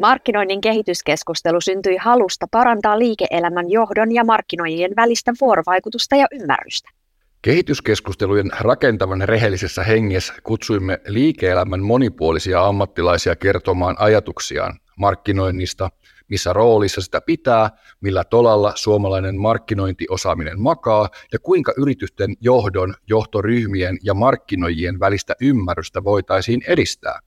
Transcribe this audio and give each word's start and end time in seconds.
Markkinoinnin 0.00 0.60
kehityskeskustelu 0.60 1.60
syntyi 1.60 1.96
halusta 1.96 2.46
parantaa 2.50 2.98
liike-elämän 2.98 3.70
johdon 3.70 4.14
ja 4.14 4.24
markkinoijien 4.24 4.96
välistä 4.96 5.32
vuorovaikutusta 5.40 6.16
ja 6.16 6.26
ymmärrystä. 6.32 6.90
Kehityskeskustelujen 7.42 8.50
rakentavan 8.60 9.20
rehellisessä 9.24 9.82
hengessä 9.82 10.34
kutsuimme 10.42 11.00
liike-elämän 11.06 11.80
monipuolisia 11.80 12.66
ammattilaisia 12.66 13.36
kertomaan 13.36 13.96
ajatuksiaan 13.98 14.78
markkinoinnista, 14.96 15.90
missä 16.28 16.52
roolissa 16.52 17.00
sitä 17.00 17.20
pitää, 17.20 17.70
millä 18.00 18.24
tolalla 18.24 18.72
suomalainen 18.74 19.40
markkinointiosaaminen 19.40 20.60
makaa 20.60 21.08
ja 21.32 21.38
kuinka 21.38 21.72
yritysten 21.76 22.34
johdon, 22.40 22.94
johtoryhmien 23.08 23.98
ja 24.02 24.14
markkinoijien 24.14 25.00
välistä 25.00 25.34
ymmärrystä 25.40 26.04
voitaisiin 26.04 26.62
edistää. 26.68 27.18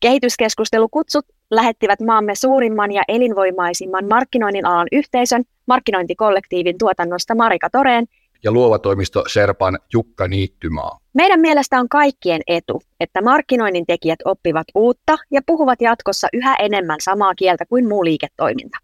Kehityskeskustelukutsut 0.00 1.35
lähettivät 1.50 2.00
maamme 2.00 2.34
suurimman 2.34 2.92
ja 2.92 3.02
elinvoimaisimman 3.08 4.08
markkinoinnin 4.08 4.66
alan 4.66 4.86
yhteisön 4.92 5.44
markkinointikollektiivin 5.66 6.78
tuotannosta 6.78 7.34
Marika 7.34 7.70
Toreen 7.70 8.06
ja 8.44 8.52
luova 8.52 8.78
toimisto 8.78 9.24
Serpan 9.26 9.78
Jukka 9.92 10.28
Niittymaa. 10.28 10.98
Meidän 11.14 11.40
mielestä 11.40 11.80
on 11.80 11.88
kaikkien 11.88 12.40
etu, 12.46 12.82
että 13.00 13.22
markkinoinnin 13.22 13.86
tekijät 13.86 14.18
oppivat 14.24 14.66
uutta 14.74 15.16
ja 15.30 15.40
puhuvat 15.46 15.80
jatkossa 15.80 16.28
yhä 16.32 16.56
enemmän 16.56 16.96
samaa 17.00 17.34
kieltä 17.34 17.66
kuin 17.66 17.88
muu 17.88 18.04
liiketoiminta. 18.04 18.78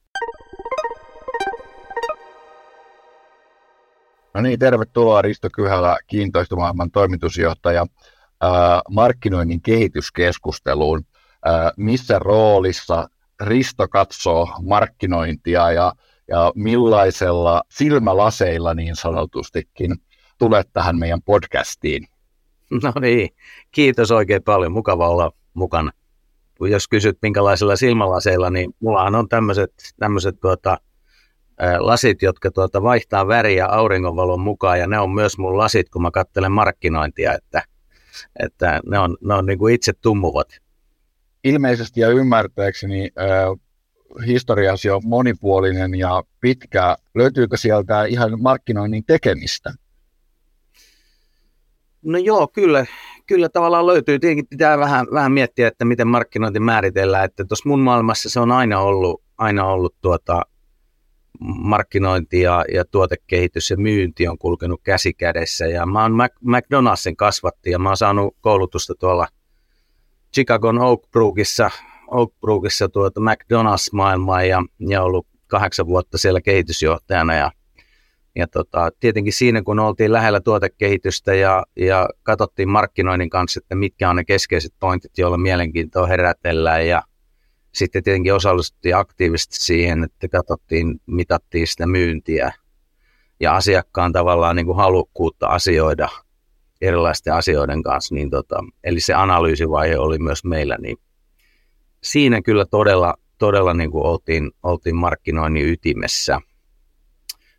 No 4.34 4.40
niin, 4.40 4.58
tervetuloa 4.58 5.22
Risto 5.22 5.48
Kyhälä, 5.54 5.96
kiintoistumaailman 6.06 6.90
toimitusjohtaja, 6.90 7.86
ää, 8.40 8.80
markkinoinnin 8.90 9.62
kehityskeskusteluun. 9.62 11.04
Missä 11.76 12.18
roolissa 12.18 13.08
Risto 13.40 13.88
katsoo 13.88 14.48
markkinointia 14.62 15.72
ja 15.72 15.92
ja 16.28 16.52
millaisella 16.54 17.62
silmälaseilla 17.70 18.74
niin 18.74 18.96
sanotustikin 18.96 19.96
tulet 20.38 20.68
tähän 20.72 20.98
meidän 20.98 21.22
podcastiin. 21.22 22.06
No 22.82 22.92
niin, 23.00 23.28
kiitos 23.70 24.10
oikein 24.10 24.42
paljon. 24.42 24.72
Mukava 24.72 25.08
olla 25.08 25.32
mukana. 25.54 25.90
Jos 26.60 26.88
kysyt 26.88 27.18
minkälaisilla 27.22 27.76
silmälaseilla, 27.76 28.50
niin 28.50 28.74
mullahan 28.80 29.14
on 29.14 29.28
tämmöiset, 29.28 29.72
tämmöiset 29.98 30.40
tuota, 30.40 30.78
lasit, 31.78 32.22
jotka 32.22 32.50
tuota 32.50 32.82
vaihtaa 32.82 33.28
väriä 33.28 33.66
auringonvalon 33.66 34.40
mukaan, 34.40 34.78
ja 34.78 34.86
ne 34.86 34.98
on 34.98 35.10
myös 35.10 35.38
mun 35.38 35.58
lasit, 35.58 35.90
kun 35.90 36.02
mä 36.02 36.10
katselen 36.10 36.52
markkinointia, 36.52 37.34
että, 37.34 37.62
että 38.44 38.80
ne 38.86 38.98
on, 38.98 39.16
ne 39.20 39.34
on 39.34 39.46
niin 39.46 39.58
kuin 39.58 39.74
itse 39.74 39.92
tummuvat. 39.92 40.48
Ilmeisesti 41.44 42.00
ja 42.00 42.08
ymmärtääkseni 42.08 43.10
historiasi 44.26 44.90
on 44.90 45.00
monipuolinen 45.04 45.94
ja 45.94 46.22
pitkä. 46.40 46.96
Löytyykö 47.14 47.56
sieltä 47.56 48.04
ihan 48.04 48.42
markkinoinnin 48.42 49.04
tekemistä? 49.04 49.74
No 52.02 52.18
joo, 52.18 52.48
kyllä, 52.48 52.86
kyllä 53.26 53.48
tavallaan 53.48 53.86
löytyy. 53.86 54.18
Tietenkin 54.18 54.46
pitää 54.46 54.78
vähän, 54.78 55.06
vähän 55.12 55.32
miettiä, 55.32 55.68
että 55.68 55.84
miten 55.84 56.08
markkinointi 56.08 56.60
määritellään. 56.60 57.24
Että 57.24 57.44
tuossa 57.44 57.68
mun 57.68 57.80
maailmassa 57.80 58.30
se 58.30 58.40
on 58.40 58.52
aina 58.52 58.80
ollut, 58.80 59.22
aina 59.38 59.64
ollut 59.66 59.94
tuota, 60.00 60.42
markkinointi 61.40 62.40
ja, 62.40 62.64
ja 62.74 62.84
tuotekehitys 62.84 63.70
ja 63.70 63.76
myynti 63.76 64.28
on 64.28 64.38
kulkenut 64.38 64.80
käsi 64.82 65.14
kädessä. 65.14 65.66
Ja 65.66 65.86
mä 65.86 66.02
oon 66.02 66.12
McDonaldsin 66.40 67.16
kasvatti 67.16 67.70
ja 67.70 67.78
mä 67.78 67.88
oon 67.88 67.96
saanut 67.96 68.36
koulutusta 68.40 68.94
tuolla 69.00 69.28
Chicagon 70.34 70.78
Oak 70.78 71.00
Brookissa 71.10 71.70
Oak 72.12 72.32
Brookissa 72.40 72.88
tuota 72.88 73.20
McDonald's-maailmaa 73.20 74.42
ja, 74.42 74.62
ja 74.88 75.02
ollut 75.02 75.26
kahdeksan 75.46 75.86
vuotta 75.86 76.18
siellä 76.18 76.40
kehitysjohtajana 76.40 77.34
ja, 77.34 77.50
ja 78.36 78.46
tota, 78.46 78.90
tietenkin 79.00 79.32
siinä, 79.32 79.62
kun 79.62 79.78
oltiin 79.78 80.12
lähellä 80.12 80.40
tuotekehitystä 80.40 81.34
ja, 81.34 81.64
ja 81.76 82.08
katsottiin 82.22 82.68
markkinoinnin 82.68 83.30
kanssa, 83.30 83.60
että 83.62 83.74
mitkä 83.74 84.10
on 84.10 84.16
ne 84.16 84.24
keskeiset 84.24 84.74
pointit, 84.80 85.18
joilla 85.18 85.38
mielenkiintoa 85.38 86.06
herätellään 86.06 86.88
ja 86.88 87.02
sitten 87.72 88.02
tietenkin 88.02 88.34
osallistuttiin 88.34 88.96
aktiivisesti 88.96 89.56
siihen, 89.56 90.04
että 90.04 90.28
katsottiin, 90.28 91.00
mitattiin 91.06 91.66
sitä 91.66 91.86
myyntiä 91.86 92.52
ja 93.40 93.54
asiakkaan 93.56 94.12
tavallaan 94.12 94.56
niin 94.56 94.66
kuin 94.66 94.76
halukkuutta 94.76 95.46
asioida 95.46 96.08
erilaisten 96.82 97.34
asioiden 97.34 97.82
kanssa. 97.82 98.14
Niin 98.14 98.30
tota, 98.30 98.56
eli 98.84 99.00
se 99.00 99.14
analyysivaihe 99.14 99.98
oli 99.98 100.18
myös 100.18 100.44
meillä 100.44 100.76
niin 100.80 100.96
siinä 102.02 102.42
kyllä 102.42 102.64
todella, 102.64 103.14
todella 103.38 103.74
niin 103.74 103.90
kuin 103.90 104.06
oltiin, 104.06 104.50
oltiin 104.62 104.96
markkinoinnin 104.96 105.68
ytimessä. 105.68 106.40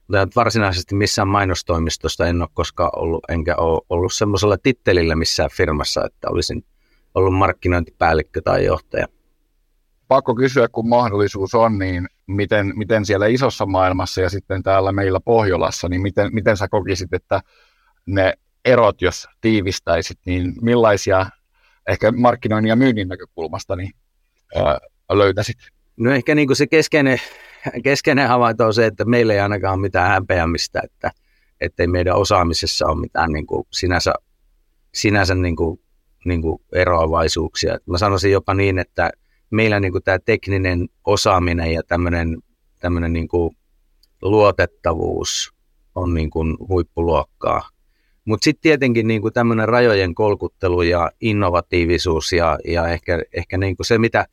Mutta 0.08 0.28
varsinaisesti 0.36 0.96
missään 0.96 1.28
mainostoimistosta 1.28 2.28
en 2.28 2.42
ole 2.42 2.50
koskaan 2.54 2.92
ollut, 2.96 3.24
enkä 3.30 3.56
ole 3.56 3.82
ollut 3.90 4.14
semmoisella 4.14 4.58
tittelillä 4.58 5.16
missään 5.16 5.50
firmassa, 5.54 6.06
että 6.06 6.30
olisin 6.30 6.66
ollut 7.16 7.34
markkinointipäällikkö 7.34 8.42
tai 8.42 8.66
johtaja. 8.66 9.08
Pakko 10.08 10.36
kysyä, 10.36 10.68
kun 10.68 10.90
mahdollisuus 10.90 11.56
on, 11.56 11.80
niin 11.80 12.08
miten, 12.28 12.74
miten 12.76 13.06
siellä 13.06 13.28
isossa 13.28 13.66
maailmassa 13.66 14.22
ja 14.22 14.30
sitten 14.30 14.64
täällä 14.64 14.92
meillä 14.92 15.20
Pohjolassa, 15.20 15.90
niin 15.90 16.02
miten, 16.02 16.34
miten 16.34 16.58
sä 16.58 16.68
kokisit, 16.68 17.14
että 17.14 17.42
ne 18.06 18.34
erot, 18.66 19.02
jos 19.02 19.28
tiivistäisit, 19.42 20.20
niin 20.26 20.54
millaisia 20.62 21.26
ehkä 21.88 22.12
markkinoinnin 22.12 22.70
ja 22.70 22.76
myynnin 22.76 23.08
näkökulmasta, 23.08 23.76
niin 23.76 23.92
ää, 24.56 24.80
löytäisit? 25.12 25.58
No 25.98 26.12
ehkä 26.12 26.36
niin 26.36 26.48
kuin 26.48 26.58
se 26.58 26.68
keskeinen, 26.68 27.22
keskeinen 27.84 28.28
havainto 28.28 28.66
on 28.66 28.74
se, 28.74 28.86
että 28.86 29.06
meillä 29.06 29.34
ei 29.34 29.40
ainakaan 29.40 29.74
ole 29.74 29.82
mitään 29.82 30.10
häpeämistä, 30.10 30.82
että 31.62 31.84
ei 31.84 31.88
meidän 31.88 32.16
osaamisessa 32.16 32.88
ole 32.88 33.00
mitään 33.02 33.32
niin 33.32 33.48
kuin 33.48 33.68
sinänsä, 33.72 34.14
sinänsä 34.94 35.36
niin 35.36 35.56
kuin, 35.56 35.80
niin 36.26 36.42
kuin 36.42 36.62
eroavaisuuksia. 36.72 37.78
Mä 37.86 37.98
sanoisin 37.98 38.32
jopa 38.32 38.54
niin, 38.54 38.80
että 38.80 39.12
meillä 39.50 39.80
niin 39.80 39.92
kuin 39.92 40.04
tämä 40.04 40.20
tekninen 40.20 40.90
osaaminen 41.06 41.74
ja 41.74 41.84
tämmöinen, 41.84 42.38
tämmöinen 42.80 43.14
niin 43.14 43.28
kuin 43.28 43.58
luotettavuus 44.22 45.54
on 45.96 46.14
niin 46.14 46.30
kuin 46.30 46.58
huippuluokkaa. 46.70 47.70
Mutta 48.26 48.44
sitten 48.44 48.62
tietenkin 48.62 49.08
niin 49.08 49.22
kuin 49.22 49.34
tämmöinen 49.34 49.70
rajojen 49.70 50.16
kolkuttelu 50.16 50.82
ja 50.82 51.12
innovatiivisuus 51.22 52.34
ja, 52.34 52.60
ja 52.66 52.88
ehkä, 52.88 53.20
ehkä 53.34 53.58
niin 53.58 53.76
kuin 53.76 53.86
se, 53.86 53.98
mitä 53.98 54.26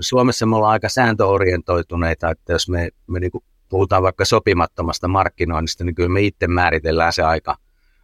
Suomessa 0.00 0.46
me 0.46 0.56
ollaan 0.56 0.72
aika 0.72 0.88
sääntöorientoituneita, 0.88 2.30
että 2.30 2.52
jos 2.52 2.68
me, 2.68 2.88
me 3.06 3.20
niin 3.20 3.30
kuin 3.30 3.44
puhutaan 3.68 4.02
vaikka 4.02 4.24
sopimattomasta 4.24 5.08
markkinoinnista, 5.08 5.84
niin 5.84 5.94
kyllä 5.94 6.08
me 6.08 6.20
itse 6.20 6.46
määritellään 6.46 7.12
se 7.12 7.22
aika, 7.22 7.56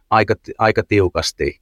aika, 0.09 0.35
aika 0.57 0.83
tiukasti. 0.83 1.59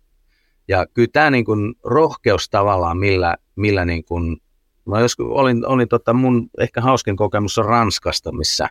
Ja 0.68 0.86
kyllä 0.94 1.10
tämä 1.14 1.32
niin 1.32 1.46
kuin 1.46 1.76
rohkeus 1.84 2.50
tavallaan, 2.50 2.98
millä, 2.98 3.38
millä 3.56 3.86
niin 3.86 4.04
kuin, 4.04 4.38
mä 4.86 5.00
joskus 5.00 5.26
olin, 5.30 5.66
olin 5.66 5.88
tota 5.88 6.14
mun 6.14 6.50
ehkä 6.60 6.82
hauskin 6.82 7.16
kokemus 7.16 7.58
on 7.58 7.66
Ranskasta, 7.66 8.32
missä, 8.32 8.70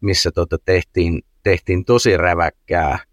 missä 0.00 0.30
tota 0.30 0.56
tehtiin, 0.64 1.22
tehtiin 1.42 1.84
tosi 1.84 2.16
räväkkää– 2.16 2.98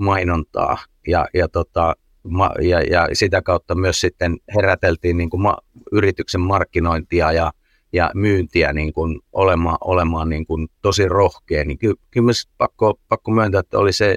mainontaa 0.00 0.78
ja, 1.06 1.26
ja, 1.34 1.48
tota, 1.48 1.96
ma, 2.28 2.50
ja, 2.60 2.80
ja 2.80 3.08
sitä 3.12 3.42
kautta 3.42 3.74
myös 3.74 4.00
sitten 4.00 4.36
heräteltiin 4.54 5.16
niin 5.16 5.30
kuin 5.30 5.42
ma, 5.42 5.58
yrityksen 5.92 6.40
markkinointia 6.40 7.32
ja, 7.32 7.52
ja 7.92 8.10
myyntiä 8.14 8.72
niin 8.72 8.92
kuin 8.92 9.20
olemaan, 9.32 9.78
olemaan 9.80 10.28
niin 10.28 10.46
kuin 10.46 10.68
tosi 10.82 11.08
rohkea, 11.08 11.64
niin 11.64 11.78
ky, 11.78 11.94
kyllä 12.10 12.24
myös 12.24 12.48
pakko, 12.58 13.00
pakko 13.08 13.30
myöntää, 13.30 13.60
että 13.60 13.78
oli 13.78 13.92
se, 13.92 14.16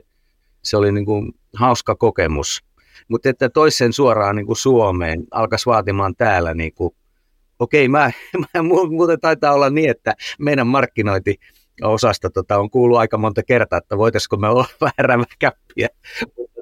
se 0.62 0.78
oli 0.78 0.92
niin 0.92 1.06
kuin 1.06 1.32
hauska 1.56 1.96
kokemus. 1.96 2.64
Mutta 3.08 3.30
että 3.30 3.50
toisen 3.50 3.94
suoraan 3.94 4.36
niin 4.36 4.46
kuin 4.46 4.58
Suomeen 4.58 5.24
alkaisi 5.32 5.66
vaatimaan 5.66 6.16
täällä 6.16 6.54
niin 6.54 6.74
kuin 6.74 6.96
okei, 7.60 7.88
mä, 7.88 8.12
mä, 8.54 8.64
muuten 8.90 9.20
taitaa 9.20 9.54
olla 9.54 9.70
niin, 9.70 9.90
että 9.90 10.14
meidän 10.40 10.68
markkinointi 10.68 11.36
osasta 11.82 12.30
tota, 12.30 12.58
on 12.58 12.70
kuullut 12.70 12.98
aika 12.98 13.18
monta 13.18 13.44
kertaa, 13.44 13.78
että 13.78 13.98
voitaisiko 13.98 14.38
me 14.38 14.50
olla 14.50 14.66
vähän 14.82 14.94
räväkäppiä. 14.98 15.88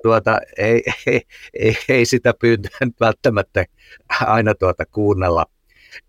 Tuota, 0.03 0.39
ei, 0.57 0.83
ei, 1.07 1.21
ei, 1.53 1.75
ei, 1.89 2.05
sitä 2.05 2.33
pyyntöä 2.41 2.77
välttämättä 2.99 3.65
aina 4.21 4.55
tuota 4.55 4.85
kuunnella. 4.85 5.45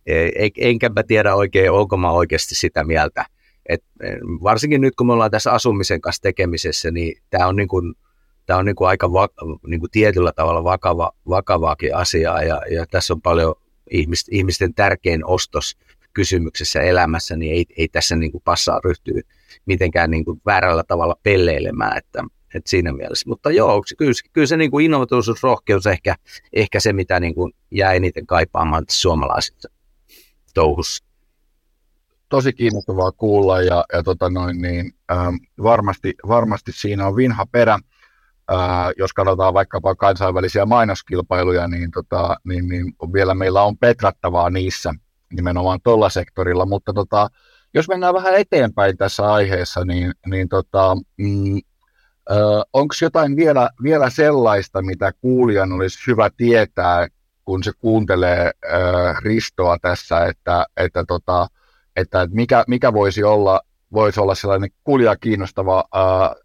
Ei, 0.06 0.50
enkä 0.58 0.88
mä 0.88 1.02
tiedä 1.02 1.34
oikein, 1.34 1.70
onko 1.70 1.96
mä 1.96 2.10
oikeasti 2.10 2.54
sitä 2.54 2.84
mieltä. 2.84 3.26
Et 3.69 3.84
varsinkin 4.43 4.81
nyt, 4.81 4.96
kun 4.96 5.06
me 5.06 5.12
ollaan 5.12 5.31
tässä 5.31 5.52
asumisen 5.52 6.00
kanssa 6.00 6.22
tekemisessä, 6.22 6.90
niin 6.90 7.22
tämä 7.31 7.46
on, 7.46 7.56
niin 7.56 7.69
kuin, 7.69 7.94
tää 8.46 8.56
on 8.56 8.64
niin 8.64 8.76
kuin 8.76 8.88
aika 8.88 9.12
va, 9.12 9.28
niin 9.66 9.81
kuin 9.81 9.90
tietyllä 9.90 10.32
tavalla 10.32 10.64
vakava, 10.64 11.12
vakavaakin 11.28 11.96
asiaa, 11.96 12.43
ja, 12.43 12.62
ja 12.70 12.87
tässä 12.87 13.14
on 13.14 13.22
paljon 13.22 13.54
ihmisten, 13.90 14.34
ihmisten 14.34 14.75
tärkein 14.75 15.25
ostos 15.25 15.76
kysymyksessä 16.14 16.81
elämässä, 16.81 17.37
niin 17.37 17.53
ei, 17.53 17.64
ei 17.76 17.88
tässä 17.88 18.17
niin 18.17 18.32
kuin 18.32 18.43
passaa 18.44 18.81
ryhtyä 18.85 19.20
mitenkään 19.67 20.11
niin 20.11 20.25
kuin 20.25 20.41
väärällä 20.47 20.85
tavalla 20.88 21.17
pelleilemään, 21.23 21.99
että, 21.99 22.25
että 22.55 22.70
siinä 22.70 22.93
mielessä. 22.93 23.29
Mutta 23.29 23.50
joo, 23.50 23.82
kyllä, 23.99 24.12
kyllä 24.32 24.47
se 24.47 24.56
niin 24.56 24.70
kuin 24.70 24.85
innovatiivisuus, 24.85 25.43
rohkeus 25.43 25.87
ehkä, 25.87 26.17
ehkä 26.53 26.81
se, 26.81 26.93
mitä 26.93 27.20
niin 27.20 27.35
kuin 27.35 27.53
jää 27.70 27.93
eniten 27.93 28.26
kaipaamaan 28.26 28.85
suomalaisissa 28.91 29.69
touhussa. 30.55 31.05
tosi 32.29 32.53
kiinnostavaa 32.53 33.12
kuulla 33.12 33.62
ja, 33.62 33.85
ja 33.93 34.03
tota 34.03 34.31
noin, 34.31 34.62
niin, 34.62 34.93
ähm, 35.12 35.35
varmasti, 35.62 36.14
varmasti 36.29 36.73
siinä 36.73 37.06
on 37.06 37.17
vinha 37.17 37.47
perä. 37.47 37.79
Äh, 38.53 38.59
jos 38.99 39.12
katsotaan 39.12 39.55
vaikkapa 39.55 39.94
kansainvälisiä 39.94 40.67
mainoskilpailuja, 40.67 41.69
niin, 41.69 41.91
tota, 41.91 42.37
niin, 42.44 42.69
niin 42.69 42.94
vielä 43.12 43.35
meillä 43.35 43.62
on 43.62 43.79
petrattavaa 43.79 44.50
niissä 44.50 44.94
nimenomaan 45.32 45.81
tuolla 45.84 46.08
sektorilla, 46.08 46.67
mutta 46.67 46.93
tota, 46.93 47.29
jos 47.75 47.88
mennään 47.88 48.14
vähän 48.14 48.34
eteenpäin 48.34 48.96
tässä 48.96 49.32
aiheessa, 49.32 49.84
niin, 49.84 50.12
niin 50.26 50.49
tota, 50.49 50.96
mm, 51.17 51.61
onko 52.73 52.94
jotain 53.02 53.37
vielä, 53.37 53.70
vielä 53.82 54.11
sellaista, 54.11 54.82
mitä 54.82 55.12
kuulijan 55.20 55.73
olisi 55.73 55.99
hyvä 56.06 56.31
tietää, 56.37 57.08
kun 57.44 57.62
se 57.62 57.73
kuuntelee 57.79 58.50
äh, 58.73 59.17
Ristoa 59.23 59.79
tässä, 59.82 60.26
että, 60.26 60.67
että, 60.76 61.05
tota, 61.08 61.46
että 61.96 62.28
mikä, 62.31 62.64
mikä 62.67 62.93
voisi 62.93 63.25
olla 63.25 63.61
voisi 63.93 64.20
olla 64.20 64.35
sellainen 64.35 64.70
kuulijaa 64.85 65.17
kiinnostava 65.17 65.85
äh, 65.96 66.43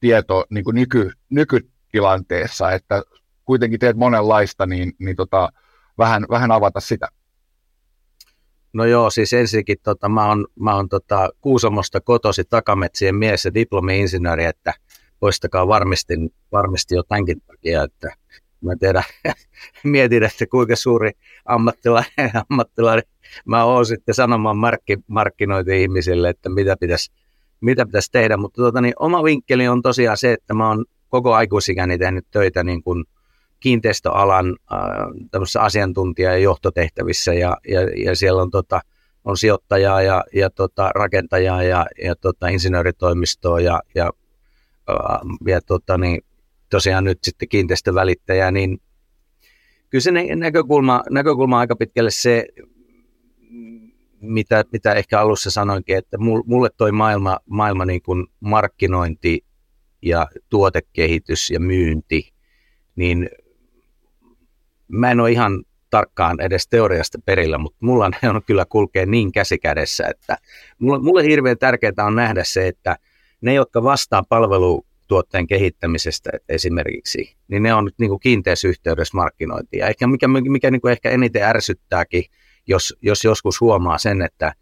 tieto 0.00 0.44
niin 0.50 0.64
kuin 0.64 0.74
nyky, 0.74 1.12
nykytilanteessa, 1.30 2.72
että 2.72 3.02
kuitenkin 3.44 3.80
teet 3.80 3.96
monenlaista, 3.96 4.66
niin, 4.66 4.92
niin 4.98 5.16
tota, 5.16 5.52
vähän, 5.98 6.26
vähän 6.30 6.50
avata 6.52 6.80
sitä. 6.80 7.08
No 8.72 8.84
joo, 8.84 9.10
siis 9.10 9.32
ensinnäkin 9.32 9.76
tota, 9.82 10.08
mä 10.08 10.28
oon, 10.28 10.46
mä 10.60 10.76
oon 10.76 10.88
tota, 10.88 11.30
Kuusamosta 11.40 12.00
kotosi 12.00 12.44
takametsien 12.44 13.14
mies 13.14 13.44
ja 13.44 13.54
diplomi-insinööri, 13.54 14.44
että 14.44 14.74
poistakaa 15.20 15.68
varmasti, 15.68 16.14
varmasti 16.52 16.94
jo 16.94 17.02
tämänkin 17.02 17.40
takia, 17.46 17.82
että 17.82 18.08
mä 18.60 18.76
tiedän, 18.76 19.02
mietin, 19.84 20.22
että 20.22 20.46
kuinka 20.46 20.76
suuri 20.76 21.10
ammattilainen, 21.44 22.30
ammattilainen 22.50 23.04
mä 23.44 23.64
oon 23.64 23.86
sitten 23.86 24.14
sanomaan 24.14 24.56
markki, 24.56 24.98
markkinointi 25.06 25.82
ihmisille, 25.82 26.28
että 26.28 26.48
mitä 26.48 26.76
pitäisi, 26.80 27.12
mitä 27.60 27.86
pitäisi 27.86 28.12
tehdä, 28.12 28.36
mutta 28.36 28.62
tota, 28.62 28.80
niin 28.80 28.94
oma 28.98 29.24
vinkkeli 29.24 29.68
on 29.68 29.82
tosiaan 29.82 30.16
se, 30.16 30.32
että 30.32 30.54
mä 30.54 30.68
oon 30.68 30.84
koko 31.08 31.34
aikuisikäni 31.34 31.98
tehnyt 31.98 32.26
töitä 32.30 32.64
niin 32.64 32.82
kuin 32.82 33.04
kiinteistöalan 33.60 34.56
äh, 34.72 35.40
asiantuntija- 35.58 36.30
ja 36.30 36.38
johtotehtävissä 36.38 37.34
ja, 37.34 37.56
ja, 37.68 37.80
ja 37.80 38.16
siellä 38.16 38.42
on, 38.42 38.50
tota, 38.50 38.80
on 39.24 39.36
sijoittajaa 39.36 40.02
ja, 40.02 40.24
ja 40.34 40.50
tota, 40.50 40.90
rakentajaa 40.94 41.62
ja, 41.62 41.86
ja 42.04 42.16
tota, 42.16 42.48
insinööritoimistoa 42.48 43.60
ja, 43.60 43.82
ja, 43.94 44.10
äh, 44.90 45.20
ja 45.46 45.60
tota, 45.60 45.98
niin, 45.98 46.24
tosiaan 46.70 47.04
nyt 47.04 47.18
sitten 47.22 47.48
kiinteistövälittäjä, 47.48 48.50
niin 48.50 48.80
kyllä 49.90 50.02
se 50.02 50.10
näkökulma, 50.36 51.02
näkökulma 51.10 51.58
aika 51.58 51.76
pitkälle 51.76 52.10
se, 52.10 52.46
mitä, 54.20 54.64
mitä 54.72 54.92
ehkä 54.92 55.20
alussa 55.20 55.50
sanoinkin, 55.50 55.96
että 55.96 56.18
mulle 56.46 56.68
toi 56.76 56.92
maailma, 56.92 57.38
maailma 57.46 57.84
niin 57.84 58.02
kuin 58.02 58.26
markkinointi 58.40 59.44
ja 60.02 60.26
tuotekehitys 60.48 61.50
ja 61.50 61.60
myynti, 61.60 62.32
niin 62.96 63.28
mä 64.90 65.10
en 65.10 65.20
ole 65.20 65.30
ihan 65.30 65.64
tarkkaan 65.90 66.40
edes 66.40 66.68
teoriasta 66.68 67.18
perillä, 67.24 67.58
mutta 67.58 67.78
mulla 67.80 68.04
on 68.04 68.42
kyllä 68.46 68.64
kulkee 68.64 69.06
niin 69.06 69.32
käsikädessä, 69.32 70.06
että 70.08 70.36
mulle, 70.78 70.98
mulle 70.98 71.24
hirveän 71.24 71.58
tärkeää 71.58 71.92
on 72.06 72.14
nähdä 72.14 72.44
se, 72.44 72.68
että 72.68 72.96
ne, 73.40 73.54
jotka 73.54 73.82
vastaa 73.82 74.22
palvelutuotteen 74.28 75.46
kehittämisestä 75.46 76.30
esimerkiksi, 76.48 77.36
niin 77.48 77.62
ne 77.62 77.74
on 77.74 77.84
nyt 77.84 77.94
niin 77.98 78.20
kiinteässä 78.20 78.68
yhteydessä 78.68 79.16
markkinointiin. 79.16 79.80
Ja 79.80 79.88
ehkä 79.88 80.06
mikä, 80.06 80.28
mikä 80.28 80.70
niin 80.70 80.80
kuin 80.80 80.92
ehkä 80.92 81.10
eniten 81.10 81.42
ärsyttääkin, 81.42 82.24
jos, 82.66 82.96
jos 83.02 83.24
joskus 83.24 83.60
huomaa 83.60 83.98
sen, 83.98 84.22
että, 84.22 84.52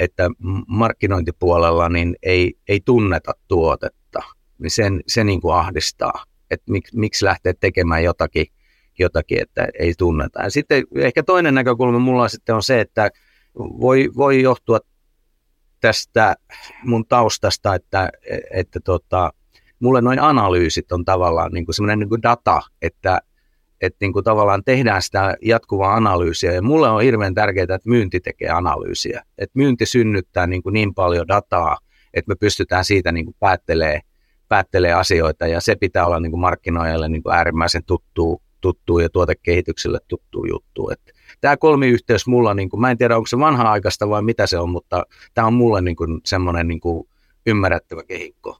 että 0.00 0.30
markkinointipuolella 0.66 1.88
niin 1.88 2.16
ei, 2.22 2.54
ei 2.68 2.80
tunneta 2.84 3.32
tuotetta, 3.48 4.20
niin 4.58 4.70
sen, 4.70 5.00
se 5.06 5.24
niin 5.24 5.40
kuin 5.40 5.54
ahdistaa, 5.54 6.24
että 6.50 6.72
mik, 6.72 6.84
miksi 6.94 7.24
lähtee 7.24 7.52
tekemään 7.60 8.04
jotakin– 8.04 8.46
jotakin, 8.98 9.42
että 9.42 9.68
ei 9.78 9.94
tunneta. 9.98 10.42
Ja 10.42 10.50
sitten 10.50 10.84
ehkä 10.96 11.22
toinen 11.22 11.54
näkökulma 11.54 11.98
mulla 11.98 12.28
sitten 12.28 12.54
on 12.54 12.62
se, 12.62 12.80
että 12.80 13.10
voi, 13.58 14.10
voi 14.16 14.42
johtua 14.42 14.80
tästä 15.80 16.34
mun 16.84 17.06
taustasta, 17.06 17.74
että, 17.74 18.08
että 18.50 18.80
tota, 18.84 19.32
mulle 19.80 20.00
noin 20.00 20.20
analyysit 20.20 20.92
on 20.92 21.04
tavallaan 21.04 21.52
niin 21.52 21.64
kuin 21.64 21.74
semmoinen 21.74 21.98
niin 21.98 22.08
kuin 22.08 22.22
data, 22.22 22.62
että, 22.82 23.20
että 23.80 23.96
niin 24.00 24.12
kuin 24.12 24.24
tavallaan 24.24 24.64
tehdään 24.64 25.02
sitä 25.02 25.36
jatkuvaa 25.42 25.94
analyysiä. 25.94 26.52
Ja 26.52 26.62
mulle 26.62 26.88
on 26.88 27.02
hirveän 27.02 27.34
tärkeää, 27.34 27.62
että 27.62 27.88
myynti 27.88 28.20
tekee 28.20 28.48
analyysiä. 28.48 29.22
Että 29.38 29.58
myynti 29.58 29.86
synnyttää 29.86 30.46
niin, 30.46 30.62
kuin 30.62 30.72
niin 30.72 30.94
paljon 30.94 31.28
dataa, 31.28 31.78
että 32.14 32.28
me 32.28 32.34
pystytään 32.34 32.84
siitä 32.84 33.12
niin 33.12 33.24
kuin 33.24 33.36
päättelee, 33.40 34.00
päättelee 34.48 34.92
asioita. 34.92 35.46
Ja 35.46 35.60
se 35.60 35.76
pitää 35.76 36.06
olla 36.06 36.20
niin 36.20 36.32
kuin 36.32 36.40
markkinoijalle 36.40 37.08
niin 37.08 37.22
kuin 37.22 37.34
äärimmäisen 37.34 37.84
tuttu 37.84 38.42
tuttu 38.62 38.98
ja 38.98 39.08
tuotekehitykselle 39.08 39.98
tuttu 40.08 40.44
juttu. 40.44 40.90
Tämä 41.40 41.56
kolmiyhteys 41.56 42.26
mulla, 42.26 42.54
niin 42.54 42.68
kuin, 42.68 42.80
mä 42.80 42.90
en 42.90 42.98
tiedä 42.98 43.16
onko 43.16 43.26
se 43.26 43.38
vanha-aikaista 43.38 44.08
vai 44.08 44.22
mitä 44.22 44.46
se 44.46 44.58
on, 44.58 44.70
mutta 44.70 45.06
tämä 45.34 45.46
on 45.46 45.54
mulle 45.54 45.80
niin 45.80 45.96
kuin, 45.96 46.20
semmoinen 46.24 46.68
niin 46.68 46.80
kuin, 46.80 47.08
ymmärrettävä 47.46 48.02
kehikko. 48.04 48.58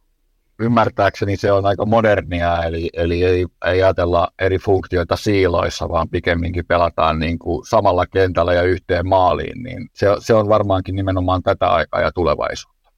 Ymmärtääkseni 0.59 1.37
se 1.37 1.53
on 1.53 1.67
aika 1.67 1.87
modernia, 1.87 2.65
eli, 2.65 2.91
eli 2.93 3.25
ei, 3.25 3.41
ei 3.41 3.83
ajatella 3.83 4.29
eri 4.39 4.59
funktioita 4.59 5.17
siiloissa, 5.17 5.89
vaan 5.89 6.09
pikemminkin 6.09 6.67
pelataan 6.67 7.19
niin 7.19 7.39
kuin 7.39 7.67
samalla 7.67 8.07
kentällä 8.07 8.55
ja 8.55 8.63
yhteen 8.63 9.09
maaliin. 9.09 9.63
Niin 9.63 9.91
se, 9.95 10.07
se 10.19 10.35
on 10.35 10.49
varmaankin 10.49 10.95
nimenomaan 10.95 11.43
tätä 11.43 11.69
aikaa 11.69 12.01
ja 12.01 12.13
tulevaisuutta. 12.13 12.93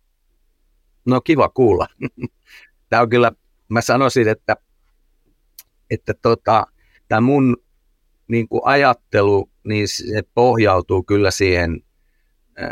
No 1.07 1.21
kiva 1.21 1.49
kuulla. 1.49 1.87
Tämä 2.91 3.03
on 3.03 3.09
kyllä, 3.09 3.33
mä 3.69 3.81
sanoisin, 3.81 4.29
että, 4.29 4.57
että 5.91 6.15
tota, 6.23 6.67
tämä 7.09 7.21
mun 7.21 7.57
niin 8.29 8.49
kuin 8.49 8.61
ajattelu, 8.65 9.51
niin 9.65 9.89
se 9.89 10.23
pohjautuu 10.35 11.03
kyllä 11.03 11.31
siihen 11.31 11.81
äh, 12.63 12.69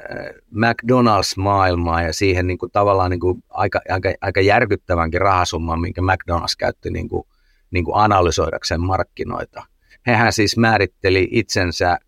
McDonald's-maailmaan 0.51 2.05
ja 2.05 2.13
siihen 2.13 2.47
niin 2.47 2.59
kuin, 2.59 2.73
tavallaan 2.73 3.11
niin 3.11 3.21
kuin, 3.21 3.45
aika, 3.49 3.81
aika, 3.89 4.13
aika 4.21 4.41
järkyttävänkin 4.41 5.21
rahasumman, 5.21 5.81
minkä 5.81 6.01
McDonald's 6.01 6.55
käytti 6.59 6.91
niin 6.91 7.09
kuin, 7.09 7.25
niin 7.71 7.85
kuin 7.85 7.97
analysoidakseen 7.97 8.81
markkinoita. 8.81 9.63
Hehän 10.07 10.33
siis 10.33 10.57
määritteli 10.57 11.29
itsensä 11.31 11.99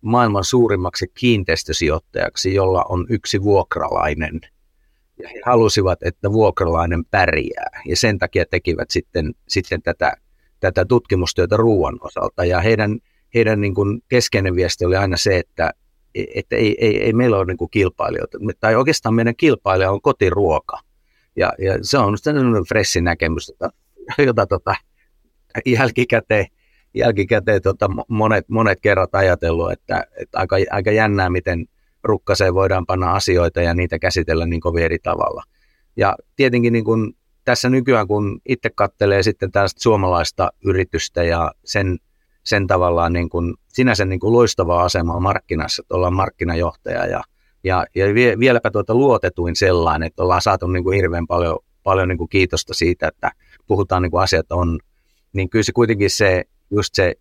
maailman 0.00 0.44
suurimmaksi 0.44 1.12
kiinteistösijoittajaksi, 1.14 2.54
jolla 2.54 2.84
on 2.88 3.06
yksi 3.08 3.42
vuokralainen. 3.42 4.40
Ja 5.22 5.28
he 5.28 5.40
halusivat, 5.46 5.98
että 6.02 6.32
vuokralainen 6.32 7.04
pärjää, 7.04 7.82
ja 7.86 7.96
sen 7.96 8.18
takia 8.18 8.44
tekivät 8.50 8.90
sitten, 8.90 9.34
sitten 9.48 9.82
tätä 9.82 10.12
tätä 10.60 10.84
tutkimustyötä 10.84 11.56
ruoan 11.56 11.98
osalta. 12.00 12.44
Ja 12.44 12.60
heidän, 12.60 12.98
heidän 13.34 13.60
niin 13.60 13.74
kuin 13.74 14.02
keskeinen 14.08 14.56
viesti 14.56 14.84
oli 14.84 14.96
aina 14.96 15.16
se, 15.16 15.38
että, 15.38 15.72
että 16.14 16.56
ei, 16.56 16.76
ei, 16.80 17.02
ei 17.02 17.12
meillä 17.12 17.36
ole 17.36 17.44
niin 17.44 17.56
kuin 17.56 17.70
kilpailijoita. 17.70 18.38
Tai 18.60 18.76
oikeastaan 18.76 19.14
meidän 19.14 19.36
kilpailija 19.36 19.90
on 19.90 20.02
kotiruoka. 20.02 20.80
Ja, 21.36 21.52
ja 21.58 21.78
se 21.82 21.98
on 21.98 22.18
sellainen 22.18 22.64
fressi 22.68 23.00
näkemys, 23.00 23.48
jota, 23.48 23.70
jota 24.26 24.46
tota, 24.46 24.74
jälkikäteen, 25.66 26.46
jälkikäteen 26.94 27.62
tota, 27.62 27.90
monet, 28.08 28.48
monet 28.48 28.78
kerrat 28.80 29.14
ajatellut, 29.14 29.72
että, 29.72 30.06
että 30.16 30.38
aika, 30.38 30.56
aika 30.70 30.90
jännää, 30.90 31.30
miten 31.30 31.66
rukkaseen 32.04 32.54
voidaan 32.54 32.86
panna 32.86 33.12
asioita 33.12 33.62
ja 33.62 33.74
niitä 33.74 33.98
käsitellä 33.98 34.46
niin 34.46 34.60
kovin 34.60 34.84
eri 34.84 34.98
tavalla. 34.98 35.42
Ja 35.96 36.16
tietenkin 36.36 36.72
niin 36.72 36.84
kuin 36.84 37.16
tässä 37.50 37.68
nykyään, 37.68 38.06
kun 38.06 38.40
itse 38.48 38.70
kattelee 38.74 39.22
sitten 39.22 39.52
tällaista 39.52 39.80
suomalaista 39.80 40.50
yritystä 40.64 41.22
ja 41.22 41.52
sen, 41.64 41.98
sen 42.42 42.66
tavallaan 42.66 43.12
niin 43.12 43.30
kuin, 43.30 43.54
sinänsä 43.68 44.04
niin 44.04 44.20
kuin 44.20 44.32
loistavaa 44.32 44.82
asemaa 44.82 45.20
markkinassa, 45.20 45.82
että 45.82 45.94
ollaan 45.94 46.14
markkinajohtaja 46.14 47.06
ja, 47.06 47.22
ja, 47.64 47.86
ja 47.94 48.06
vieläpä 48.38 48.70
tuota 48.70 48.94
luotetuin 48.94 49.56
sellainen, 49.56 50.06
että 50.06 50.22
ollaan 50.22 50.42
saatu 50.42 50.66
niin 50.66 50.84
kuin 50.84 50.96
hirveän 50.96 51.26
paljon, 51.26 51.58
paljon 51.82 52.08
niin 52.08 52.18
kuin 52.18 52.28
kiitosta 52.28 52.74
siitä, 52.74 53.08
että 53.08 53.30
puhutaan 53.66 54.02
niin 54.02 54.10
kuin 54.10 54.22
asiat 54.22 54.52
on, 54.52 54.78
niin 55.32 55.50
kyllä 55.50 55.62
se 55.62 55.72
kuitenkin 55.72 56.10
se, 56.10 56.44
just 56.70 56.94
se 56.94 57.14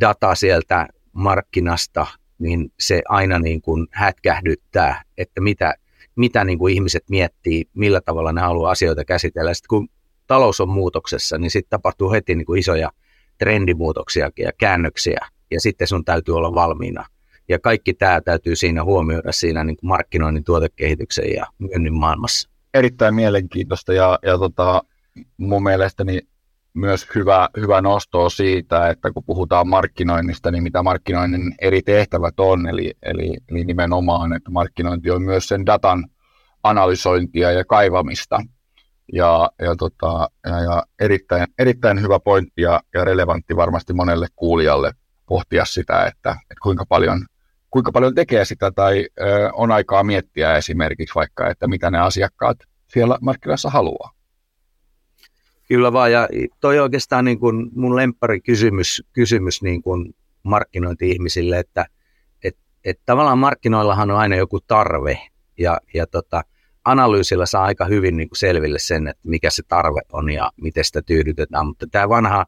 data 0.00 0.34
sieltä 0.34 0.88
markkinasta, 1.12 2.06
niin 2.38 2.72
se 2.80 3.02
aina 3.08 3.38
niin 3.38 3.62
kuin 3.62 3.86
hätkähdyttää, 3.90 5.02
että 5.16 5.40
mitä, 5.40 5.74
mitä 6.18 6.44
niin 6.44 6.58
kuin 6.58 6.74
ihmiset 6.74 7.04
miettii, 7.10 7.64
millä 7.74 8.00
tavalla 8.00 8.32
ne 8.32 8.40
haluaa 8.40 8.70
asioita 8.70 9.04
käsitellä. 9.04 9.54
Sitten 9.54 9.68
kun 9.68 9.88
talous 10.26 10.60
on 10.60 10.68
muutoksessa, 10.68 11.38
niin 11.38 11.50
sitten 11.50 11.70
tapahtuu 11.70 12.12
heti 12.12 12.34
niin 12.34 12.46
kuin 12.46 12.60
isoja 12.60 12.90
trendimuutoksiakin 13.38 14.44
ja 14.44 14.52
käännöksiä, 14.58 15.20
ja 15.50 15.60
sitten 15.60 15.86
sun 15.86 16.04
täytyy 16.04 16.36
olla 16.36 16.54
valmiina. 16.54 17.04
Ja 17.48 17.58
kaikki 17.58 17.94
tämä 17.94 18.20
täytyy 18.20 18.56
siinä 18.56 18.84
huomioida 18.84 19.32
siinä 19.32 19.64
niin 19.64 19.76
kuin 19.76 19.88
markkinoinnin, 19.88 20.44
tuotekehityksen 20.44 21.32
ja 21.32 21.46
myynnin 21.58 21.94
maailmassa. 21.94 22.50
Erittäin 22.74 23.14
mielenkiintoista, 23.14 23.92
ja, 23.92 24.18
ja 24.22 24.38
tota, 24.38 24.82
mun 25.36 25.62
mielestäni 25.62 26.20
myös 26.78 27.06
hyvä, 27.14 27.48
hyvä 27.56 27.80
nosto 27.80 28.30
siitä, 28.30 28.88
että 28.90 29.10
kun 29.12 29.24
puhutaan 29.24 29.68
markkinoinnista, 29.68 30.50
niin 30.50 30.62
mitä 30.62 30.82
markkinoinnin 30.82 31.54
eri 31.60 31.82
tehtävät 31.82 32.40
on, 32.40 32.68
eli, 32.68 32.94
eli, 33.02 33.36
eli 33.50 33.64
nimenomaan, 33.64 34.32
että 34.32 34.50
markkinointi 34.50 35.10
on 35.10 35.22
myös 35.22 35.48
sen 35.48 35.66
datan 35.66 36.08
analysointia 36.62 37.52
ja 37.52 37.64
kaivamista. 37.64 38.40
Ja, 39.12 39.50
ja, 39.62 39.76
tota, 39.76 40.28
ja, 40.46 40.60
ja 40.60 40.82
erittäin, 41.00 41.46
erittäin 41.58 42.02
hyvä 42.02 42.20
pointti 42.20 42.62
ja, 42.62 42.80
ja 42.94 43.04
relevantti 43.04 43.56
varmasti 43.56 43.92
monelle 43.92 44.26
kuulijalle 44.36 44.92
pohtia 45.26 45.64
sitä, 45.64 46.06
että, 46.06 46.30
että 46.30 46.60
kuinka, 46.62 46.84
paljon, 46.88 47.26
kuinka 47.70 47.92
paljon 47.92 48.14
tekee 48.14 48.44
sitä 48.44 48.70
tai 48.70 49.06
ö, 49.20 49.50
on 49.52 49.72
aikaa 49.72 50.04
miettiä 50.04 50.56
esimerkiksi 50.56 51.14
vaikka, 51.14 51.50
että 51.50 51.66
mitä 51.68 51.90
ne 51.90 51.98
asiakkaat 51.98 52.56
siellä 52.88 53.18
markkinoissa 53.20 53.70
haluaa. 53.70 54.17
Kyllä 55.68 55.92
vaan, 55.92 56.12
ja 56.12 56.28
toi 56.60 56.78
oikeastaan 56.78 57.24
niin 57.24 57.38
kuin 57.38 57.70
mun 57.74 57.96
lemppari 57.96 58.40
kysymys, 58.40 59.02
kysymys 59.12 59.62
niin 59.62 59.82
kuin 59.82 60.14
markkinointi-ihmisille, 60.42 61.58
että 61.58 61.86
et, 62.44 62.56
et 62.84 63.00
tavallaan 63.06 63.38
markkinoillahan 63.38 64.10
on 64.10 64.16
aina 64.16 64.36
joku 64.36 64.60
tarve, 64.60 65.20
ja, 65.58 65.78
ja 65.94 66.06
tota, 66.06 66.42
analyysillä 66.84 67.46
saa 67.46 67.64
aika 67.64 67.84
hyvin 67.84 68.16
niin 68.16 68.28
kuin 68.28 68.38
selville 68.38 68.78
sen, 68.78 69.08
että 69.08 69.28
mikä 69.28 69.50
se 69.50 69.62
tarve 69.68 70.00
on 70.12 70.30
ja 70.30 70.50
miten 70.56 70.84
sitä 70.84 71.02
tyydytetään, 71.02 71.66
mutta 71.66 71.86
tämä 71.86 72.08
vanha 72.08 72.46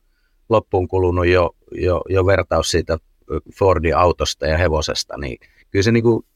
loppuun 0.48 0.88
kulunut 0.88 1.26
jo, 1.26 1.56
jo, 1.72 2.00
jo 2.08 2.26
vertaus 2.26 2.70
siitä 2.70 2.98
Fordin 3.58 3.96
autosta 3.96 4.46
ja 4.46 4.58
hevosesta, 4.58 5.18
niin 5.18 5.38
kyllä 5.70 5.82
se 5.82 5.92
niin 5.92 6.02
kuin, 6.02 6.26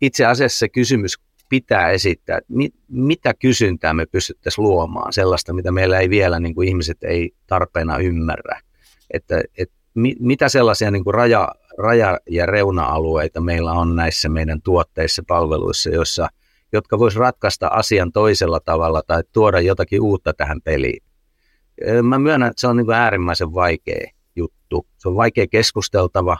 itse 0.00 0.26
asiassa 0.26 0.58
se 0.58 0.68
kysymys 0.68 1.14
pitää 1.48 1.90
esittää, 1.90 2.38
että 2.38 2.52
mit, 2.52 2.74
mitä 2.88 3.34
kysyntää 3.34 3.94
me 3.94 4.06
pystyttäisiin 4.06 4.62
luomaan, 4.62 5.12
sellaista, 5.12 5.52
mitä 5.52 5.72
meillä 5.72 5.98
ei 5.98 6.10
vielä 6.10 6.40
niin 6.40 6.54
kuin 6.54 6.68
ihmiset 6.68 7.02
ei 7.02 7.30
tarpeena 7.46 7.98
ymmärrä. 7.98 8.60
Että, 9.10 9.42
et, 9.58 9.70
mi, 9.94 10.14
mitä 10.20 10.48
sellaisia 10.48 10.90
niin 10.90 11.04
kuin 11.04 11.14
raja, 11.14 11.48
raja- 11.78 12.18
ja 12.30 12.46
reuna-alueita 12.46 13.40
meillä 13.40 13.72
on 13.72 13.96
näissä 13.96 14.28
meidän 14.28 14.62
tuotteissa, 14.62 15.22
palveluissa, 15.26 15.90
joissa, 15.90 16.28
jotka 16.72 16.98
voisi 16.98 17.18
ratkaista 17.18 17.66
asian 17.66 18.12
toisella 18.12 18.60
tavalla 18.60 19.02
tai 19.06 19.22
tuoda 19.32 19.60
jotakin 19.60 20.02
uutta 20.02 20.34
tähän 20.34 20.62
peliin. 20.62 21.02
Mä 22.02 22.18
myönnän, 22.18 22.50
että 22.50 22.60
se 22.60 22.66
on 22.66 22.76
niin 22.76 22.86
kuin 22.86 22.96
äärimmäisen 22.96 23.54
vaikea 23.54 24.10
juttu. 24.36 24.86
Se 24.98 25.08
on 25.08 25.16
vaikea 25.16 25.46
keskusteltava. 25.46 26.36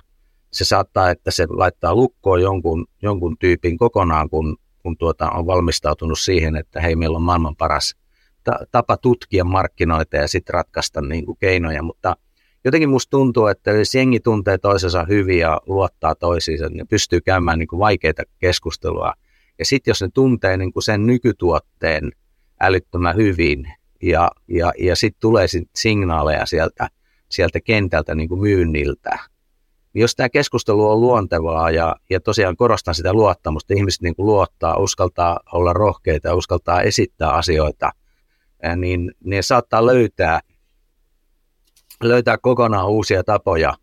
Se 0.52 0.64
saattaa, 0.64 1.10
että 1.10 1.30
se 1.30 1.46
laittaa 1.48 1.94
lukkoon 1.94 2.42
jonkun, 2.42 2.86
jonkun 3.02 3.36
tyypin 3.38 3.78
kokonaan, 3.78 4.30
kun 4.30 4.56
kun 4.86 4.96
tuota, 4.96 5.30
on 5.30 5.46
valmistautunut 5.46 6.18
siihen, 6.18 6.56
että 6.56 6.80
hei, 6.80 6.96
meillä 6.96 7.16
on 7.16 7.22
maailman 7.22 7.56
paras 7.56 7.96
ta- 8.44 8.66
tapa 8.70 8.96
tutkia 8.96 9.44
markkinoita 9.44 10.16
ja 10.16 10.28
sitten 10.28 10.54
ratkaista 10.54 11.00
niin 11.00 11.26
kuin 11.26 11.38
keinoja, 11.38 11.82
mutta 11.82 12.16
jotenkin 12.64 12.90
musta 12.90 13.10
tuntuu, 13.10 13.46
että 13.46 13.70
jos 13.70 13.94
jengi 13.94 14.20
tuntee 14.20 14.58
toisensa 14.58 15.04
hyvin 15.08 15.38
ja 15.38 15.60
luottaa 15.66 16.14
toisiinsa, 16.14 16.68
niin 16.68 16.88
pystyy 16.88 17.20
käymään 17.20 17.58
niin 17.58 17.68
kuin 17.68 17.80
vaikeita 17.80 18.22
keskustelua. 18.38 19.12
Ja 19.58 19.64
sitten 19.64 19.90
jos 19.90 20.02
ne 20.02 20.08
tuntee 20.14 20.56
niin 20.56 20.72
kuin 20.72 20.82
sen 20.82 21.06
nykytuotteen 21.06 22.12
älyttömän 22.60 23.16
hyvin 23.16 23.72
ja, 24.02 24.30
ja, 24.48 24.72
ja 24.78 24.96
sitten 24.96 25.20
tulee 25.20 25.48
sit 25.48 25.70
signaaleja 25.76 26.46
sieltä, 26.46 26.88
sieltä 27.28 27.60
kentältä 27.60 28.14
niin 28.14 28.28
kuin 28.28 28.40
myynniltä, 28.40 29.18
jos 30.00 30.14
tämä 30.14 30.28
keskustelu 30.28 30.90
on 30.90 31.00
luontevaa 31.00 31.70
ja, 31.70 31.96
ja 32.10 32.20
tosiaan 32.20 32.56
korostan 32.56 32.94
sitä 32.94 33.12
luottamusta, 33.12 33.74
ihmiset 33.74 34.02
niin 34.02 34.16
kuin 34.16 34.26
luottaa, 34.26 34.76
uskaltaa 34.76 35.40
olla 35.52 35.72
rohkeita, 35.72 36.34
uskaltaa 36.34 36.82
esittää 36.82 37.30
asioita, 37.30 37.90
niin 38.76 39.12
ne 39.24 39.42
saattaa 39.42 39.86
löytää, 39.86 40.40
löytää 42.02 42.38
kokonaan 42.38 42.88
uusia 42.88 43.24
tapoja 43.24 43.74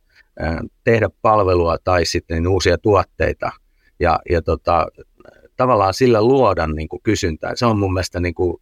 tehdä 0.84 1.10
palvelua 1.22 1.77
tai 1.84 2.05
sitten 2.05 2.43
niin 2.43 2.48
uusia 2.48 2.77
tuotteita 2.77 3.51
ja, 4.00 4.20
ja 4.29 4.41
tota, 4.41 4.88
tavallaan 5.58 5.93
sillä 5.93 6.22
luoda 6.22 6.67
niin 6.67 6.89
kuin 6.89 7.03
kysyntää. 7.03 7.51
Se 7.55 7.65
on 7.65 7.79
mun 7.79 7.93
mielestä, 7.93 8.20
niin 8.20 8.36
kuin, 8.36 8.58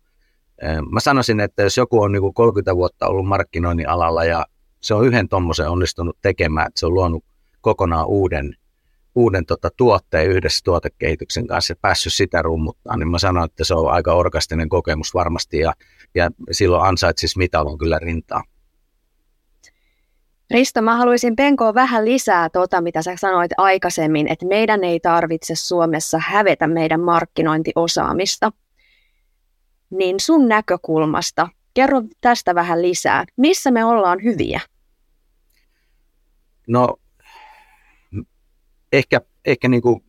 mä 0.91 0.99
sanoisin, 0.99 1.39
että 1.39 1.63
jos 1.63 1.77
joku 1.77 2.01
on 2.01 2.11
niin 2.11 2.21
kuin 2.21 2.33
30 2.33 2.75
vuotta 2.75 3.07
ollut 3.07 3.27
markkinoinnin 3.27 3.89
alalla 3.89 4.25
ja 4.25 4.45
se 4.81 4.93
on 4.93 5.05
yhden 5.05 5.29
tuommoisen 5.29 5.69
onnistunut 5.69 6.17
tekemään, 6.21 6.67
että 6.67 6.79
se 6.79 6.85
on 6.85 6.93
luonut 6.93 7.23
kokonaan 7.61 8.07
uuden, 8.07 8.55
uuden 9.15 9.45
tota, 9.45 9.69
tuotteen 9.77 10.29
yhdessä 10.29 10.59
tuotekehityksen 10.63 11.47
kanssa 11.47 11.71
ja 11.71 11.77
päässyt 11.81 12.13
sitä 12.13 12.41
rummuttaa, 12.41 12.97
niin 12.97 13.07
mä 13.07 13.19
sanon, 13.19 13.45
että 13.45 13.63
se 13.63 13.73
on 13.73 13.91
aika 13.91 14.13
orkastinen 14.13 14.69
kokemus 14.69 15.13
varmasti 15.13 15.59
ja, 15.59 15.73
ja 16.15 16.29
silloin 16.51 16.87
ansaitsisi 16.87 17.37
mitalon 17.37 17.77
kyllä 17.77 17.99
rintaa. 17.99 18.43
Risto, 20.51 20.81
mä 20.81 20.97
haluaisin 20.97 21.35
penkoa 21.35 21.73
vähän 21.73 22.05
lisää 22.05 22.49
tuota, 22.49 22.81
mitä 22.81 23.01
sä 23.01 23.15
sanoit 23.15 23.51
aikaisemmin, 23.57 24.27
että 24.27 24.45
meidän 24.45 24.83
ei 24.83 24.99
tarvitse 24.99 25.55
Suomessa 25.55 26.19
hävetä 26.25 26.67
meidän 26.67 26.99
markkinointiosaamista. 26.99 28.51
Niin 29.89 30.19
sun 30.19 30.47
näkökulmasta, 30.47 31.47
kerro 31.73 32.01
tästä 32.21 32.55
vähän 32.55 32.81
lisää. 32.81 33.25
Missä 33.37 33.71
me 33.71 33.85
ollaan 33.85 34.23
hyviä? 34.23 34.59
No 36.67 36.95
ehkä, 38.91 39.21
ehkä, 39.45 39.67
niin 39.67 39.81
kuin, 39.81 40.03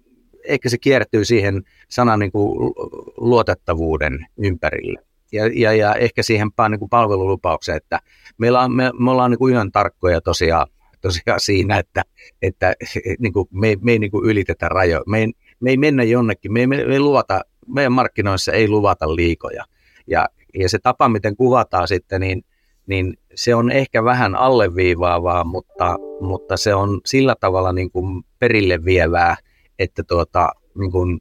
ehkä 0.45 0.69
se 0.69 0.79
kiertyy 0.79 1.25
siihen 1.25 1.62
sanan 1.89 2.19
niin 2.19 2.33
kuin 2.33 2.73
luotettavuuden 3.17 4.27
ympärille. 4.39 5.01
Ja, 5.33 5.47
ja, 5.55 5.73
ja 5.73 5.95
ehkä 5.95 6.23
siihen 6.23 6.51
niin 6.69 6.79
kuin 6.79 6.89
palvelulupaukseen, 6.89 7.77
että 7.77 8.01
meillä 8.39 8.61
on, 8.61 8.73
me, 8.73 8.91
me 8.99 9.11
ollaan 9.11 9.31
niin 9.31 9.39
kuin 9.39 9.55
yön 9.55 9.73
tarkkoja 9.73 10.21
tosiaan, 10.21 10.67
tosiaan 11.01 11.41
siinä, 11.41 11.79
että, 11.79 12.03
että 12.43 12.75
niin 13.19 13.33
kuin 13.33 13.49
me, 13.51 13.77
me 13.81 13.93
ei 13.93 13.99
niin 13.99 14.11
kuin 14.11 14.31
ylitetä 14.31 14.69
rajoja. 14.69 15.03
Me 15.07 15.19
ei, 15.19 15.33
me 15.61 15.71
ei 15.71 15.77
mennä 15.77 16.03
jonnekin, 16.03 16.53
me 16.53 16.61
ei, 16.61 16.67
me 16.67 16.77
ei 16.77 17.01
luvata, 17.01 17.41
meidän 17.67 17.93
markkinoissa 17.93 18.53
ei 18.53 18.69
luvata 18.69 19.17
liikoja. 19.17 19.65
Ja, 20.07 20.29
ja 20.55 20.69
se 20.69 20.79
tapa, 20.79 21.09
miten 21.09 21.37
kuvataan 21.37 21.89
sitten, 21.89 22.21
niin 22.21 22.45
niin 22.87 23.19
se 23.35 23.55
on 23.55 23.71
ehkä 23.71 24.05
vähän 24.05 24.35
alleviivaavaa, 24.35 25.45
mutta, 25.45 25.97
mutta 26.21 26.57
se 26.57 26.75
on 26.75 27.01
sillä 27.07 27.35
tavalla 27.41 27.73
niin 27.73 27.91
kuin 27.91 28.25
perille 28.39 28.85
vievää, 28.85 29.37
että 29.79 30.03
tuota, 30.03 30.49
niin 30.79 30.93
kuin 30.93 31.21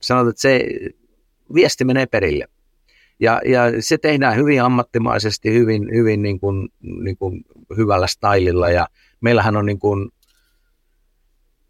sanotaan, 0.00 0.30
että 0.30 0.42
se 0.42 0.66
viesti 1.54 1.84
menee 1.84 2.06
perille. 2.06 2.48
Ja, 3.20 3.40
ja 3.44 3.82
se 3.82 3.98
tehdään 3.98 4.36
hyvin 4.36 4.62
ammattimaisesti, 4.62 5.52
hyvin, 5.52 5.88
hyvin 5.94 6.22
niin 6.22 6.40
kuin, 6.40 6.68
niin 6.80 7.16
kuin 7.16 7.44
hyvällä 7.76 8.06
stylilla 8.06 8.70
ja 8.70 8.88
meillähän 9.20 9.56
on 9.56 9.66
niin 9.66 9.78
kuin 9.78 10.10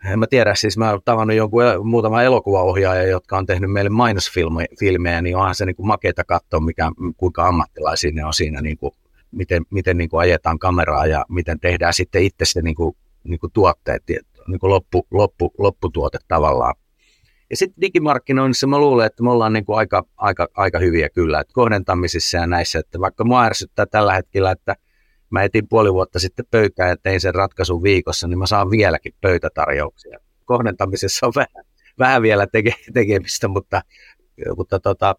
en 0.04 0.18
mä 0.18 0.26
tiedä, 0.26 0.54
siis 0.54 0.78
mä 0.78 0.90
oon 0.90 1.00
tavannut 1.04 1.36
jonkun 1.36 1.62
muutama 1.84 2.22
elokuvaohjaaja, 2.22 3.02
jotka 3.02 3.38
on 3.38 3.46
tehnyt 3.46 3.72
meille 3.72 3.90
mainosfilmejä, 3.90 5.22
niin 5.22 5.36
onhan 5.36 5.54
se 5.54 5.66
niin 5.66 5.76
kuin 5.76 5.86
makeita 5.86 6.24
katsoa, 6.24 6.60
mikä, 6.60 6.90
kuinka 7.16 7.46
ammattilaisia 7.46 8.12
ne 8.12 8.24
on 8.24 8.34
siinä, 8.34 8.60
niin 8.60 8.78
kuin, 8.78 8.92
miten, 9.30 9.62
miten 9.70 9.98
niin 9.98 10.10
kuin 10.10 10.20
ajetaan 10.20 10.58
kameraa 10.58 11.06
ja 11.06 11.24
miten 11.28 11.60
tehdään 11.60 11.94
sitten 11.94 12.22
itse 12.22 12.44
se 12.44 12.62
niin 12.62 12.74
kuin, 12.74 12.96
niin 13.24 13.38
kuin 13.38 13.52
tuotteet, 13.52 14.02
niin 14.48 14.58
kuin 14.60 14.70
loppu, 14.70 15.06
loppu, 15.10 15.54
lopputuote 15.58 16.18
tavallaan. 16.28 16.74
Ja 17.50 17.56
sitten 17.56 17.80
digimarkkinoinnissa 17.80 18.66
mä 18.66 18.78
luulen, 18.78 19.06
että 19.06 19.22
me 19.22 19.30
ollaan 19.30 19.52
niin 19.52 19.64
kuin 19.64 19.78
aika, 19.78 20.04
aika, 20.16 20.48
aika 20.54 20.78
hyviä 20.78 21.08
kyllä, 21.08 21.40
että 21.40 21.52
kohdentamisissa 21.54 22.38
ja 22.38 22.46
näissä, 22.46 22.78
että 22.78 23.00
vaikka 23.00 23.24
mua 23.24 23.44
ärsyttää 23.44 23.86
tällä 23.86 24.14
hetkellä, 24.14 24.50
että– 24.50 24.76
mä 25.30 25.42
etin 25.42 25.68
puoli 25.68 25.92
vuotta 25.92 26.18
sitten 26.18 26.46
pöytään 26.50 26.88
ja 26.88 26.96
tein 26.96 27.20
sen 27.20 27.34
ratkaisun 27.34 27.82
viikossa, 27.82 28.28
niin 28.28 28.38
mä 28.38 28.46
saan 28.46 28.70
vieläkin 28.70 29.14
pöytätarjouksia. 29.20 30.18
Kohdentamisessa 30.44 31.26
on 31.26 31.32
vähän, 31.36 31.64
vähän 31.98 32.22
vielä 32.22 32.46
teke, 32.46 32.74
tekemistä, 32.94 33.48
mutta, 33.48 33.82
mutta 34.56 34.80
tota, 34.80 35.14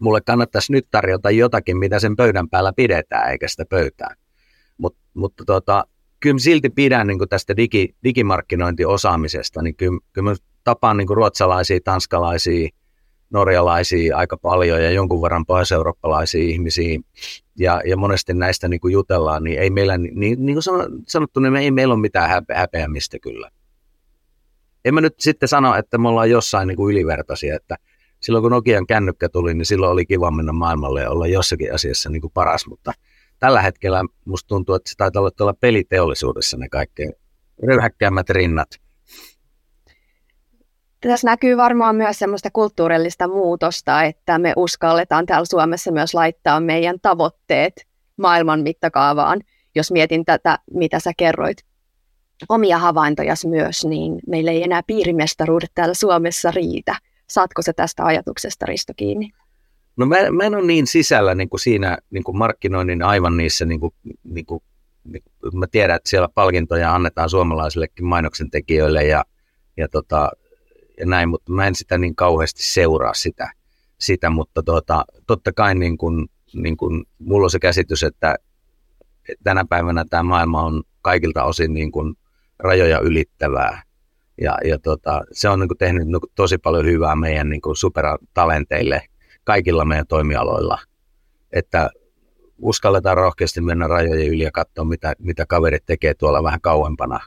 mulle 0.00 0.20
kannattaisi 0.20 0.72
nyt 0.72 0.86
tarjota 0.90 1.30
jotakin, 1.30 1.78
mitä 1.78 1.98
sen 1.98 2.16
pöydän 2.16 2.48
päällä 2.48 2.72
pidetään, 2.76 3.30
eikä 3.30 3.48
sitä 3.48 3.64
pöytää. 3.64 4.14
Mut, 4.78 4.96
mutta 5.14 5.44
tota, 5.44 5.84
kyllä 6.20 6.38
silti 6.38 6.70
pidän 6.70 7.06
niin 7.06 7.28
tästä 7.28 7.56
digi, 7.56 7.94
digimarkkinointiosaamisesta, 8.04 9.62
niin 9.62 9.76
kyllä, 9.76 9.98
kyllä 10.12 10.30
mä 10.30 10.36
tapaan 10.64 10.96
niin 10.96 11.08
ruotsalaisia, 11.08 11.78
tanskalaisia, 11.84 12.68
norjalaisia 13.30 14.16
aika 14.16 14.36
paljon 14.36 14.82
ja 14.82 14.90
jonkun 14.90 15.22
verran 15.22 15.46
pohjois-eurooppalaisia 15.46 16.42
ihmisiä. 16.42 17.00
Ja, 17.60 17.80
ja 17.86 17.96
monesti 17.96 18.34
näistä 18.34 18.68
niin 18.68 18.80
kuin 18.80 18.92
jutellaan, 18.92 19.44
niin 19.44 19.58
ei 19.58 19.70
meillä, 19.70 19.98
niin, 19.98 20.46
niin 20.46 20.54
kuin 20.54 20.62
sanottu, 21.06 21.40
niin 21.40 21.56
ei 21.56 21.70
meillä 21.70 21.94
ole 21.94 22.00
mitään 22.00 22.30
häpe, 22.30 22.54
häpeämistä 22.54 23.18
kyllä. 23.18 23.50
En 24.84 24.94
mä 24.94 25.00
nyt 25.00 25.14
sitten 25.18 25.48
sano, 25.48 25.74
että 25.74 25.98
me 25.98 26.08
ollaan 26.08 26.30
jossain 26.30 26.68
niin 26.68 26.76
kuin 26.76 26.92
ylivertaisia, 26.92 27.56
että 27.56 27.76
silloin 28.20 28.42
kun 28.42 28.50
Nokian 28.50 28.86
kännykkä 28.86 29.28
tuli, 29.28 29.54
niin 29.54 29.66
silloin 29.66 29.92
oli 29.92 30.06
kiva 30.06 30.30
mennä 30.30 30.52
maailmalle 30.52 31.02
ja 31.02 31.10
olla 31.10 31.26
jossakin 31.26 31.74
asiassa 31.74 32.10
niin 32.10 32.20
kuin 32.20 32.32
paras, 32.32 32.66
mutta 32.66 32.92
tällä 33.38 33.62
hetkellä 33.62 34.04
musta 34.24 34.48
tuntuu, 34.48 34.74
että 34.74 34.90
se 34.90 34.96
taitaa 34.96 35.20
olla 35.20 35.30
tuolla 35.30 35.54
peliteollisuudessa 35.60 36.56
ne 36.56 36.68
kaikkein 36.68 37.12
röyhäkkäämmät 37.66 38.30
rinnat 38.30 38.68
tässä 41.08 41.26
näkyy 41.26 41.56
varmaan 41.56 41.96
myös 41.96 42.18
semmoista 42.18 42.48
kulttuurillista 42.52 43.28
muutosta, 43.28 44.02
että 44.02 44.38
me 44.38 44.52
uskalletaan 44.56 45.26
täällä 45.26 45.44
Suomessa 45.44 45.92
myös 45.92 46.14
laittaa 46.14 46.60
meidän 46.60 46.96
tavoitteet 47.02 47.86
maailman 48.16 48.60
mittakaavaan. 48.60 49.40
Jos 49.74 49.90
mietin 49.90 50.24
tätä, 50.24 50.58
mitä 50.70 51.00
sä 51.00 51.12
kerroit 51.16 51.58
omia 52.48 52.78
havaintoja 52.78 53.34
myös, 53.46 53.84
niin 53.84 54.20
meillä 54.26 54.50
ei 54.50 54.62
enää 54.62 54.82
piirimestaruudet 54.86 55.70
täällä 55.74 55.94
Suomessa 55.94 56.50
riitä. 56.50 56.96
Saatko 57.26 57.62
se 57.62 57.72
tästä 57.72 58.04
ajatuksesta, 58.04 58.66
Risto, 58.66 58.92
kiinni? 58.96 59.30
No 59.96 60.06
mä, 60.06 60.16
mä 60.30 60.44
en 60.44 60.54
ole 60.54 60.66
niin 60.66 60.86
sisällä 60.86 61.34
niin 61.34 61.48
kuin 61.48 61.60
siinä 61.60 61.98
niin 62.10 62.24
kuin 62.24 62.38
markkinoinnin 62.38 63.02
aivan 63.02 63.36
niissä, 63.36 63.64
niin 63.64 63.80
kuin, 63.80 63.94
niin 64.24 64.46
kuin, 64.46 64.62
niin 65.04 65.22
kuin, 65.42 65.58
mä 65.58 65.66
tiedän, 65.66 65.96
että 65.96 66.10
siellä 66.10 66.28
palkintoja 66.34 66.94
annetaan 66.94 67.30
suomalaisillekin 67.30 68.06
mainoksen 68.06 68.50
tekijöille 68.50 69.04
ja, 69.04 69.24
ja, 69.76 69.88
tota, 69.88 70.30
ja 71.00 71.06
näin, 71.06 71.28
mutta 71.28 71.52
mä 71.52 71.66
en 71.66 71.74
sitä 71.74 71.98
niin 71.98 72.16
kauheasti 72.16 72.62
seuraa 72.62 73.14
sitä, 73.14 73.52
sitä 73.98 74.30
mutta 74.30 74.62
tota, 74.62 75.04
totta 75.26 75.52
kai 75.52 75.74
niin 75.74 75.98
kuin, 75.98 76.28
niin 76.54 76.76
kuin, 76.76 77.04
mulla 77.18 77.44
on 77.44 77.50
se 77.50 77.58
käsitys, 77.58 78.02
että 78.02 78.36
tänä 79.44 79.64
päivänä 79.68 80.04
tämä 80.10 80.22
maailma 80.22 80.62
on 80.62 80.82
kaikilta 81.02 81.44
osin 81.44 81.74
niin 81.74 81.92
kuin 81.92 82.14
rajoja 82.58 82.98
ylittävää. 82.98 83.82
Ja, 84.40 84.58
ja 84.64 84.78
tota, 84.78 85.22
se 85.32 85.48
on 85.48 85.60
niin 85.60 85.68
kuin 85.68 85.78
tehnyt 85.78 86.06
niin 86.06 86.20
tosi 86.34 86.58
paljon 86.58 86.86
hyvää 86.86 87.16
meidän 87.16 87.48
niin 87.48 87.60
kuin 87.60 87.76
supertalenteille 87.76 89.02
kaikilla 89.44 89.84
meidän 89.84 90.06
toimialoilla. 90.06 90.78
Että 91.52 91.90
uskalletaan 92.58 93.16
rohkeasti 93.16 93.60
mennä 93.60 93.86
rajojen 93.86 94.28
yli 94.28 94.42
ja 94.42 94.50
katsoa, 94.52 94.84
mitä, 94.84 95.12
mitä 95.18 95.46
kaverit 95.46 95.86
tekee 95.86 96.14
tuolla 96.14 96.42
vähän 96.42 96.60
kauempana. 96.60 97.20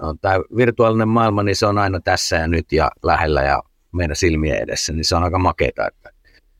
No, 0.00 0.14
tämä 0.20 0.34
virtuaalinen 0.56 1.08
maailma, 1.08 1.42
niin 1.42 1.56
se 1.56 1.66
on 1.66 1.78
aina 1.78 2.00
tässä 2.00 2.36
ja 2.36 2.48
nyt 2.48 2.72
ja 2.72 2.90
lähellä 3.02 3.42
ja 3.42 3.62
meidän 3.92 4.16
silmien 4.16 4.62
edessä, 4.62 4.92
niin 4.92 5.04
se 5.04 5.16
on 5.16 5.24
aika 5.24 5.38
makeeta. 5.38 5.86
Että, 5.86 6.10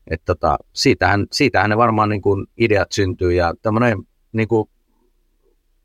että 0.07 0.25
tota, 0.25 0.57
siitähän, 0.73 1.25
siitähän 1.31 1.69
ne 1.69 1.77
varmaan 1.77 2.09
niin 2.09 2.21
kuin 2.21 2.47
ideat 2.57 2.91
syntyy 2.91 3.33
ja 3.33 3.53
tämmöinen 3.61 3.97
niin 4.31 4.47
kuin 4.47 4.69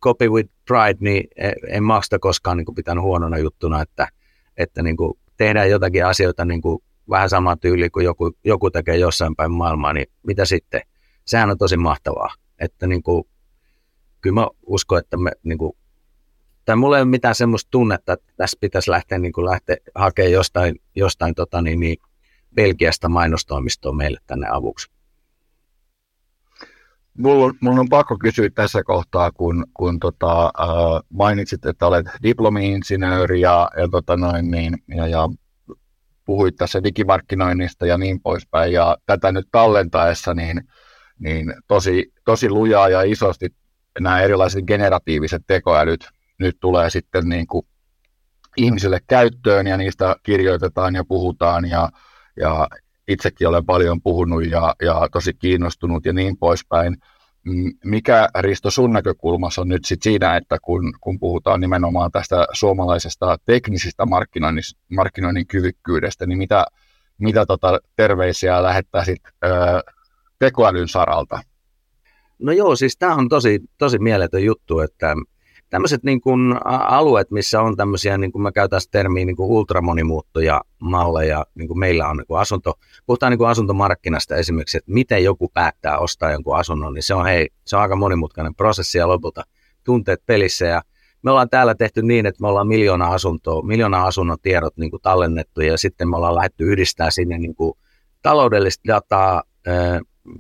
copy 0.03 0.29
with 0.29 0.51
pride, 0.69 0.99
niin 1.01 1.29
en 1.69 1.85
mä 1.85 2.01
sitä 2.03 2.19
koskaan 2.19 2.57
niin 2.57 2.65
kuin 2.65 2.75
pitänyt 2.75 3.05
huonona 3.05 3.39
juttuna, 3.39 3.83
että, 3.83 4.09
että 4.57 4.83
niin 4.83 4.97
kuin 4.97 5.19
tehdään 5.37 5.71
jotakin 5.71 6.07
asioita 6.07 6.45
niin 6.45 6.63
kuin 6.63 6.83
vähän 7.11 7.31
sama 7.31 7.57
tyyli 7.57 7.91
kuin 7.91 8.05
joku, 8.05 8.33
joku 8.45 8.71
tekee 8.71 8.97
jossain 8.97 9.37
päin 9.37 9.53
maailmaa, 9.53 9.93
niin 9.93 10.07
mitä 10.27 10.45
sitten? 10.45 10.81
Sehän 11.25 11.51
on 11.51 11.59
tosi 11.59 11.77
mahtavaa. 11.77 12.35
Että 12.59 12.87
niin 12.87 13.03
kuin, 13.03 13.25
kyllä 14.21 14.35
mä 14.35 14.49
uskon, 14.67 14.99
että 14.99 15.17
me 15.17 15.31
niin 15.43 15.59
kuin, 15.59 15.73
tai 16.67 16.77
mulla 16.77 16.97
ei 16.97 17.03
ole 17.03 17.11
mitään 17.11 17.35
semmoista 17.35 17.69
tunnetta, 17.71 18.13
että 18.13 18.33
tässä 18.37 18.59
pitäisi 18.61 18.91
lähteä, 18.91 19.19
niin 19.19 19.33
kuin 19.33 19.45
lähteä 19.45 19.77
hakemaan 19.95 20.33
jostain, 20.33 20.81
jostain 20.97 21.35
tota, 21.35 21.63
niin, 21.63 21.81
niin, 21.81 21.97
Belgiasta 22.55 23.09
mainostoimistoa 23.09 23.93
meille 23.93 24.19
tänne 24.27 24.49
avuksi. 24.51 24.91
Mulla 27.19 27.55
mulla 27.61 27.81
on 27.81 27.89
pakko 27.89 28.17
kysyä 28.19 28.51
tässä 28.51 28.83
kohtaa, 28.85 29.33
kun, 29.33 29.67
kun 29.75 30.01
tota, 30.01 30.45
äh, 30.45 31.03
mainitsit, 31.09 31.67
että 31.67 31.87
olet 31.87 32.07
diplomi-insinööri 32.23 33.41
ja, 33.41 33.71
ja, 33.77 33.89
tota 33.91 34.17
noin, 34.17 34.51
niin, 34.51 34.79
ja, 34.89 35.07
ja 35.07 35.29
puhuit 36.25 36.57
tässä 36.57 36.85
digimarkkinoinnista 36.85 37.87
ja 37.87 37.99
niin 37.99 38.21
poispäin, 38.21 38.73
ja 38.73 38.97
tätä 39.07 39.33
nyt 39.33 39.49
tallentaessa, 39.51 40.35
niin, 40.35 40.63
niin 41.19 41.55
tosi, 41.69 42.13
tosi 42.25 42.51
lujaa 42.51 42.89
ja 42.89 43.03
isosti 43.03 43.55
nämä 44.01 44.21
erilaiset 44.21 44.65
generatiiviset 44.65 45.43
tekoälyt 45.47 46.16
nyt 46.39 46.57
tulee 46.61 46.91
sitten 46.91 47.29
niin 47.29 47.47
kuin 47.47 47.67
ihmisille 48.57 49.01
käyttöön, 49.07 49.67
ja 49.67 49.77
niistä 49.77 50.17
kirjoitetaan 50.23 50.95
ja 50.95 51.05
puhutaan, 51.05 51.71
ja, 51.71 51.91
ja 52.37 52.69
itsekin 53.09 53.49
olen 53.49 53.67
paljon 53.67 54.03
puhunut 54.03 54.47
ja, 54.47 54.75
ja 54.83 55.09
tosi 55.13 55.35
kiinnostunut 55.35 56.05
ja 56.05 56.13
niin 56.13 56.37
poispäin. 56.37 56.97
Mm, 57.45 57.73
mikä 57.85 58.29
Risto 58.41 58.71
sun 58.71 58.93
näkökulmassa 58.93 59.61
on 59.61 59.69
nyt 59.69 59.85
sit 59.85 60.03
siinä, 60.03 60.37
että 60.37 60.59
kun, 60.63 60.95
kun 61.01 61.19
puhutaan 61.19 61.61
nimenomaan 61.61 62.11
tästä 62.11 62.47
suomalaisesta 62.53 63.37
markkinoinnin, 64.07 64.65
markkinoinnin 64.97 65.47
kyvykkyydestä, 65.47 66.27
niin 66.27 66.39
mitä, 66.39 66.65
mitä 67.19 67.47
tota 67.47 67.81
terveisiä 67.97 68.63
lähettäisit 68.63 69.23
ö, 69.45 69.49
tekoälyn 70.39 70.89
saralta? 70.89 71.41
No 72.39 72.53
joo, 72.53 72.77
siis 72.77 72.97
tämä 72.97 73.15
on 73.15 73.29
tosi, 73.29 73.61
tosi 73.79 73.99
mieletön 73.99 74.45
juttu, 74.45 74.81
että 74.81 75.15
tämmöiset 75.71 76.05
niin 76.05 76.21
kuin 76.21 76.55
alueet, 76.67 77.31
missä 77.31 77.63
on 77.63 77.77
tämmöisiä, 77.77 78.19
niin 78.19 78.33
kuin 78.33 78.43
mä 78.43 78.53
käytän 78.53 78.81
termiä, 78.91 79.25
niin 79.25 79.37
kuin 79.37 79.51
ultramonimuuttoja 79.51 80.61
malleja, 80.79 81.47
niin 81.55 81.69
kuin 81.69 81.79
meillä 81.79 82.09
on 82.09 82.17
niin 82.17 82.27
kuin 82.27 82.41
asunto, 82.41 82.75
puhutaan 83.07 83.31
niin 83.31 83.39
kuin 83.39 83.49
asuntomarkkinasta 83.49 84.37
esimerkiksi, 84.37 84.79
että 84.79 84.93
miten 84.93 85.25
joku 85.25 85.49
päättää 85.49 85.99
ostaa 85.99 86.33
jonkun 86.33 86.57
asunnon, 86.57 86.95
niin 86.95 87.03
se 87.03 87.15
on, 87.15 87.25
hei, 87.25 87.49
se 87.65 87.77
on 87.77 87.83
aika 87.83 87.97
monimutkainen 87.97 88.55
prosessi 88.55 88.99
ja 88.99 89.09
lopulta 89.09 89.43
tunteet 89.85 90.27
pelissä. 90.27 90.67
Ja 90.67 90.83
me 91.23 91.31
ollaan 91.31 91.51
täällä 91.51 91.75
tehty 91.75 92.03
niin, 92.03 92.27
että 92.27 92.41
me 92.41 92.49
ollaan 92.49 92.69
miljoona 92.69 93.07
asuntoa, 93.07 93.63
miljoona 93.63 94.07
asunnon 94.07 94.37
tiedot 94.43 94.77
niin 94.77 94.91
kuin 94.91 95.03
tallennettu 95.03 95.61
ja 95.61 95.79
sitten 95.79 96.09
me 96.09 96.17
ollaan 96.17 96.35
lähdetty 96.35 96.65
yhdistää 96.65 97.11
sinne 97.11 97.39
niin 97.39 97.55
kuin 97.55 97.79
taloudellista 98.23 98.83
dataa, 98.87 99.43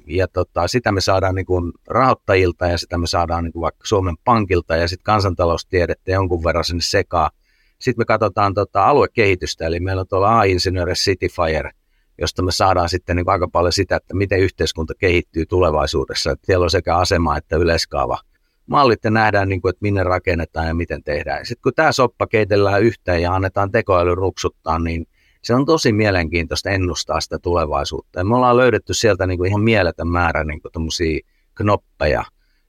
ja 0.06 0.28
tota, 0.28 0.68
sitä 0.68 0.92
me 0.92 1.00
saadaan 1.00 1.34
niin 1.34 1.46
kuin 1.46 1.72
rahoittajilta 1.88 2.66
ja 2.66 2.78
sitä 2.78 2.98
me 2.98 3.06
saadaan 3.06 3.44
niin 3.44 3.52
kuin 3.52 3.60
vaikka 3.60 3.86
Suomen 3.86 4.16
Pankilta 4.24 4.76
ja 4.76 4.88
sitten 4.88 5.04
kansantaloustiedettä 5.04 6.10
jonkun 6.10 6.44
verran 6.44 6.64
sinne 6.64 6.82
sekaan. 6.82 7.30
Sitten 7.78 8.00
me 8.00 8.04
katsotaan 8.04 8.54
tota 8.54 8.84
aluekehitystä, 8.84 9.66
eli 9.66 9.80
meillä 9.80 10.00
on 10.00 10.08
tuolla 10.08 10.38
A-insinööri 10.38 10.92
Cityfire, 10.92 11.70
josta 12.20 12.42
me 12.42 12.52
saadaan 12.52 12.88
sitten 12.88 13.16
niin 13.16 13.30
aika 13.30 13.48
paljon 13.48 13.72
sitä, 13.72 13.96
että 13.96 14.14
miten 14.14 14.40
yhteiskunta 14.40 14.94
kehittyy 14.98 15.46
tulevaisuudessa. 15.46 16.30
Että 16.30 16.46
siellä 16.46 16.64
on 16.64 16.70
sekä 16.70 16.96
asema 16.96 17.36
että 17.36 17.56
yleiskaava 17.56 18.18
mallit 18.66 19.04
ja 19.04 19.10
nähdään, 19.10 19.48
niin 19.48 19.60
kuin, 19.60 19.70
että 19.70 19.82
minne 19.82 20.02
rakennetaan 20.02 20.66
ja 20.66 20.74
miten 20.74 21.02
tehdään. 21.02 21.46
Sitten 21.46 21.62
kun 21.62 21.72
tämä 21.74 21.92
soppa 21.92 22.26
keitellään 22.26 22.82
yhteen 22.82 23.22
ja 23.22 23.34
annetaan 23.34 23.72
tekoäly 23.72 24.14
ruksuttaa, 24.14 24.78
niin 24.78 25.06
se 25.42 25.54
on 25.54 25.66
tosi 25.66 25.92
mielenkiintoista 25.92 26.70
ennustaa 26.70 27.20
sitä 27.20 27.38
tulevaisuutta. 27.38 28.20
Ja 28.20 28.24
me 28.24 28.36
ollaan 28.36 28.56
löydetty 28.56 28.94
sieltä 28.94 29.26
niin 29.26 29.38
kuin 29.38 29.48
ihan 29.48 29.62
mieletön 29.62 30.08
määrä 30.08 30.44
niin 30.44 30.60
kuin 30.60 30.72
knoppeja. 31.54 32.24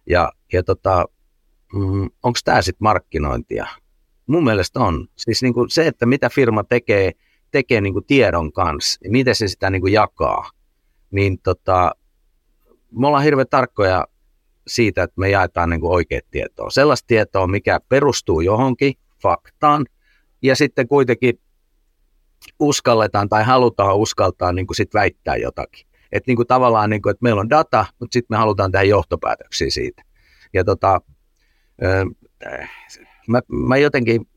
Ja, 0.09 0.31
ja 0.53 0.63
tota, 0.63 1.05
mm, 1.73 2.09
onko 2.23 2.39
tämä 2.45 2.61
sitten 2.61 2.85
markkinointia? 2.85 3.67
Mun 4.27 4.43
mielestä 4.43 4.79
on. 4.79 5.07
Siis 5.15 5.41
niin 5.41 5.53
kuin 5.53 5.69
se, 5.69 5.87
että 5.87 6.05
mitä 6.05 6.29
firma 6.29 6.63
tekee, 6.63 7.11
tekee 7.51 7.81
niin 7.81 7.93
kuin 7.93 8.05
tiedon 8.05 8.51
kanssa 8.51 8.99
ja 9.03 9.11
miten 9.11 9.35
se 9.35 9.47
sitä 9.47 9.69
niin 9.69 9.81
kuin 9.81 9.93
jakaa, 9.93 10.49
niin 11.11 11.39
tota, 11.43 11.91
me 12.91 13.07
ollaan 13.07 13.23
hirveän 13.23 13.47
tarkkoja 13.49 14.07
siitä, 14.67 15.03
että 15.03 15.19
me 15.19 15.29
jaetaan 15.29 15.69
niin 15.69 15.81
kuin 15.81 15.91
oikeat 15.93 16.25
tietoa. 16.31 16.69
Sellaista 16.69 17.07
tietoa, 17.07 17.47
mikä 17.47 17.79
perustuu 17.89 18.41
johonkin 18.41 18.93
faktaan, 19.21 19.85
ja 20.41 20.55
sitten 20.55 20.87
kuitenkin 20.87 21.39
uskalletaan 22.59 23.29
tai 23.29 23.43
halutaan 23.43 23.95
uskaltaa 23.95 24.51
niin 24.51 24.67
kuin 24.67 24.75
sit 24.75 24.93
väittää 24.93 25.35
jotakin. 25.35 25.87
Että 26.11 26.29
niin 26.29 26.35
kuin 26.35 26.47
tavallaan, 26.47 26.89
niin 26.89 27.01
kuin, 27.01 27.11
että 27.11 27.23
meillä 27.23 27.41
on 27.41 27.49
data, 27.49 27.85
mutta 27.99 28.13
sitten 28.13 28.35
me 28.35 28.37
halutaan 28.37 28.71
tehdä 28.71 28.83
johtopäätöksiä 28.83 29.69
siitä. 29.69 30.03
Ja 30.53 30.63
tota, 30.63 31.01
mä, 33.27 33.41
mä 33.51 33.77
jotenkin 33.77 34.27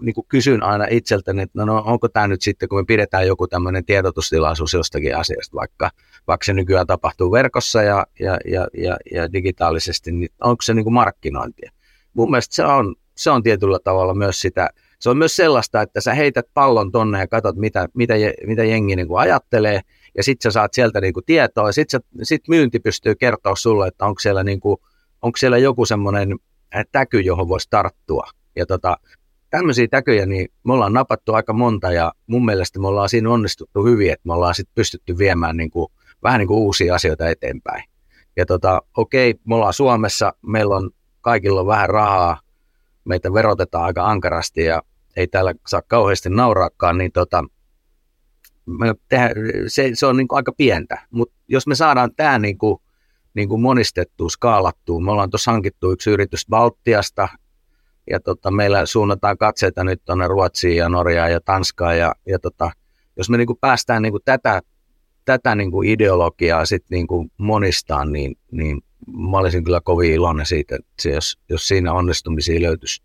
niin 0.00 0.14
kuin 0.14 0.26
kysyn 0.28 0.62
aina 0.62 0.86
itseltäni, 0.90 1.42
että 1.42 1.58
no, 1.58 1.64
no 1.64 1.82
onko 1.86 2.08
tämä 2.08 2.28
nyt 2.28 2.42
sitten, 2.42 2.68
kun 2.68 2.78
me 2.78 2.84
pidetään 2.84 3.26
joku 3.26 3.46
tämmöinen 3.46 3.84
tiedotustilaisuus 3.84 4.72
jostakin 4.72 5.16
asiasta, 5.16 5.56
vaikka, 5.56 5.90
vaikka 6.26 6.44
se 6.44 6.52
nykyään 6.52 6.86
tapahtuu 6.86 7.32
verkossa 7.32 7.82
ja, 7.82 8.06
ja, 8.20 8.38
ja, 8.44 8.66
ja, 8.76 8.96
ja 9.14 9.32
digitaalisesti, 9.32 10.12
niin 10.12 10.28
onko 10.40 10.62
se 10.62 10.74
niin 10.74 10.84
kuin 10.84 10.94
markkinointia? 10.94 11.70
Mun 12.14 12.30
mielestä 12.30 12.54
se 12.54 12.64
on, 12.64 12.94
se 13.16 13.30
on 13.30 13.42
tietyllä 13.42 13.78
tavalla 13.84 14.14
myös 14.14 14.40
sitä, 14.40 14.68
se 15.00 15.10
on 15.10 15.18
myös 15.18 15.36
sellaista, 15.36 15.82
että 15.82 16.00
sä 16.00 16.14
heität 16.14 16.46
pallon 16.54 16.92
tonne 16.92 17.18
ja 17.18 17.26
katsot, 17.26 17.56
mitä, 17.56 17.88
mitä, 17.94 18.14
mitä 18.46 18.64
jengi 18.64 18.96
niin 18.96 19.08
kuin 19.08 19.20
ajattelee, 19.20 19.80
ja 20.16 20.24
sitten 20.24 20.52
sä 20.52 20.54
saat 20.54 20.74
sieltä 20.74 21.00
niin 21.00 21.14
kuin 21.14 21.24
tietoa, 21.24 21.68
ja 21.68 21.72
sitten 21.72 22.00
sit 22.22 22.48
myynti 22.48 22.80
pystyy 22.80 23.14
kertoa 23.14 23.56
sulle, 23.56 23.88
että 23.88 24.06
onko 24.06 24.20
siellä, 24.20 24.44
niin 24.44 24.60
kuin, 24.60 24.76
onko 25.22 25.36
siellä 25.36 25.58
joku 25.58 25.86
semmoinen 25.86 26.38
äh, 26.76 26.84
täky, 26.92 27.20
johon 27.20 27.48
voisi 27.48 27.66
tarttua. 27.70 28.30
Ja 28.56 28.66
tota, 28.66 28.96
tämmöisiä 29.50 29.86
täkyjä, 29.90 30.26
niin 30.26 30.48
me 30.64 30.72
ollaan 30.72 30.92
napattu 30.92 31.34
aika 31.34 31.52
monta, 31.52 31.92
ja 31.92 32.12
mun 32.26 32.44
mielestä 32.44 32.78
me 32.78 32.88
ollaan 32.88 33.08
siinä 33.08 33.30
onnistuttu 33.30 33.84
hyvin, 33.84 34.12
että 34.12 34.26
me 34.26 34.34
ollaan 34.34 34.54
sitten 34.54 34.74
pystytty 34.74 35.18
viemään 35.18 35.56
niin 35.56 35.70
kuin, 35.70 35.92
vähän 36.22 36.38
niin 36.38 36.48
kuin 36.48 36.58
uusia 36.58 36.94
asioita 36.94 37.28
eteenpäin. 37.28 37.84
Ja 38.36 38.46
tota, 38.46 38.82
okei, 38.96 39.34
me 39.44 39.54
ollaan 39.54 39.72
Suomessa, 39.72 40.32
meillä 40.42 40.76
on 40.76 40.90
kaikilla 41.20 41.60
on 41.60 41.66
vähän 41.66 41.88
rahaa, 41.88 42.40
meitä 43.04 43.32
verotetaan 43.32 43.84
aika 43.84 44.06
ankarasti 44.06 44.64
ja 44.64 44.82
ei 45.16 45.26
täällä 45.28 45.54
saa 45.66 45.82
kauheasti 45.82 46.30
nauraakaan, 46.30 46.98
niin 46.98 47.12
tota, 47.12 47.44
me 48.66 48.94
tehdä, 49.08 49.30
se, 49.66 49.90
se 49.94 50.06
on 50.06 50.16
niin 50.16 50.28
kuin 50.28 50.36
aika 50.36 50.52
pientä. 50.52 51.06
Mutta 51.10 51.34
jos 51.48 51.66
me 51.66 51.74
saadaan 51.74 52.14
tämä 52.16 52.38
niin 52.38 52.58
kuin, 52.58 52.78
niin 53.34 53.48
kuin 53.48 53.60
monistettua, 53.60 54.28
skaalattua, 54.28 55.00
me 55.00 55.10
ollaan 55.10 55.30
tuossa 55.30 55.52
hankittu 55.52 55.92
yksi 55.92 56.10
yritys 56.10 56.46
Baltiasta, 56.48 57.28
ja 58.10 58.20
tota, 58.20 58.50
meillä 58.50 58.86
suunnataan 58.86 59.38
katseita 59.38 59.84
nyt 59.84 60.04
tuonne 60.04 60.28
Ruotsiin 60.28 60.76
ja 60.76 60.88
Norjaan 60.88 61.32
ja 61.32 61.40
Tanskaan, 61.40 61.98
ja, 61.98 62.14
ja 62.26 62.38
tota, 62.38 62.70
jos 63.16 63.30
me 63.30 63.36
niin 63.36 63.46
kuin 63.46 63.58
päästään 63.60 64.02
niin 64.02 64.12
kuin 64.12 64.22
tätä, 64.24 64.60
tätä 65.24 65.54
niin 65.54 65.70
kuin 65.70 65.88
ideologiaa 65.88 66.64
sit 66.64 66.84
niin 66.90 67.06
kuin 67.06 67.32
monistaan, 67.38 68.12
niin, 68.12 68.36
niin 68.50 68.82
mä 69.30 69.38
olisin 69.38 69.64
kyllä 69.64 69.80
kovin 69.80 70.12
iloinen 70.12 70.46
siitä, 70.46 70.76
että 70.76 71.08
jos, 71.08 71.38
jos 71.48 71.68
siinä 71.68 71.92
onnistumisia 71.92 72.62
löytyisi. 72.62 73.02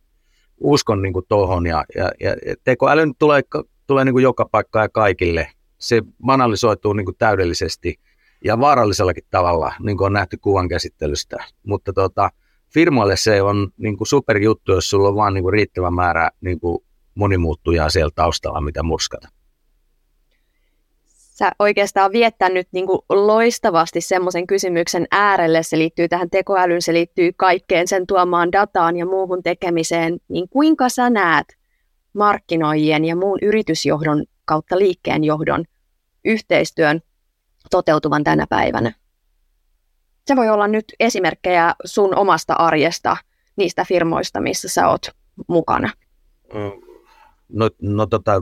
Uskon 0.60 1.02
niin 1.02 1.14
kuin 1.14 1.26
tuohon 1.30 1.66
ja, 1.66 1.86
ja, 1.96 2.12
ja 2.20 2.56
tekoäly 2.64 3.02
tulee, 3.20 3.42
tulee 3.88 4.06
niin 4.06 4.14
kuin 4.14 4.24
joka 4.24 4.46
paikkaan 4.52 4.86
ja 4.86 4.90
kaikille. 4.90 5.48
Se 5.78 6.02
banalisoituu 6.26 6.94
niin 6.94 7.06
kuin 7.06 7.18
täydellisesti 7.18 8.00
ja 8.44 8.60
vaarallisellakin 8.60 9.24
tavalla, 9.30 9.74
niin 9.80 9.98
kuin 9.98 10.06
on 10.06 10.14
nähty 10.14 10.38
kuvan 10.38 10.70
käsittelystä. 10.70 11.38
Mutta 11.64 11.94
tota, 11.94 12.30
firmoille 12.74 13.18
se 13.18 13.42
on 13.42 13.68
niin 13.78 13.98
kuin 13.98 14.08
superjuttu, 14.08 14.72
jos 14.72 14.90
sulla 14.90 15.10
on 15.10 15.16
vaan 15.16 15.34
niin 15.34 15.44
kuin 15.44 15.54
riittävä 15.54 15.92
määrä 15.92 16.30
niin 16.42 16.60
kuin 16.60 16.84
monimuuttujaa 17.16 17.90
siellä 17.90 18.12
taustalla, 18.16 18.62
mitä 18.62 18.84
murskata 18.84 19.28
sä 21.36 21.52
oikeastaan 21.60 22.12
viettänyt 22.12 22.68
niin 22.72 22.88
kuin 22.88 23.00
loistavasti 23.10 24.02
semmoisen 24.02 24.48
kysymyksen 24.48 25.08
äärelle. 25.12 25.64
Se 25.64 25.78
liittyy 25.78 26.08
tähän 26.08 26.30
tekoälyyn, 26.30 26.82
se 26.82 26.94
liittyy 26.94 27.32
kaikkeen 27.38 27.88
sen 27.88 28.08
tuomaan 28.08 28.52
dataan 28.52 28.98
ja 28.98 29.06
muuhun 29.06 29.44
tekemiseen. 29.44 30.18
Niin 30.28 30.50
kuinka 30.50 30.90
sä 30.90 31.10
näet 31.10 31.46
markkinoijien 32.14 33.06
ja 33.06 33.16
muun 33.16 33.40
yritysjohdon 33.42 34.24
kautta 34.46 34.80
liikkeenjohdon 34.80 35.66
yhteistyön 36.26 37.02
toteutuvan 37.72 38.24
tänä 38.24 38.46
päivänä? 38.50 38.92
Se 40.28 40.36
voi 40.36 40.50
olla 40.50 40.68
nyt 40.68 40.86
esimerkkejä 41.00 41.76
sun 41.86 42.16
omasta 42.16 42.54
arjesta, 42.54 43.18
niistä 43.56 43.86
firmoista, 43.86 44.42
missä 44.42 44.70
sä 44.70 44.88
oot 44.88 45.08
mukana. 45.48 45.92
No, 47.50 47.70
no 47.82 48.06
tota, 48.06 48.42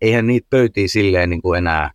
eihän 0.00 0.26
niitä 0.26 0.46
pöytiä 0.50 0.88
silleen 0.88 1.30
niin 1.30 1.42
kuin 1.42 1.58
enää 1.58 1.90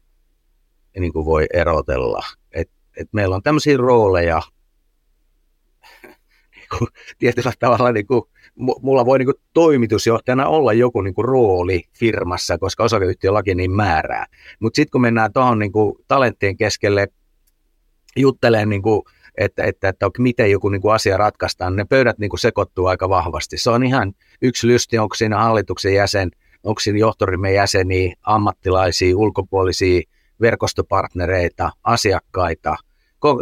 niin 1.00 1.14
kuin 1.14 1.26
voi 1.26 1.46
erotella. 1.54 2.24
Et, 2.52 2.70
et 2.98 3.08
meillä 3.12 3.36
on 3.36 3.44
tämmöisiä 3.44 3.78
rooleja, 3.78 4.42
niin 6.56 6.68
kuin, 6.78 6.88
tietyllä 7.18 7.52
tavalla 7.60 7.92
niin 7.92 8.08
kuin, 8.08 8.22
mulla 8.82 9.06
voi 9.06 9.20
niin 9.20 9.26
kuin, 9.26 9.36
toimitusjohtajana 9.54 10.48
olla 10.48 10.74
joku 10.74 11.02
niin 11.02 11.14
kuin, 11.14 11.26
rooli 11.26 11.84
firmassa, 12.00 12.58
koska 12.58 12.84
osakeyhtiölaki 12.84 13.56
niin 13.56 13.72
määrää. 13.72 14.26
Mutta 14.60 14.76
sitten 14.76 14.92
kun 14.92 15.02
mennään 15.02 15.34
tuohon 15.34 15.60
niin 15.60 15.72
talenttien 16.08 16.58
keskelle 16.58 17.08
juttelemaan, 18.16 18.70
niin 18.70 18.82
kuin, 18.82 19.02
että, 19.38 19.64
että, 19.64 19.90
että 19.90 20.10
miten 20.20 20.52
joku 20.52 20.70
niin 20.70 20.82
kuin, 20.82 20.94
asia 20.94 21.18
ratkaistaan, 21.18 21.74
niin 21.74 21.78
ne 21.78 21.86
pöydät 21.86 22.18
niin 22.18 22.30
kuin, 22.30 22.40
sekoittuu 22.40 22.86
aika 22.86 23.10
vahvasti. 23.10 23.58
Se 23.58 23.70
on 23.70 23.84
ihan 23.84 24.14
yksi 24.42 24.68
lysti, 24.68 24.98
onko 24.98 25.16
siinä 25.16 25.38
hallituksen 25.38 25.94
jäsen, 25.94 26.32
onko 26.64 26.80
siinä 26.80 27.00
johtorimen 27.00 27.54
jäseniä, 27.54 28.16
ammattilaisia, 28.24 29.18
ulkopuolisia, 29.18 30.02
verkostopartnereita, 30.42 31.72
asiakkaita. 31.84 32.76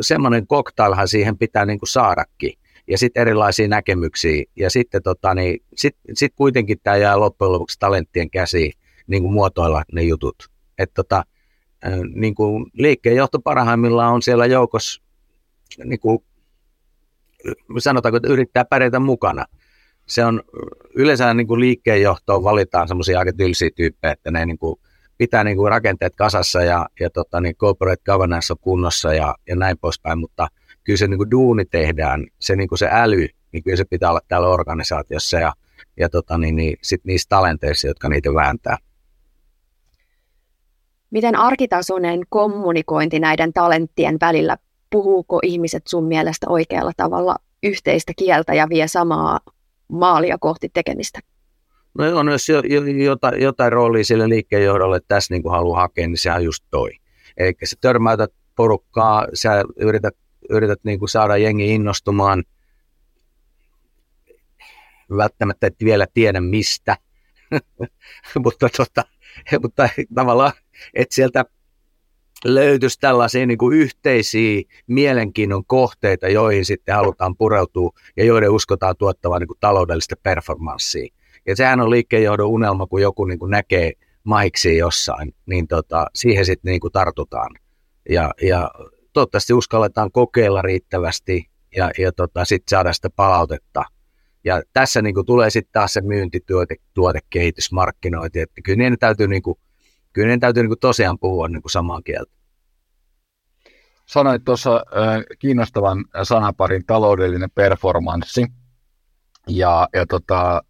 Semmoinen 0.01 0.47
koktailhan 0.47 1.07
siihen 1.07 1.37
pitää 1.37 1.65
niin 1.65 1.79
saadakin. 1.83 2.53
Ja 2.87 2.97
sitten 2.97 3.21
erilaisia 3.21 3.67
näkemyksiä. 3.67 4.43
Ja 4.55 4.69
sitten 4.69 5.03
tota, 5.03 5.33
niin, 5.33 5.63
sit, 5.75 5.95
sit 6.13 6.33
kuitenkin 6.35 6.77
tämä 6.83 6.97
jää 6.97 7.19
loppujen 7.19 7.51
lopuksi 7.51 7.79
talenttien 7.79 8.29
käsiin 8.29 8.73
niin 9.07 9.23
muotoilla 9.23 9.83
ne 9.91 10.03
jutut. 10.03 10.35
Et 10.77 10.93
tota, 10.93 11.23
niin 12.15 12.35
kuin 12.35 12.65
liikkeenjohto 12.73 13.39
parhaimmillaan 13.39 14.13
on 14.13 14.21
siellä 14.21 14.45
joukossa, 14.45 15.01
niin 15.85 15.99
kuin, 15.99 16.19
sanotaanko, 17.77 18.17
että 18.17 18.33
yrittää 18.33 18.65
pärjätä 18.65 18.99
mukana. 18.99 19.45
Se 20.07 20.25
on 20.25 20.43
yleensä 20.95 21.33
niin 21.33 21.59
liikkeenjohtoon 21.59 22.43
valitaan 22.43 22.87
semmoisia 22.87 23.19
aika 23.19 23.33
tylsiä 23.33 23.69
tyyppejä, 23.75 24.11
että 24.11 24.31
ne 24.31 24.45
niin 24.45 24.57
kuin, 24.57 24.79
pitää 25.17 25.43
niin 25.43 25.57
kuin 25.57 25.69
rakenteet 25.69 26.15
kasassa 26.15 26.61
ja, 26.61 26.85
ja 26.99 27.09
tota, 27.09 27.41
niin 27.41 27.55
corporate 27.55 28.03
governance 28.05 28.53
on 28.53 28.57
kunnossa 28.61 29.13
ja, 29.13 29.35
ja 29.47 29.55
näin 29.55 29.77
poispäin, 29.77 30.19
mutta 30.19 30.47
kyllä 30.83 30.97
se 30.97 31.07
niin 31.07 31.17
kuin 31.17 31.31
duuni 31.31 31.65
tehdään, 31.65 32.25
se, 32.39 32.55
niin 32.55 32.69
kuin 32.69 32.79
se 32.79 32.89
äly, 32.91 33.27
niin 33.51 33.63
kyllä 33.63 33.77
se 33.77 33.85
pitää 33.85 34.09
olla 34.09 34.21
täällä 34.27 34.47
organisaatiossa 34.47 35.39
ja, 35.39 35.53
ja 35.97 36.09
tota, 36.09 36.37
niin, 36.37 36.55
niin, 36.55 36.77
sit 36.81 37.01
niissä 37.05 37.29
talenteissa, 37.29 37.87
jotka 37.87 38.09
niitä 38.09 38.33
vääntää. 38.33 38.77
Miten 41.11 41.35
arkitasoinen 41.35 42.21
kommunikointi 42.29 43.19
näiden 43.19 43.53
talenttien 43.53 44.17
välillä, 44.21 44.57
puhuuko 44.89 45.39
ihmiset 45.43 45.87
sun 45.87 46.05
mielestä 46.05 46.49
oikealla 46.49 46.91
tavalla 46.97 47.35
yhteistä 47.63 48.13
kieltä 48.17 48.53
ja 48.53 48.69
vie 48.69 48.87
samaa 48.87 49.39
maalia 49.87 50.37
kohti 50.39 50.69
tekemistä? 50.73 51.19
No 51.97 52.19
on, 52.19 52.27
jos 52.27 52.47
jotain, 53.03 53.41
jotain 53.41 53.71
roolia 53.71 54.03
sille 54.03 54.29
liikkeenjohdolle 54.29 54.99
tässä 55.07 55.33
niin 55.33 55.43
kuin 55.43 55.51
haluaa 55.51 55.81
hakea, 55.81 56.07
niin 56.07 56.17
sehän 56.17 56.37
on 56.37 56.43
just 56.45 56.63
toi. 56.71 56.91
Eli 57.37 57.53
sä 57.63 57.75
törmäytät 57.81 58.33
porukkaa, 58.55 59.27
sä 59.33 59.63
yrität, 59.75 60.15
yrität 60.49 60.79
niin 60.83 60.99
kuin 60.99 61.09
saada 61.09 61.37
jengi 61.37 61.75
innostumaan, 61.75 62.43
välttämättä 65.17 65.67
et 65.67 65.75
vielä 65.83 66.07
tiedä 66.13 66.41
mistä, 66.41 66.97
mutta, 68.43 68.69
tota, 68.77 69.03
mutta 69.61 69.89
tavallaan, 70.15 70.51
että 70.93 71.15
sieltä 71.15 71.45
löytyisi 72.45 72.99
tällaisia 72.99 73.45
niin 73.45 73.57
kuin 73.57 73.77
yhteisiä 73.77 74.61
mielenkiinnon 74.87 75.65
kohteita, 75.65 76.27
joihin 76.27 76.65
sitten 76.65 76.95
halutaan 76.95 77.37
pureutua 77.37 77.91
ja 78.17 78.23
joiden 78.23 78.51
uskotaan 78.51 78.97
tuottavan 78.97 79.39
niin 79.39 79.47
kuin 79.47 79.59
taloudellista 79.59 80.15
performanssia. 80.23 81.13
Ja 81.47 81.55
sehän 81.55 81.81
on 81.81 81.89
liikkeenjohdon 81.89 82.47
unelma, 82.47 82.87
kun 82.87 83.01
joku 83.01 83.25
niin 83.25 83.39
kuin 83.39 83.51
näkee 83.51 83.93
maiksi 84.23 84.77
jossain, 84.77 85.35
niin 85.45 85.67
tota, 85.67 86.07
siihen 86.15 86.45
sitten 86.45 86.71
niin 86.71 86.91
tartutaan. 86.93 87.55
Ja, 88.09 88.31
ja 88.41 88.71
toivottavasti 89.13 89.53
uskalletaan 89.53 90.11
kokeilla 90.11 90.61
riittävästi 90.61 91.49
ja, 91.75 91.91
ja 91.97 92.11
tota, 92.11 92.45
sitten 92.45 92.69
saada 92.69 92.93
sitä 92.93 93.09
palautetta. 93.09 93.83
Ja 94.43 94.61
tässä 94.73 95.01
niin 95.01 95.15
kuin 95.15 95.25
tulee 95.25 95.49
sitten 95.49 95.71
taas 95.71 95.93
se 95.93 96.01
myyntituote, 96.01 96.75
tuotekehitys, 96.93 97.71
markkinointi, 97.71 98.39
että 98.39 98.61
kyllä 98.63 98.77
niiden 98.77 98.99
täytyy, 98.99 99.27
niin 99.27 99.41
kuin, 99.41 99.57
kyllä 100.13 100.25
niiden 100.25 100.39
täytyy 100.39 100.63
niin 100.63 100.69
kuin 100.69 100.79
tosiaan 100.79 101.19
puhua 101.19 101.47
niin 101.47 101.61
kuin 101.61 101.71
samaa 101.71 102.01
kieltä. 102.01 102.31
Sanoit 104.05 104.43
tuossa 104.43 104.75
äh, 104.75 105.23
kiinnostavan 105.39 106.05
sanaparin 106.23 106.85
taloudellinen 106.85 107.51
performanssi. 107.51 108.45
Ja, 109.47 109.87
ja 109.93 110.05
tota, 110.05 110.61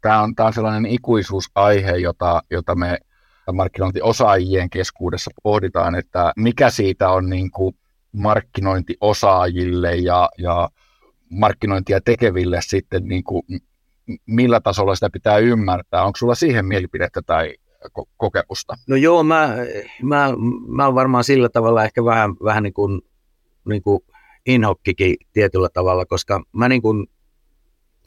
tämä 0.00 0.22
on, 0.22 0.34
on 0.38 0.52
sellainen 0.52 0.86
ikuisuusaihe, 0.86 1.96
jota, 1.96 2.42
jota 2.50 2.74
me 2.74 2.98
markkinointiosaajien 3.52 4.70
keskuudessa 4.70 5.30
pohditaan, 5.42 5.94
että 5.94 6.32
mikä 6.36 6.70
siitä 6.70 7.10
on 7.10 7.30
niin 7.30 7.50
kuin 7.50 7.76
markkinointiosaajille 8.12 9.96
ja, 9.96 10.28
ja 10.38 10.68
markkinointia 11.30 12.00
tekeville 12.00 12.58
sitten, 12.62 13.04
niin 13.04 13.24
kuin, 13.24 13.42
millä 14.26 14.60
tasolla 14.60 14.94
sitä 14.94 15.10
pitää 15.12 15.38
ymmärtää. 15.38 16.04
Onko 16.04 16.16
sulla 16.16 16.34
siihen 16.34 16.66
mielipidettä 16.66 17.22
tai 17.22 17.54
ko- 17.98 18.08
kokemusta? 18.16 18.74
No 18.88 18.96
joo, 18.96 19.22
mä, 19.22 19.56
mä, 20.02 20.28
mä 20.68 20.84
olen 20.84 20.94
varmaan 20.94 21.24
sillä 21.24 21.48
tavalla 21.48 21.84
ehkä 21.84 22.04
vähän, 22.04 22.30
vähän 22.44 22.62
niin 22.62 22.74
kuin, 22.74 23.00
niin 23.68 23.82
kuin 23.82 24.00
inhokkikin 24.46 25.16
tietyllä 25.32 25.68
tavalla, 25.74 26.06
koska 26.06 26.42
mä 26.52 26.68
niin 26.68 26.82
kuin 26.82 27.06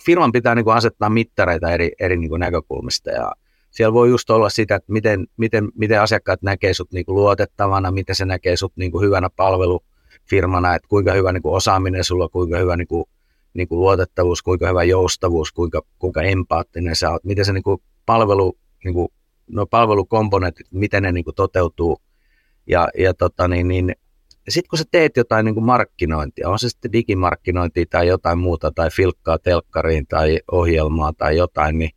firman 0.06 0.32
pitää 0.32 0.56
niin 0.56 0.66
kuin 0.66 0.76
asettaa 0.76 1.10
mittareita 1.10 1.72
eri, 1.72 1.92
eri 2.00 2.18
niin 2.18 2.30
kuin 2.30 2.40
näkökulmista 2.40 3.12
ja 3.12 3.32
siellä 3.74 3.94
voi 3.94 4.10
just 4.10 4.30
olla 4.30 4.50
sitä, 4.50 4.76
että 4.76 4.92
miten, 4.92 5.28
miten, 5.38 5.70
miten 5.76 6.02
asiakkaat 6.02 6.42
näkee 6.42 6.74
sut 6.74 6.92
niin 6.92 7.06
kuin 7.06 7.16
luotettavana, 7.16 7.92
miten 7.92 8.16
se 8.16 8.26
näkee 8.26 8.58
sut 8.58 8.74
niin 8.76 8.92
kuin 8.92 9.06
hyvänä 9.06 9.30
palvelufirmana, 9.30 10.76
että 10.76 10.88
kuinka 10.88 11.14
hyvä 11.14 11.32
niin 11.32 11.44
kuin 11.44 11.56
osaaminen 11.56 12.04
sulla, 12.04 12.30
kuinka 12.30 12.58
hyvä 12.58 12.78
niin 12.78 12.88
kuin, 12.88 13.06
niin 13.54 13.68
kuin 13.68 13.80
luotettavuus, 13.80 14.42
kuinka 14.42 14.68
hyvä 14.68 14.84
joustavuus, 14.84 15.52
kuinka, 15.52 15.82
kuinka 16.00 16.22
empaattinen 16.22 16.96
sä 16.96 17.12
oot, 17.12 17.24
miten 17.24 17.46
se 17.46 17.54
niin 17.54 17.64
kuin 17.64 17.82
palvelu, 18.06 18.58
niin 18.84 18.94
kuin, 18.94 19.08
no 19.48 19.66
palvelukomponentit, 19.66 20.68
miten 20.72 21.04
ne 21.04 21.12
niin 21.12 21.24
kuin 21.24 21.36
toteutuu. 21.36 22.02
Ja, 22.68 22.90
ja 22.98 23.14
tota, 23.14 23.48
niin, 23.48 23.68
niin, 23.68 23.96
sitten 24.50 24.70
kun 24.70 24.80
sä 24.80 24.86
teet 24.92 25.18
jotain 25.18 25.46
niin 25.46 25.56
kuin 25.56 25.66
markkinointia, 25.66 26.50
on 26.50 26.60
se 26.60 26.70
sitten 26.70 26.92
digimarkkinointia 26.92 27.86
tai 27.90 28.08
jotain 28.08 28.40
muuta, 28.40 28.72
tai 28.72 28.90
filkkaa 28.90 29.40
telkkariin 29.40 30.08
tai 30.08 30.40
ohjelmaa 30.52 31.14
tai 31.14 31.38
jotain, 31.38 31.78
niin, 31.78 31.92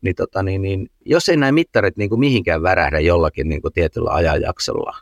niin, 0.00 0.14
tota, 0.14 0.42
niin, 0.42 0.62
niin 0.62 0.90
jos 1.04 1.28
ei 1.28 1.36
näin 1.36 1.54
mittarit 1.54 1.96
niin 1.96 2.10
kuin 2.10 2.20
mihinkään 2.20 2.62
värähdä 2.62 3.00
jollakin 3.00 3.48
niin 3.48 3.62
kuin 3.62 3.72
tietyllä 3.72 4.10
ajanjaksolla, 4.10 4.96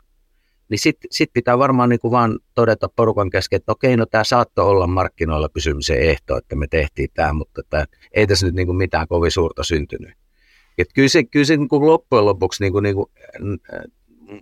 niin 0.69 0.79
sitten 0.79 1.07
sit 1.11 1.29
pitää 1.33 1.59
varmaan 1.59 1.89
niin 1.89 1.99
kuin 1.99 2.11
vaan 2.11 2.39
todeta 2.55 2.89
porukan 2.95 3.29
kesken, 3.29 3.57
että 3.57 3.71
okei, 3.71 3.97
no 3.97 4.05
tämä 4.05 4.23
saattoi 4.23 4.65
olla 4.65 4.87
markkinoilla 4.87 5.49
pysymisen 5.49 5.99
ehto, 6.01 6.37
että 6.37 6.55
me 6.55 6.67
tehtiin 6.67 7.09
tämä, 7.13 7.33
mutta 7.33 7.61
että 7.61 7.85
ei 8.11 8.27
tässä 8.27 8.45
nyt 8.45 8.55
niin 8.55 8.67
kuin 8.67 8.77
mitään 8.77 9.07
kovin 9.07 9.31
suurta 9.31 9.63
syntynyt. 9.63 10.13
Et 10.77 10.87
kyllä 10.95 11.09
se, 11.09 11.23
kyllä 11.23 11.45
se 11.45 11.57
niin 11.57 11.69
kuin 11.69 11.85
loppujen 11.85 12.25
lopuksi 12.25 12.63
niin 12.63 12.71
kuin, 12.73 12.83
niin 12.83 12.95
kuin, 12.95 13.11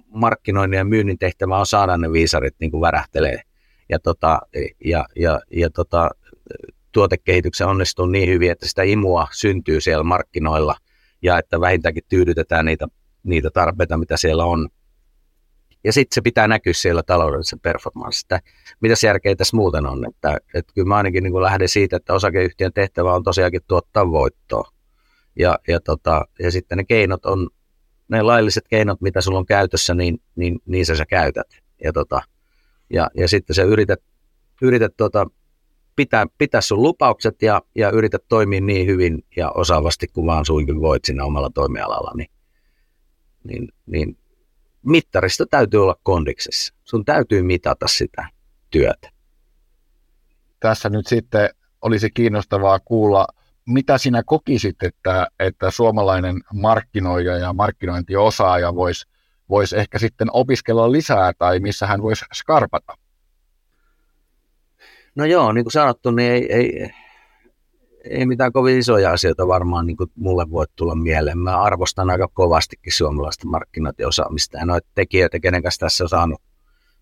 markkinoinnin 0.07 0.77
ja 0.77 0.85
myynnin 0.85 1.17
tehtävä 1.17 1.57
on 1.57 1.65
saada 1.65 1.97
ne 1.97 2.11
viisarit 2.11 2.55
niin 2.59 2.71
kuin 2.71 2.81
värähtelee 2.81 3.41
ja, 3.89 3.99
tota, 3.99 4.39
ja, 4.85 5.05
ja, 5.15 5.41
ja 5.51 5.69
tota, 5.69 6.09
tuotekehityksen 6.91 7.67
onnistuu 7.67 8.05
niin 8.05 8.29
hyvin, 8.29 8.51
että 8.51 8.67
sitä 8.67 8.83
imua 8.83 9.27
syntyy 9.31 9.81
siellä 9.81 10.03
markkinoilla 10.03 10.75
ja 11.21 11.39
että 11.39 11.61
vähintäänkin 11.61 12.03
tyydytetään 12.09 12.65
niitä, 12.65 12.87
niitä 13.23 13.49
tarpeita, 13.49 13.97
mitä 13.97 14.17
siellä 14.17 14.45
on. 14.45 14.69
ja 15.83 15.93
sitten 15.93 16.15
se 16.15 16.21
pitää 16.21 16.47
näkyä 16.47 16.73
siellä 16.73 17.03
taloudellisessa 17.03 17.57
performanssissa. 17.61 18.39
Mitä 18.81 18.95
järkeä 19.03 19.35
tässä 19.35 19.57
muuten 19.57 19.85
on? 19.85 20.05
Että, 20.09 20.37
että 20.53 20.73
kyllä 20.75 20.87
mä 20.87 20.95
ainakin 20.95 21.23
niin 21.23 21.41
lähden 21.41 21.69
siitä, 21.69 21.97
että 21.97 22.13
osakeyhtiön 22.13 22.73
tehtävä 22.73 23.13
on 23.13 23.23
tosiaankin 23.23 23.61
tuottaa 23.67 24.11
voittoa. 24.11 24.71
Ja, 25.39 25.59
ja, 25.67 25.79
tota, 25.79 26.25
ja 26.39 26.51
sitten 26.51 26.77
ne 26.77 26.83
keinot 26.83 27.25
on, 27.25 27.49
ne 28.07 28.21
lailliset 28.21 28.67
keinot, 28.67 29.01
mitä 29.01 29.21
sulla 29.21 29.39
on 29.39 29.45
käytössä, 29.45 29.93
niin, 29.93 30.21
niin 30.35 30.59
niissä 30.65 30.95
sä 30.95 31.05
käytät. 31.05 31.47
Ja, 31.83 31.93
tota, 31.93 32.21
ja, 32.89 33.09
ja 33.17 33.27
sitten 33.27 33.55
sä 33.55 33.63
yrität, 33.63 33.99
yrität 34.61 34.93
tota, 34.97 35.27
pitää, 35.95 36.25
pitää 36.37 36.61
sun 36.61 36.81
lupaukset 36.81 37.41
ja, 37.41 37.61
ja 37.75 37.89
yrität 37.89 38.23
toimia 38.29 38.61
niin 38.61 38.87
hyvin 38.87 39.25
ja 39.35 39.51
osaavasti 39.51 40.07
kuin 40.07 40.27
vaan 40.27 40.45
suinkin 40.45 40.81
voit 40.81 41.05
siinä 41.05 41.25
omalla 41.25 41.49
toimialalla, 41.49 42.11
niin, 42.15 42.29
niin, 43.43 43.69
niin 43.85 44.17
mittarista 44.85 45.45
täytyy 45.45 45.83
olla 45.83 45.95
kondiksessa. 46.03 46.73
Sun 46.83 47.05
täytyy 47.05 47.41
mitata 47.41 47.87
sitä 47.87 48.27
työtä. 48.69 49.09
Tässä 50.59 50.89
nyt 50.89 51.07
sitten 51.07 51.49
olisi 51.81 52.09
kiinnostavaa 52.11 52.79
kuulla, 52.79 53.27
mitä 53.67 53.97
sinä 53.97 54.23
kokisit, 54.25 54.83
että, 54.83 55.27
että 55.39 55.71
suomalainen 55.71 56.41
markkinoija 56.53 57.37
ja 57.37 57.53
markkinointiosaaja 57.53 58.75
voisi 58.75 59.07
vois 59.49 59.73
ehkä 59.73 59.99
sitten 59.99 60.27
opiskella 60.33 60.91
lisää 60.91 61.31
tai 61.37 61.59
missä 61.59 61.87
hän 61.87 62.01
voisi 62.01 62.25
skarpata? 62.33 62.93
No 65.15 65.25
joo, 65.25 65.51
niin 65.51 65.65
kuin 65.65 65.71
sanottu, 65.71 66.11
niin 66.11 66.31
ei, 66.31 66.53
ei, 66.53 66.89
ei 68.09 68.25
mitään 68.25 68.51
kovin 68.51 68.77
isoja 68.77 69.11
asioita 69.11 69.47
varmaan 69.47 69.85
niin 69.85 69.97
kuin 69.97 70.11
mulle 70.15 70.51
voi 70.51 70.65
tulla 70.75 70.95
mieleen. 70.95 71.37
Mä 71.37 71.61
arvostan 71.61 72.09
aika 72.09 72.27
kovastikin 72.33 72.93
suomalaista 72.93 73.47
markkinointiosaamista 73.47 74.57
ja 74.57 74.65
noita 74.65 74.89
tekijöitä, 74.95 75.39
kenen 75.39 75.63
kanssa 75.63 75.79
tässä 75.79 76.03
on 76.03 76.09
saanut, 76.09 76.41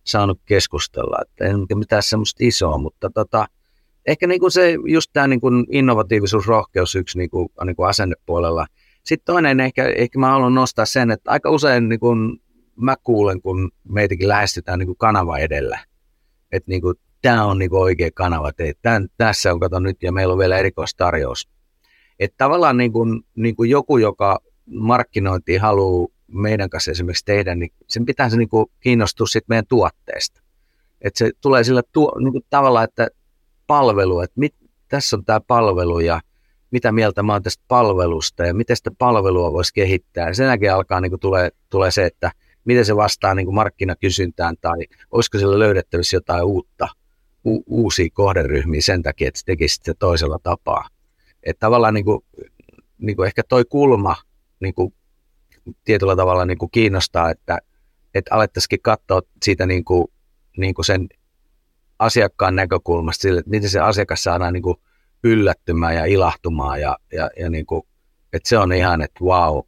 saanut 0.03 0.41
keskustella. 0.45 1.17
Että 1.21 1.45
ei 1.45 1.75
mitään 1.75 2.03
semmoista 2.03 2.37
isoa, 2.39 2.77
mutta 2.77 3.09
tota, 3.09 3.47
ehkä 4.07 4.27
niin 4.27 4.39
kuin 4.39 4.51
se, 4.51 4.77
just 4.85 5.09
tämä 5.13 5.27
niin 5.27 5.41
kuin 5.41 5.65
innovatiivisuus, 5.71 6.47
rohkeus 6.47 6.95
yksi 6.95 7.17
niin 7.17 7.29
kuin, 7.29 7.49
niin 7.65 7.75
kuin 7.75 7.89
asennepuolella. 7.89 8.67
Sitten 9.03 9.33
toinen 9.33 9.59
ehkä, 9.59 9.85
ehkä 9.95 10.19
mä 10.19 10.29
haluan 10.29 10.55
nostaa 10.55 10.85
sen, 10.85 11.11
että 11.11 11.31
aika 11.31 11.49
usein 11.49 11.89
niin 11.89 11.99
kuin 11.99 12.41
mä 12.75 12.95
kuulen, 13.03 13.41
kun 13.41 13.71
meitäkin 13.89 14.27
lähestytään 14.27 14.79
niin 14.79 14.87
kuin 14.87 14.97
kanava 14.97 15.37
edellä. 15.37 15.79
Että 16.51 16.71
niin 16.71 16.81
kuin 16.81 16.95
tämä 17.21 17.45
on 17.45 17.59
niin 17.59 17.73
oikea 17.73 18.09
kanava, 18.13 18.51
tämän, 18.81 19.07
tässä 19.17 19.53
on, 19.53 19.59
kato 19.59 19.79
nyt, 19.79 20.03
ja 20.03 20.11
meillä 20.11 20.31
on 20.31 20.39
vielä 20.39 20.57
erikoistarjous. 20.57 21.49
Että 22.19 22.35
tavallaan 22.37 22.77
niin 22.77 22.91
kuin, 22.91 23.21
niin 23.35 23.55
kuin 23.55 23.69
joku, 23.69 23.97
joka 23.97 24.39
markkinointi 24.65 25.57
haluaa 25.57 26.07
meidän 26.27 26.69
kanssa 26.69 26.91
esimerkiksi 26.91 27.25
tehdä, 27.25 27.55
niin 27.55 27.71
sen 27.87 28.05
pitää 28.05 28.29
se 28.29 28.37
niin 28.37 28.49
kuin 28.49 28.65
kiinnostua 28.79 29.27
meidän 29.47 29.67
tuotteesta. 29.67 30.41
Että 31.01 31.17
se 31.17 31.31
tulee 31.41 31.63
sillä 31.63 31.81
tuo, 31.91 32.19
niin 32.19 32.31
kuin 32.31 32.45
tavalla, 32.49 32.83
että 32.83 33.07
palvelu, 33.67 34.19
että 34.21 34.39
mit, 34.39 34.55
tässä 34.87 35.15
on 35.15 35.25
tämä 35.25 35.39
palvelu 35.39 35.99
ja 35.99 36.21
mitä 36.71 36.91
mieltä 36.91 37.23
mä 37.23 37.33
oon 37.33 37.43
tästä 37.43 37.63
palvelusta 37.67 38.45
ja 38.45 38.53
miten 38.53 38.75
sitä 38.75 38.91
palvelua 38.97 39.53
voisi 39.53 39.73
kehittää. 39.73 40.27
Ja 40.27 40.33
sen 40.33 40.45
jälkeen 40.45 40.73
alkaa 40.73 41.01
niin 41.01 41.11
kuin 41.11 41.19
tulee, 41.19 41.49
tulee 41.69 41.91
se, 41.91 42.05
että 42.05 42.31
miten 42.65 42.85
se 42.85 42.95
vastaa 42.95 43.35
niin 43.35 43.45
kuin 43.45 43.55
markkinakysyntään 43.55 44.55
tai 44.61 44.77
olisiko 45.11 45.37
sillä 45.37 45.59
löydettävissä 45.59 46.17
jotain 46.17 46.43
uutta 46.43 46.87
u- 47.45 47.63
uusia 47.67 48.09
kohderyhmiä 48.13 48.81
sen 48.81 49.03
takia, 49.03 49.27
että 49.27 49.39
se 49.39 49.45
tekisi 49.45 49.79
se 49.83 49.93
toisella 49.93 50.39
tapaa. 50.43 50.87
Että 51.43 51.59
tavallaan 51.59 51.93
niin 51.93 52.05
kuin, 52.05 52.25
niin 52.97 53.15
kuin 53.15 53.27
ehkä 53.27 53.41
toi 53.49 53.65
kulma 53.69 54.15
niin 54.59 54.73
kuin 54.73 54.93
tietyllä 55.83 56.15
tavalla 56.15 56.45
niin 56.45 56.57
kuin 56.57 56.71
kiinnostaa, 56.71 57.29
että, 57.31 57.57
että 58.13 58.35
alettaisikin 58.35 58.81
katsoa 58.81 59.21
siitä 59.43 59.65
niin 59.65 59.85
kuin, 59.85 60.07
niin 60.57 60.73
kuin 60.73 60.85
sen 60.85 61.07
asiakkaan 61.99 62.55
näkökulmasta 62.55 63.21
sille, 63.21 63.39
että 63.39 63.49
miten 63.49 63.69
se 63.69 63.79
asiakas 63.79 64.23
saadaan 64.23 64.53
niin 64.53 64.63
kuin 64.63 64.77
yllättymään 65.23 65.95
ja 65.95 66.05
ilahtumaan 66.05 66.81
ja, 66.81 66.97
ja, 67.13 67.29
ja 67.39 67.49
niin 67.49 67.65
kuin, 67.65 67.81
että 68.33 68.49
se 68.49 68.57
on 68.57 68.73
ihan, 68.73 69.01
että 69.01 69.25
wow. 69.25 69.59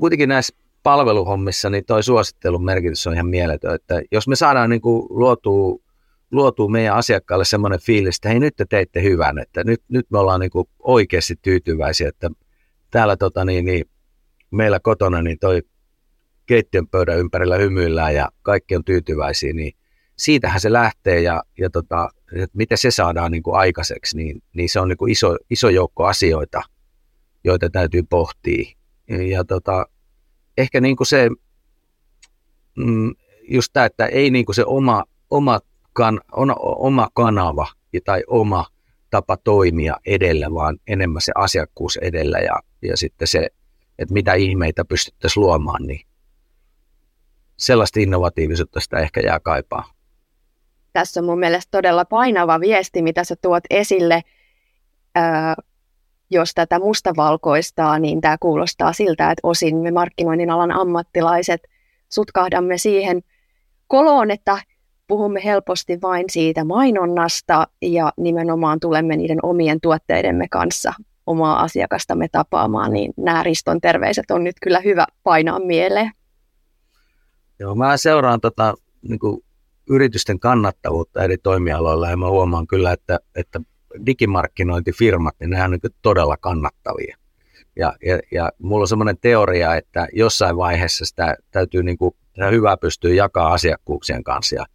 Kuitenkin 0.00 0.28
näissä 0.28 0.54
palveluhommissa, 0.82 1.70
niin 1.70 1.84
toi 1.84 2.02
suosittelun 2.02 2.64
merkitys 2.64 3.06
on 3.06 3.14
ihan 3.14 3.26
mieletön, 3.26 3.74
että 3.74 4.02
jos 4.12 4.28
me 4.28 4.36
saadaan 4.36 4.70
niin 4.70 4.80
kuin 4.80 5.06
luotua 5.10 5.78
luotuu 6.32 6.68
meidän 6.68 6.96
asiakkaalle 6.96 7.44
semmoinen 7.44 7.80
fiilis, 7.80 8.16
että 8.16 8.28
hei 8.28 8.40
nyt 8.40 8.56
te 8.56 8.64
teitte 8.64 9.02
hyvän, 9.02 9.38
että 9.38 9.64
nyt, 9.64 9.82
nyt 9.88 10.06
me 10.10 10.18
ollaan 10.18 10.40
niin 10.40 10.50
kuin 10.50 10.68
oikeasti 10.78 11.34
tyytyväisiä, 11.42 12.08
että 12.08 12.30
täällä 12.90 13.16
tota, 13.16 13.44
niin, 13.44 13.64
niin, 13.64 13.84
meillä 14.50 14.80
kotona 14.80 15.22
niin 15.22 15.38
toi 15.38 15.62
keittiön 16.46 16.88
pöydän 16.88 17.18
ympärillä 17.18 17.56
hymyillään 17.56 18.14
ja 18.14 18.28
kaikki 18.42 18.76
on 18.76 18.84
tyytyväisiä, 18.84 19.52
niin 19.52 19.72
siitähän 20.22 20.60
se 20.60 20.72
lähtee 20.72 21.20
ja, 21.20 21.42
ja 21.58 21.70
tota, 21.70 22.08
että 22.36 22.56
miten 22.56 22.78
se 22.78 22.90
saadaan 22.90 23.32
niin 23.32 23.42
kuin 23.42 23.56
aikaiseksi, 23.56 24.16
niin, 24.16 24.42
niin 24.54 24.68
se 24.68 24.80
on 24.80 24.88
niin 24.88 24.96
kuin 24.96 25.12
iso, 25.12 25.36
iso 25.50 25.68
joukko 25.68 26.04
asioita, 26.04 26.62
joita 27.44 27.70
täytyy 27.70 28.02
pohtia. 28.02 28.72
Ja, 29.08 29.22
ja 29.22 29.44
tota, 29.44 29.86
ehkä 30.58 30.80
niin 30.80 30.96
kuin 30.96 31.06
se, 31.06 31.28
mm, 32.76 33.14
just 33.48 33.72
tämä, 33.72 33.86
että 33.86 34.06
ei 34.06 34.30
niin 34.30 34.44
kuin 34.44 34.56
se 34.56 34.64
oma, 34.66 35.04
oma 35.30 35.60
kan, 35.92 36.20
on 36.32 36.54
oma 36.58 37.08
kanava 37.14 37.66
tai 38.04 38.22
oma 38.26 38.66
tapa 39.10 39.36
toimia 39.36 39.96
edellä, 40.06 40.54
vaan 40.54 40.78
enemmän 40.86 41.22
se 41.22 41.32
asiakkuus 41.34 41.96
edellä 41.96 42.38
ja, 42.38 42.60
ja 42.82 42.96
sitten 42.96 43.28
se, 43.28 43.48
että 43.98 44.14
mitä 44.14 44.34
ihmeitä 44.34 44.84
pystyttäisiin 44.84 45.42
luomaan, 45.42 45.86
niin 45.86 46.06
sellaista 47.56 48.00
innovatiivisuutta 48.00 48.80
sitä 48.80 48.98
ehkä 48.98 49.20
jää 49.20 49.40
kaipaa. 49.40 49.91
Tässä 50.92 51.20
on 51.20 51.26
mun 51.26 51.38
mielestä 51.38 51.70
todella 51.70 52.04
painava 52.04 52.60
viesti, 52.60 53.02
mitä 53.02 53.24
sä 53.24 53.34
tuot 53.42 53.64
esille. 53.70 54.22
Öö, 55.18 55.24
jos 56.30 56.54
tätä 56.54 56.78
mustavalkoistaa, 56.78 57.98
niin 57.98 58.20
tämä 58.20 58.36
kuulostaa 58.40 58.92
siltä, 58.92 59.30
että 59.30 59.40
osin 59.42 59.76
me 59.76 59.90
markkinoinnin 59.90 60.50
alan 60.50 60.72
ammattilaiset 60.72 61.60
sutkahdamme 62.08 62.78
siihen 62.78 63.22
koloon, 63.86 64.30
että 64.30 64.58
puhumme 65.06 65.44
helposti 65.44 65.98
vain 66.02 66.24
siitä 66.30 66.64
mainonnasta 66.64 67.66
ja 67.82 68.12
nimenomaan 68.16 68.80
tulemme 68.80 69.16
niiden 69.16 69.38
omien 69.42 69.80
tuotteidemme 69.80 70.46
kanssa 70.50 70.92
omaa 71.26 71.62
asiakastamme 71.62 72.28
tapaamaan, 72.32 72.92
niin 72.92 73.12
nämä 73.16 73.42
Riston 73.42 73.80
terveiset 73.80 74.30
on 74.30 74.44
nyt 74.44 74.56
kyllä 74.62 74.80
hyvä 74.80 75.06
painaa 75.22 75.58
mieleen. 75.58 76.10
Joo, 77.58 77.74
mä 77.74 77.96
seuraan 77.96 78.40
tota, 78.40 78.74
niin 79.08 79.18
kuin 79.18 79.44
yritysten 79.90 80.40
kannattavuutta 80.40 81.24
eri 81.24 81.38
toimialoilla 81.38 82.10
ja 82.10 82.16
mä 82.16 82.28
huomaan 82.28 82.66
kyllä, 82.66 82.92
että, 82.92 83.18
että 83.34 83.60
digimarkkinointifirmat, 84.06 85.34
niin 85.40 85.50
nämä 85.50 85.64
on 85.64 85.70
niin 85.70 85.94
todella 86.02 86.36
kannattavia. 86.36 87.16
Ja, 87.76 87.94
ja, 88.06 88.18
ja 88.32 88.52
mulla 88.58 88.82
on 88.82 88.88
semmoinen 88.88 89.18
teoria, 89.20 89.74
että 89.74 90.08
jossain 90.12 90.56
vaiheessa 90.56 91.04
sitä 91.04 91.36
täytyy 91.50 91.82
niin 91.82 91.98
kuin, 91.98 92.14
sitä 92.34 92.46
hyvää 92.50 92.76
pystyä 92.76 93.14
jakaa 93.14 93.52
asiakkuuksien 93.52 94.24
kanssa 94.24 94.56
ja 94.56 94.66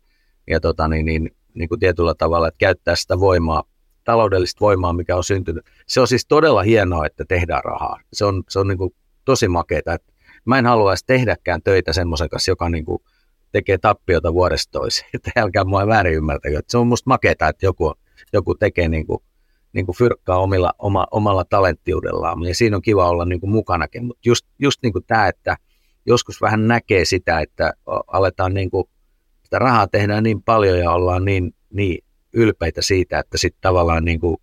ja 0.48 0.60
tota, 0.60 0.88
niin, 0.88 1.06
niin, 1.06 1.32
niin 1.54 1.70
kuin 1.70 1.80
tietyllä 1.80 2.14
tavalla, 2.18 2.48
että 2.48 2.58
käyttää 2.58 2.96
sitä 2.96 3.20
voimaa, 3.20 3.64
taloudellista 4.04 4.60
voimaa, 4.60 4.94
mikä 4.94 5.16
on 5.16 5.24
syntynyt. 5.24 5.66
Se 5.88 6.02
on 6.02 6.08
siis 6.08 6.26
todella 6.28 6.64
hienoa, 6.64 7.06
että 7.06 7.26
tehdään 7.28 7.64
rahaa. 7.64 8.00
Se 8.14 8.26
on, 8.26 8.44
se 8.50 8.60
on 8.60 8.68
niin 8.68 8.78
kuin 8.78 8.96
tosi 9.26 9.48
makeeta. 9.48 9.98
Mä 10.46 10.60
en 10.60 10.66
haluaisi 10.66 11.06
tehdäkään 11.06 11.62
töitä 11.64 11.94
semmoisen 11.94 12.30
kanssa, 12.30 12.52
joka 12.52 12.70
niin 12.70 12.86
kuin 12.86 13.00
tekee 13.58 13.78
tappiota 13.78 14.34
vuodesta 14.34 14.72
toiseen. 14.72 15.10
Että 15.14 15.32
älkää 15.36 15.64
mua 15.64 15.88
väärin 15.88 16.14
ymmärtäkö. 16.14 16.62
Se 16.68 16.78
on 16.78 16.88
musta 16.88 17.10
makeeta, 17.10 17.48
että 17.48 17.66
joku, 17.66 17.94
joku 18.34 18.56
tekee 18.56 18.88
niin 18.88 19.08
kuin, 19.08 19.20
niin 19.74 19.86
kuin 19.86 19.96
fyrkkaa 19.98 20.38
omilla, 20.38 20.74
oma, 20.80 21.08
omalla 21.12 21.46
talenttiudellaan. 21.46 22.44
Ja 22.44 22.56
siinä 22.56 22.76
on 22.76 22.82
kiva 22.82 23.10
olla 23.10 23.26
niin 23.26 23.40
kuin 23.40 23.50
mukanakin. 23.50 24.06
Mutta 24.06 24.22
just, 24.26 24.46
just 24.60 24.84
niin 24.84 24.94
kuin 24.94 25.06
tämä, 25.08 25.28
että 25.28 25.58
joskus 26.06 26.42
vähän 26.42 26.68
näkee 26.68 27.06
sitä, 27.06 27.40
että 27.40 27.74
aletaan 28.08 28.54
niin 28.54 28.70
kuin 28.72 28.84
sitä 29.44 29.60
rahaa 29.60 29.88
tehdään 29.88 30.24
niin 30.24 30.42
paljon 30.42 30.80
ja 30.80 30.92
ollaan 30.92 31.26
niin, 31.26 31.56
niin 31.70 32.04
ylpeitä 32.34 32.82
siitä, 32.82 33.20
että 33.20 33.38
sitten 33.38 33.62
tavallaan 33.62 34.06
niin 34.06 34.20
kuin, 34.20 34.38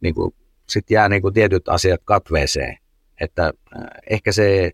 niin 0.00 0.14
kuin, 0.14 0.34
sit 0.68 0.90
jää 0.90 1.08
niin 1.08 1.22
kuin 1.22 1.34
tietyt 1.34 1.68
asiat 1.68 2.00
katveeseen. 2.04 2.76
Että 3.20 3.46
äh, 3.46 3.82
ehkä 4.10 4.32
se 4.32 4.70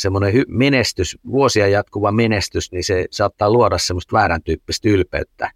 semmoinen 0.00 0.44
menestys, 0.48 1.18
vuosia 1.26 1.68
jatkuva 1.68 2.12
menestys, 2.12 2.72
niin 2.72 2.84
se 2.84 3.06
saattaa 3.10 3.50
luoda 3.50 3.78
semmoista 3.78 4.16
väärän 4.16 4.42
tyyppistä 4.42 4.88
ylpeyttä. 4.88 5.50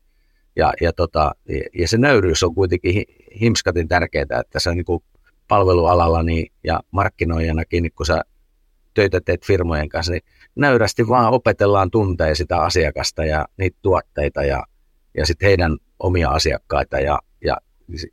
Ja, 0.56 0.72
ja, 0.80 0.92
tota, 0.92 1.32
ja 1.78 1.88
se 1.88 1.98
nöyryys 1.98 2.42
on 2.42 2.54
kuitenkin 2.54 3.04
himskatin 3.40 3.88
tärkeää, 3.88 4.40
että 4.40 4.60
se 4.60 4.74
niin 4.74 4.84
kuin 4.84 5.02
palvelualalla 5.48 6.22
niin, 6.22 6.52
ja 6.64 6.80
markkinoijanakin, 6.90 7.82
niin 7.82 7.92
kun 7.92 8.06
sä 8.06 8.22
töitä 8.94 9.20
teet 9.20 9.46
firmojen 9.46 9.88
kanssa, 9.88 10.12
niin 10.12 10.22
nöyrästi 10.56 11.08
vaan 11.08 11.32
opetellaan 11.32 11.90
tuntee 11.90 12.34
sitä 12.34 12.58
asiakasta 12.58 13.24
ja 13.24 13.46
niitä 13.56 13.78
tuotteita 13.82 14.44
ja, 14.44 14.64
ja 15.16 15.26
sitten 15.26 15.46
heidän 15.46 15.76
omia 15.98 16.30
asiakkaita 16.30 17.00
ja, 17.00 17.18
ja, 17.44 17.56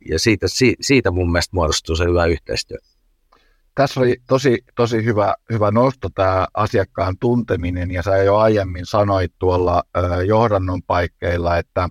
ja 0.08 0.18
siitä, 0.18 0.46
siitä 0.80 1.10
mun 1.10 1.32
mielestä 1.32 1.56
muodostuu 1.56 1.96
se 1.96 2.04
hyvä 2.04 2.26
yhteistyö. 2.26 2.78
Tässä 3.74 4.00
oli 4.00 4.16
tosi, 4.28 4.64
tosi 4.76 5.04
hyvä, 5.04 5.34
hyvä 5.52 5.70
nosto 5.70 6.08
tämä 6.14 6.46
asiakkaan 6.54 7.18
tunteminen, 7.20 7.90
ja 7.90 8.02
sä 8.02 8.16
jo 8.16 8.36
aiemmin 8.36 8.86
sanoit 8.86 9.32
tuolla 9.38 9.82
ö, 9.96 10.24
johdannon 10.24 10.82
paikkeilla, 10.82 11.58
että, 11.58 11.88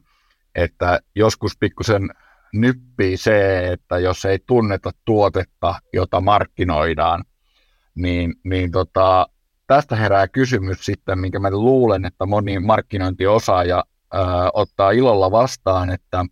että 0.56 1.00
joskus 1.16 1.58
pikkusen 1.60 2.10
nyppii 2.54 3.18
se, 3.18 3.68
että 3.72 4.00
jos 4.00 4.26
ei 4.26 4.40
tunneta 4.48 4.92
tuotetta, 5.06 5.76
jota 5.94 6.22
markkinoidaan, 6.22 7.24
niin, 7.96 8.36
niin 8.44 8.72
tota, 8.72 9.28
tästä 9.68 9.96
herää 9.96 10.28
kysymys 10.28 10.86
sitten, 10.86 11.20
minkä 11.20 11.40
mä 11.40 11.52
luulen, 11.52 12.06
että 12.06 12.26
moni 12.26 12.60
markkinointiosaaja 12.60 13.84
ö, 14.14 14.18
ottaa 14.54 14.92
ilolla 14.92 15.32
vastaan, 15.32 15.90
että, 15.90 16.26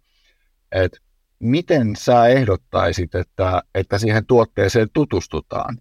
että 0.72 0.98
miten 1.40 1.96
sä 1.96 2.28
ehdottaisit, 2.28 3.16
että, 3.16 3.64
että 3.76 3.98
siihen 3.98 4.26
tuotteeseen 4.26 4.88
tutustutaan? 4.94 5.78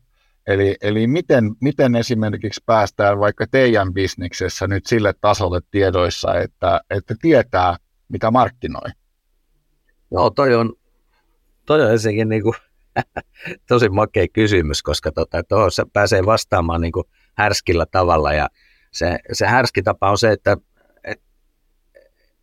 Eli, 0.47 0.77
eli 0.81 1.07
miten, 1.07 1.45
miten 1.61 1.97
esimerkiksi 1.97 2.63
päästään 2.67 3.19
vaikka 3.19 3.47
teidän 3.51 3.95
bisneksessä 3.95 4.67
nyt 4.67 4.87
sille 4.87 5.15
tasolle 5.21 5.61
tiedoissa, 5.71 6.35
että, 6.35 6.81
että 6.91 7.15
tietää, 7.23 7.77
mitä 8.09 8.31
markkinoi? 8.31 8.91
No 10.11 10.31
toi 10.31 10.55
on, 10.55 10.73
toi 11.67 11.85
on 11.85 11.93
ensinnäkin 11.93 12.29
niin 12.29 12.43
kuin, 12.43 12.55
tosi 13.69 13.89
makea 13.89 14.27
kysymys, 14.33 14.83
koska 14.83 15.13
tota, 15.13 15.43
tuohon 15.43 15.71
pääsee 15.93 16.27
vastaamaan 16.27 16.81
niin 16.81 16.93
kuin 16.93 17.05
härskillä 17.35 17.87
tavalla. 17.91 18.33
Ja 18.33 18.49
se, 18.93 19.19
se 19.33 19.47
härski 19.47 19.83
tapa 19.83 20.11
on 20.11 20.19
se, 20.19 20.33
että 20.33 20.57
et, 21.05 21.23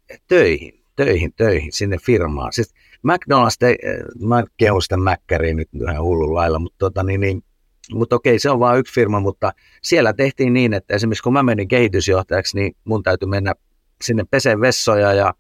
et, 0.09 0.23
töihin, 0.27 0.85
töihin, 0.95 1.33
töihin, 1.33 1.71
sinne 1.71 1.97
firmaan. 1.97 2.53
Siis 2.53 2.73
McDonald's, 3.05 3.55
te, 3.59 3.75
mä 4.19 4.43
kehun 4.57 4.81
sitä 4.81 4.97
Mäkkäriä 4.97 5.53
nyt 5.53 5.69
ihan 5.81 6.03
hullun 6.03 6.33
lailla, 6.33 6.59
mutta, 6.59 6.77
tota, 6.79 7.03
niin, 7.03 7.21
niin, 7.21 7.43
mutta 7.91 8.15
okei, 8.15 8.39
se 8.39 8.49
on 8.49 8.59
vain 8.59 8.79
yksi 8.79 8.93
firma, 8.93 9.19
mutta 9.19 9.51
siellä 9.81 10.13
tehtiin 10.13 10.53
niin, 10.53 10.73
että 10.73 10.95
esimerkiksi 10.95 11.23
kun 11.23 11.33
mä 11.33 11.43
menin 11.43 11.67
kehitysjohtajaksi, 11.67 12.57
niin 12.57 12.75
mun 12.85 13.03
täytyy 13.03 13.29
mennä 13.29 13.53
sinne 14.03 14.23
peseen 14.31 14.61
vessoja 14.61 15.13
ja, 15.13 15.33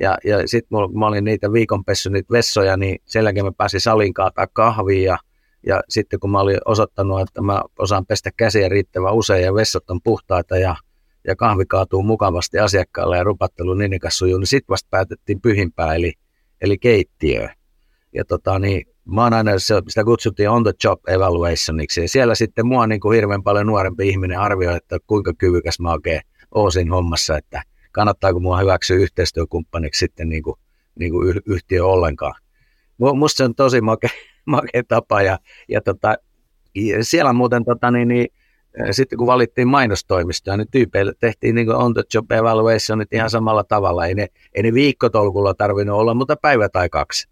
ja, 0.00 0.18
ja 0.24 0.48
sitten 0.48 0.68
kun 0.68 0.98
mä 0.98 1.06
olin 1.06 1.24
niitä 1.24 1.52
viikonpessy 1.52 2.10
niitä 2.10 2.32
vessoja, 2.32 2.76
niin 2.76 2.98
sen 3.04 3.24
jälkeen 3.24 3.44
mä 3.44 3.52
pääsin 3.52 3.80
salin 3.80 4.14
kaataa 4.14 4.46
kahvia 4.52 5.12
ja, 5.12 5.18
ja 5.66 5.80
sitten 5.88 6.20
kun 6.20 6.30
mä 6.30 6.40
olin 6.40 6.58
osoittanut, 6.64 7.20
että 7.20 7.42
mä 7.42 7.62
osaan 7.78 8.06
pestä 8.06 8.30
käsiä 8.36 8.68
riittävän 8.68 9.14
usein 9.14 9.44
ja 9.44 9.54
vessat 9.54 9.90
on 9.90 10.02
puhtaita 10.02 10.56
ja, 10.56 10.76
ja 11.26 11.36
kahvi 11.36 11.66
kaatuu 11.66 12.02
mukavasti 12.02 12.58
asiakkaalle 12.58 13.16
ja 13.16 13.24
rupattelu 13.24 13.74
niin 13.74 14.00
sujuu, 14.08 14.38
niin 14.38 14.46
sitten 14.46 14.72
vasta 14.72 14.88
päätettiin 14.90 15.40
pyhimpää, 15.40 15.94
eli 15.94 16.12
eli 16.60 16.78
keittiö. 16.78 17.48
Ja 18.12 18.24
tota, 18.24 18.58
niin, 18.58 18.86
mä 19.04 19.22
oon 19.22 19.32
aina, 19.32 19.52
sitä 19.58 20.04
kutsuttiin 20.04 20.50
on 20.50 20.64
the 20.64 20.72
job 20.84 21.08
evaluationiksi, 21.08 22.00
ja 22.00 22.08
siellä 22.08 22.34
sitten 22.34 22.66
mua 22.66 22.86
niin 22.86 23.00
kuin 23.00 23.14
hirveän 23.14 23.42
paljon 23.42 23.66
nuorempi 23.66 24.08
ihminen 24.08 24.38
arvioi, 24.38 24.76
että 24.76 24.98
kuinka 25.06 25.32
kyvykäs 25.38 25.80
mä 25.80 25.92
oikein 25.92 26.20
oon 26.54 26.72
siinä 26.72 26.94
hommassa, 26.94 27.38
että 27.38 27.62
kannattaako 27.92 28.40
mua 28.40 28.58
hyväksyä 28.58 28.96
yhteistyökumppaniksi 28.96 29.98
sitten 29.98 30.28
niin 30.28 30.42
kuin, 30.42 30.56
niin 30.98 31.12
kuin 31.12 31.40
yhtiö 31.46 31.86
ollenkaan. 31.86 32.34
Musta 32.98 33.36
se 33.36 33.44
on 33.44 33.54
tosi 33.54 33.80
makea, 33.80 34.10
makea 34.46 34.82
tapa, 34.88 35.22
ja, 35.22 35.38
ja 35.68 35.80
tota, 35.80 36.16
siellä 37.00 37.32
muuten 37.32 37.64
tota, 37.64 37.90
niin, 37.90 38.08
niin, 38.08 38.26
sitten 38.90 39.18
kun 39.18 39.26
valittiin 39.26 39.68
mainostoimistoja, 39.68 40.56
niin 40.56 40.70
tyypeille 40.70 41.12
tehtiin 41.20 41.54
niin 41.54 41.70
on 41.70 41.94
the 41.94 42.02
job 42.14 42.32
evaluationit 42.32 43.12
ihan 43.12 43.30
samalla 43.30 43.64
tavalla. 43.64 44.06
Ei 44.06 44.14
ne, 44.14 44.28
ei 44.54 44.62
ne 44.62 44.74
viikkotolkulla 44.74 45.54
tarvinnut 45.54 45.98
olla, 45.98 46.14
mutta 46.14 46.36
päivä 46.36 46.68
tai 46.68 46.88
kaksi. 46.88 47.28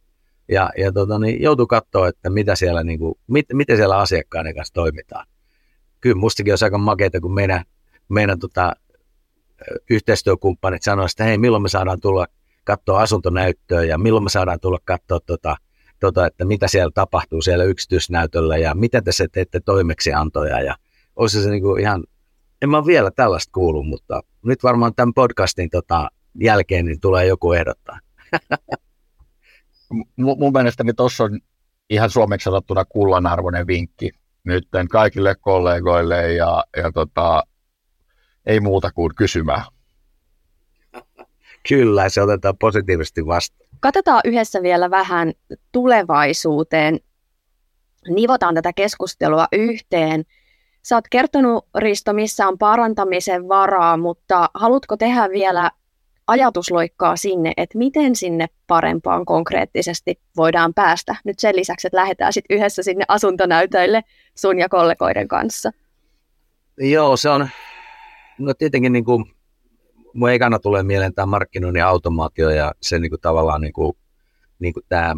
Ja, 0.49 0.71
ja 0.79 0.93
tota, 0.93 1.19
niin 1.19 1.43
joutui 1.43 1.67
katsoa, 1.67 2.09
että 2.09 2.31
mitä 2.31 2.55
siellä, 2.55 2.85
niin 2.85 2.99
kuin, 2.99 3.15
mit, 3.27 3.47
miten 3.53 3.77
siellä 3.77 3.99
asiakkaiden 3.99 4.55
kanssa 4.55 4.75
toimitaan. 4.75 5.27
Kyllä 6.01 6.17
mustakin 6.17 6.53
olisi 6.53 6.65
aika 6.65 6.79
makeita, 6.79 7.21
kun 7.21 7.35
meidän, 7.35 7.65
meidän 8.09 8.39
tota, 8.39 8.73
yhteistyökumppanit 9.91 10.83
sanoisivat, 10.83 11.15
että 11.15 11.25
hei, 11.25 11.39
milloin 11.39 11.63
me 11.63 11.69
saadaan 11.69 12.01
tulla 12.01 12.27
katsoa 12.65 13.01
asuntonäyttöä 13.01 13.85
ja 13.85 13.99
milloin 13.99 14.25
me 14.25 14.31
saadaan 14.31 14.61
tulla 14.61 14.79
katsoa, 14.85 15.21
tota, 15.27 15.57
tota, 16.01 16.27
että 16.27 16.45
mitä 16.45 16.69
siellä 16.69 16.91
tapahtuu 16.95 17.43
siellä 17.43 17.65
yksityisnäytöllä 17.65 18.57
ja 18.57 18.75
miten 18.75 19.05
te 19.05 19.13
se 19.13 19.29
teette 19.33 19.61
toimeksiantoja 19.61 20.61
ja 20.61 20.77
olisi 21.19 21.43
se 21.43 21.51
niin 21.51 21.63
kuin 21.63 21.81
ihan, 21.81 22.05
en 22.63 22.71
mä 22.71 22.87
vielä 22.87 23.11
tällaista 23.11 23.53
kuullut, 23.53 23.89
mutta 23.89 24.21
nyt 24.45 24.63
varmaan 24.63 24.95
tämän 24.95 25.15
podcastin 25.15 25.71
tota, 25.71 26.09
jälkeen 26.41 26.87
niin 26.87 27.01
tulee 27.01 27.27
joku 27.27 27.53
ehdottaa. 27.53 27.99
M- 29.93 30.39
mun 30.39 30.53
mielestäni 30.53 30.93
tuossa 30.95 31.25
on 31.25 31.41
ihan 31.91 32.11
suomeksi 32.11 32.45
sanottuna 32.45 32.85
kullanarvoinen 32.85 33.67
vinkki 33.67 34.11
nyt 34.45 34.69
kaikille 34.91 35.35
kollegoille 35.41 36.33
ja, 36.33 36.65
ja 36.77 36.93
tota, 36.93 37.43
ei 38.47 38.61
muuta 38.61 38.93
kuin 38.93 39.15
kysymään. 39.15 39.65
Kyllä, 41.69 42.09
se 42.09 42.23
otetaan 42.23 42.59
positiivisesti 42.59 43.27
vastaan. 43.27 43.71
Katsotaan 43.81 44.21
yhdessä 44.25 44.63
vielä 44.63 44.91
vähän 44.91 45.33
tulevaisuuteen. 45.73 46.99
Nivotaan 48.09 48.55
tätä 48.55 48.73
keskustelua 48.73 49.47
yhteen– 49.53 50.25
Sä 50.83 50.95
oot 50.97 51.05
kertonut, 51.11 51.67
Risto, 51.79 52.13
missä 52.13 52.49
on 52.49 52.59
parantamisen 52.59 53.49
varaa, 53.49 53.97
mutta 53.97 54.51
haluatko 54.55 54.97
tehdä 54.97 55.29
vielä 55.29 55.71
ajatusloikkaa 56.27 57.17
sinne, 57.17 57.53
että 57.57 57.79
miten 57.79 58.17
sinne 58.17 58.47
parempaan 58.67 59.25
konkreettisesti 59.25 60.21
voidaan 60.37 60.75
päästä 60.75 61.17
nyt 61.25 61.39
sen 61.39 61.57
lisäksi, 61.57 61.87
että 61.87 61.97
lähdetään 61.97 62.33
sitten 62.33 62.57
yhdessä 62.57 62.83
sinne 62.83 63.05
asuntonäytöille 63.09 64.03
sun 64.35 64.59
ja 64.59 64.69
kollegoiden 64.69 65.29
kanssa? 65.29 65.73
Joo, 66.81 67.17
se 67.17 67.29
on, 67.29 67.49
no 68.39 68.55
tietenkin 68.55 68.93
niin 68.93 69.05
kuin, 69.05 69.25
mun 70.15 70.31
ekana 70.31 70.59
tulee 70.59 70.83
mieleen 70.83 71.15
tämä 71.15 71.27
markkinoinnin 71.27 71.85
automaatio 71.85 72.51
ja 72.51 72.73
se 72.83 72.99
niin 72.99 73.11
kuin 73.11 73.21
tavallaan 73.21 73.61
niin 73.61 73.73
kuin, 73.73 73.97
niin 74.59 74.75
kuin 74.75 74.87
tämä 74.89 75.15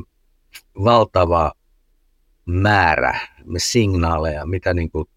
valtava 0.84 1.52
määrä 2.46 3.20
signaaleja, 3.56 4.46
mitä 4.46 4.74
niin 4.74 4.90
kuin 4.90 5.08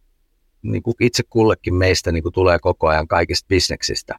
niin 0.63 0.83
kuin 0.83 0.95
itse 0.99 1.23
kullekin 1.29 1.75
meistä 1.75 2.11
niin 2.11 2.23
kuin 2.23 2.33
tulee 2.33 2.59
koko 2.59 2.87
ajan 2.87 3.07
kaikista 3.07 3.47
bisneksistä. 3.47 4.15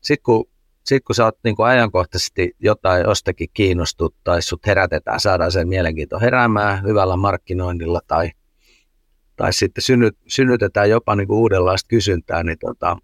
Sitten 0.00 0.22
kun, 0.22 0.44
sit 0.84 1.04
kun 1.04 1.14
sä 1.14 1.24
oot 1.24 1.38
niin 1.44 1.56
kuin 1.56 1.66
ajankohtaisesti 1.66 2.56
jotain 2.60 3.02
jostakin 3.02 3.48
kiinnostut 3.54 4.14
tai 4.24 4.42
sut 4.42 4.66
herätetään, 4.66 5.20
saadaan 5.20 5.52
sen 5.52 5.68
mielenkiinto 5.68 6.20
heräämään 6.20 6.82
hyvällä 6.82 7.16
markkinoinnilla 7.16 8.00
tai, 8.06 8.30
tai 9.36 9.52
sitten 9.52 9.82
synnyt, 9.82 10.16
synnytetään 10.26 10.90
jopa 10.90 11.16
niin 11.16 11.28
kuin 11.28 11.38
uudenlaista 11.38 11.88
kysyntää, 11.88 12.42
niin 12.42 12.58
tota, 12.58 12.96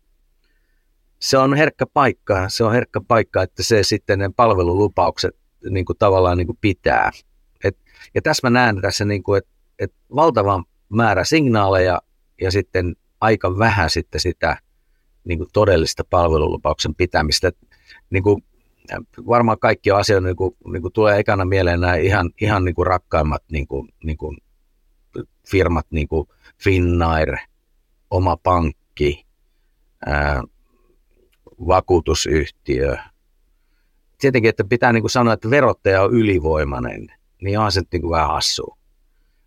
se 1.25 1.39
on 1.39 1.55
herkkä 1.55 1.87
paikka. 1.87 2.49
Se 2.49 2.65
on 2.65 2.73
herkkä 2.73 3.01
paikka, 3.09 3.43
että 3.43 3.63
se 3.63 3.83
sitten 3.83 4.19
ne 4.19 4.31
palvelulupaukset 4.37 5.37
niin 5.71 5.85
kuin 5.85 5.99
tavallaan 5.99 6.39
niin 6.39 6.47
kuin 6.47 6.59
pitää. 6.61 7.11
Et, 7.65 7.79
ja 8.15 8.23
tässä 8.23 8.51
mä 8.51 8.51
näen 8.51 8.81
tässä, 8.81 9.05
niin 9.05 9.23
kuin, 9.23 9.39
että, 9.39 9.51
että 9.79 9.97
valtavan 10.15 10.65
määrä 10.89 11.25
signaaleja 11.25 12.01
ja 12.41 12.51
sitten 12.51 12.97
aika 13.21 13.59
vähän 13.59 13.91
sitten 13.91 14.21
sitä 14.21 14.57
niin 15.25 15.39
kuin 15.39 15.49
todellista 15.53 16.05
palvelulupauksen 16.11 16.95
pitämistä. 16.95 17.53
Niin 18.11 18.23
kuin, 18.23 18.45
varmaan 19.27 19.59
kaikki 19.59 19.91
on 19.91 19.99
asioita, 19.99 20.27
niin 20.27 20.37
kuin, 20.37 20.57
niin 20.73 20.83
kuin 20.83 20.93
tulee 20.93 21.19
ekana 21.19 21.45
mieleen 21.45 21.81
nämä 21.81 21.95
ihan, 21.95 22.31
ihan 22.41 22.65
niin 22.65 22.75
kuin 22.75 22.87
rakkaimmat 22.87 23.43
niin 23.53 23.67
kuin, 23.67 23.89
niin 24.05 24.17
kuin 24.17 24.39
firmat, 25.49 25.87
niin 25.91 26.09
kuin 26.09 26.29
Finnair, 26.63 27.37
oma 28.11 28.37
pankki, 28.37 29.27
ää, 30.07 30.43
vakuutusyhtiö. 31.67 32.97
Tietenkin, 34.21 34.49
että 34.49 34.65
pitää 34.65 34.93
niin 34.93 35.03
kuin 35.03 35.11
sanoa, 35.11 35.35
että 35.35 35.51
verottaja 35.51 36.03
on 36.03 36.13
ylivoimainen, 36.13 37.07
niin 37.43 37.59
onhan 37.59 37.73
se 37.73 37.83
niin 37.93 38.03
kuin 38.03 38.11
vähän 38.11 38.29
hassua 38.29 38.77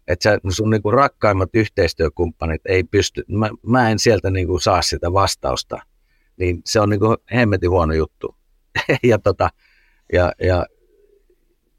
että 0.07 0.23
sä, 0.23 0.39
sun 0.49 0.69
niin 0.69 0.81
kuin 0.81 0.93
rakkaimmat 0.93 1.49
yhteistyökumppanit 1.53 2.61
ei 2.65 2.83
pysty, 2.83 3.23
mä, 3.27 3.49
mä 3.65 3.89
en 3.89 3.99
sieltä 3.99 4.31
niin 4.31 4.47
kuin 4.47 4.61
saa 4.61 4.81
sitä 4.81 5.13
vastausta, 5.13 5.79
niin 6.37 6.61
se 6.65 6.79
on 6.79 6.89
niin 6.89 6.99
kuin 6.99 7.17
hemmetin 7.33 7.69
huono 7.69 7.93
juttu. 7.93 8.35
ja, 9.03 9.19
tota, 9.19 9.49
ja, 10.13 10.31
ja 10.41 10.65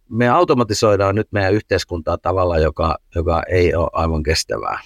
me 0.08 0.28
automatisoidaan 0.28 1.14
nyt 1.14 1.28
meidän 1.32 1.54
yhteiskuntaa 1.54 2.18
tavalla, 2.18 2.58
joka, 2.58 2.98
joka 3.14 3.42
ei 3.48 3.74
ole 3.74 3.90
aivan 3.92 4.22
kestävää. 4.22 4.80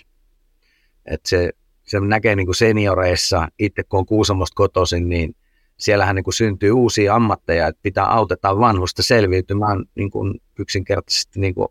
Et 1.07 1.21
se, 1.27 1.51
se 1.83 2.01
näkee 2.01 2.37
niin 2.37 2.47
kuin 2.47 2.55
senioreissa, 2.55 3.49
itse 3.59 3.83
kun 3.83 3.99
on 3.99 4.07
Kuusamosta 4.07 4.55
kotoisin, 4.55 5.09
niin 5.09 5.37
siellähän 5.77 6.17
niin 6.17 6.25
kuin 6.25 6.35
syntyy 6.35 6.71
uusia 6.71 7.15
ammatteja, 7.15 7.67
että 7.67 7.81
pitää 7.83 8.07
autetaan 8.07 8.59
vanhusta 8.59 9.03
selviytymään 9.03 9.85
niin 9.95 10.11
kuin 10.11 10.41
yksinkertaisesti 10.59 11.41
niin 11.41 11.55
kuin 11.55 11.69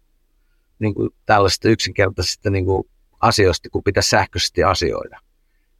niin 0.81 0.93
kuin 0.93 1.09
tällaisista 1.25 1.69
yksinkertaisista 1.69 2.49
niin 2.49 2.65
kuin 2.65 2.83
asioista, 3.19 3.69
kun 3.69 3.83
pitäisi 3.83 4.09
sähköisesti 4.09 4.63
asioida. 4.63 5.19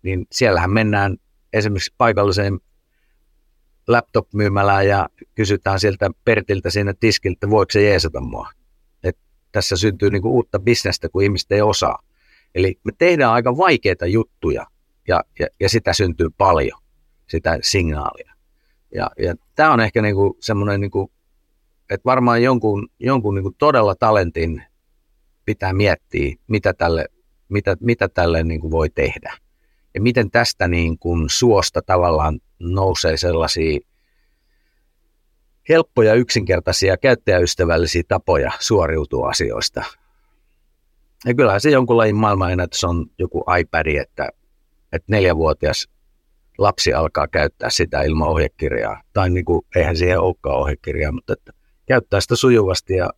Niin 0.03 0.27
siellähän 0.31 0.71
mennään 0.71 1.17
esimerkiksi 1.53 1.93
paikalliseen 1.97 2.59
laptop-myymälään 3.87 4.87
ja 4.87 5.09
kysytään 5.35 5.79
sieltä 5.79 6.11
Pertiltä 6.25 6.69
siinä 6.69 6.93
tiskiltä, 6.99 7.49
voiko 7.49 7.71
se 7.71 7.83
jeesata 7.83 8.21
mua. 8.21 8.49
Et 9.03 9.17
tässä 9.51 9.77
syntyy 9.77 10.09
niin 10.09 10.21
kuin 10.21 10.31
uutta 10.31 10.59
bisnestä, 10.59 11.09
kun 11.09 11.23
ihmiset 11.23 11.51
ei 11.51 11.61
osaa. 11.61 11.99
Eli 12.55 12.79
me 12.83 12.91
tehdään 12.97 13.31
aika 13.31 13.57
vaikeita 13.57 14.05
juttuja 14.05 14.67
ja, 15.07 15.23
ja, 15.39 15.47
ja 15.59 15.69
sitä 15.69 15.93
syntyy 15.93 16.29
paljon, 16.37 16.81
sitä 17.27 17.59
signaalia. 17.61 18.33
Ja, 18.95 19.09
ja 19.17 19.35
tämä 19.55 19.73
on 19.73 19.79
ehkä 19.79 20.01
niin 20.01 20.15
semmoinen, 20.39 20.81
niin 20.81 20.91
että 21.89 22.05
varmaan 22.05 22.43
jonkun, 22.43 22.87
jonkun 22.99 23.35
niin 23.35 23.43
kuin 23.43 23.55
todella 23.57 23.95
talentin 23.95 24.63
pitää 25.45 25.73
miettiä, 25.73 26.35
mitä 26.47 26.73
tälle, 26.73 27.05
mitä, 27.49 27.77
mitä 27.79 28.09
tälle 28.09 28.43
niin 28.43 28.61
kuin 28.61 28.71
voi 28.71 28.89
tehdä. 28.89 29.33
Ja 29.93 30.01
miten 30.01 30.31
tästä 30.31 30.67
niin 30.67 30.99
kuin 30.99 31.29
suosta 31.29 31.81
tavallaan 31.81 32.39
nousee 32.59 33.17
sellaisia 33.17 33.79
helppoja, 35.69 36.13
yksinkertaisia, 36.13 36.97
käyttäjäystävällisiä 36.97 38.03
tapoja 38.07 38.51
suoriutua 38.59 39.29
asioista. 39.29 39.83
Ja 41.25 41.33
kyllähän 41.33 41.61
se 41.61 41.69
jonkun 41.69 41.97
lajin 41.97 42.15
maailmanennätys 42.15 42.83
on 42.83 43.05
joku 43.19 43.43
iPad, 43.59 43.85
että, 43.87 44.29
että 44.93 45.05
neljävuotias 45.07 45.87
lapsi 46.57 46.93
alkaa 46.93 47.27
käyttää 47.27 47.69
sitä 47.69 48.01
ilman 48.01 48.27
ohjekirjaa. 48.27 49.01
Tai 49.13 49.29
niin 49.29 49.45
kuin, 49.45 49.65
eihän 49.75 49.97
siihen 49.97 50.19
olekaan 50.19 50.55
ohjekirjaa, 50.55 51.11
mutta 51.11 51.33
että 51.33 51.51
käyttää 51.85 52.21
sitä 52.21 52.35
sujuvasti 52.35 52.93
ja, 52.93 53.09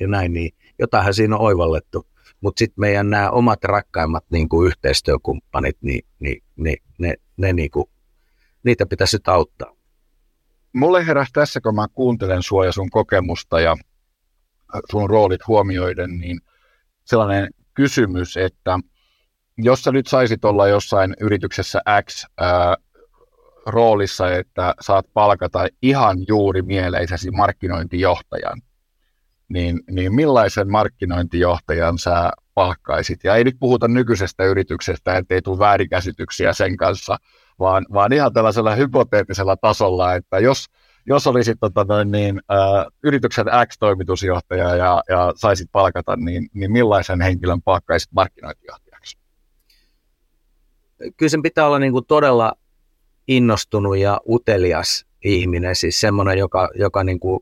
ja 0.00 0.08
näin, 0.08 0.32
niin 0.32 0.54
jotainhan 0.78 1.14
siinä 1.14 1.36
on 1.36 1.42
oivallettu. 1.42 2.06
Mutta 2.40 2.58
sitten 2.58 2.80
meidän 2.80 3.10
nämä 3.10 3.30
omat 3.30 3.64
rakkaimmat 3.64 4.24
niin 4.30 4.48
kuin 4.48 4.66
yhteistyökumppanit, 4.66 5.76
niin, 5.80 6.06
niin, 6.18 6.42
niin 6.56 6.82
ne, 6.98 7.14
ne 7.36 7.52
niin 7.52 7.70
kuin, 7.70 7.86
niitä 8.62 8.86
pitäisi 8.86 9.16
nyt 9.16 9.28
auttaa. 9.28 9.72
Mulle 10.72 11.06
heräsi 11.06 11.32
tässä, 11.32 11.60
kun 11.60 11.74
mä 11.74 11.86
kuuntelen 11.92 12.42
sua 12.42 12.64
ja 12.64 12.72
sun 12.72 12.90
kokemusta 12.90 13.60
ja 13.60 13.76
sun 14.90 15.10
roolit 15.10 15.46
huomioiden, 15.46 16.18
niin 16.18 16.40
sellainen 17.04 17.48
kysymys, 17.74 18.36
että 18.36 18.78
jos 19.58 19.82
sä 19.82 19.92
nyt 19.92 20.06
saisit 20.06 20.44
olla 20.44 20.68
jossain 20.68 21.16
yrityksessä 21.20 21.80
X 22.04 22.24
ää, 22.38 22.76
roolissa, 23.66 24.32
että 24.32 24.74
saat 24.80 25.06
palkata 25.12 25.66
ihan 25.82 26.16
juuri 26.28 26.62
mieleisäsi 26.62 27.30
markkinointijohtajan, 27.30 28.62
niin, 29.48 29.80
niin 29.90 30.14
millaisen 30.14 30.70
markkinointijohtajan 30.70 31.98
sä 31.98 32.30
palkkaisit? 32.54 33.24
Ja 33.24 33.34
ei 33.34 33.44
nyt 33.44 33.56
puhuta 33.60 33.88
nykyisestä 33.88 34.44
yrityksestä, 34.44 35.16
ettei 35.16 35.42
tule 35.42 35.58
väärinkäsityksiä 35.58 36.52
sen 36.52 36.76
kanssa, 36.76 37.16
vaan, 37.58 37.86
vaan 37.92 38.12
ihan 38.12 38.32
tällaisella 38.32 38.74
hypoteettisella 38.74 39.56
tasolla, 39.56 40.14
että 40.14 40.38
jos, 40.38 40.66
jos 41.06 41.26
olisit 41.26 41.58
tota 41.60 41.84
noin, 41.84 42.10
niin, 42.10 42.40
ä, 42.52 42.56
yrityksen 43.02 43.46
X-toimitusjohtaja 43.66 44.76
ja, 44.76 45.02
ja 45.08 45.32
saisit 45.36 45.68
palkata, 45.72 46.16
niin, 46.16 46.48
niin 46.54 46.72
millaisen 46.72 47.20
henkilön 47.20 47.62
palkkaisit 47.62 48.12
markkinointijohtajaksi? 48.12 49.18
Kyllä 51.16 51.30
sen 51.30 51.42
pitää 51.42 51.66
olla 51.66 51.78
niin 51.78 51.92
kuin 51.92 52.06
todella 52.06 52.52
innostunut 53.28 53.98
ja 53.98 54.20
utelias 54.28 55.06
ihminen, 55.24 55.76
siis 55.76 56.00
semmoinen, 56.00 56.38
joka, 56.38 56.68
joka 56.74 57.04
niin 57.04 57.20
kuin, 57.20 57.40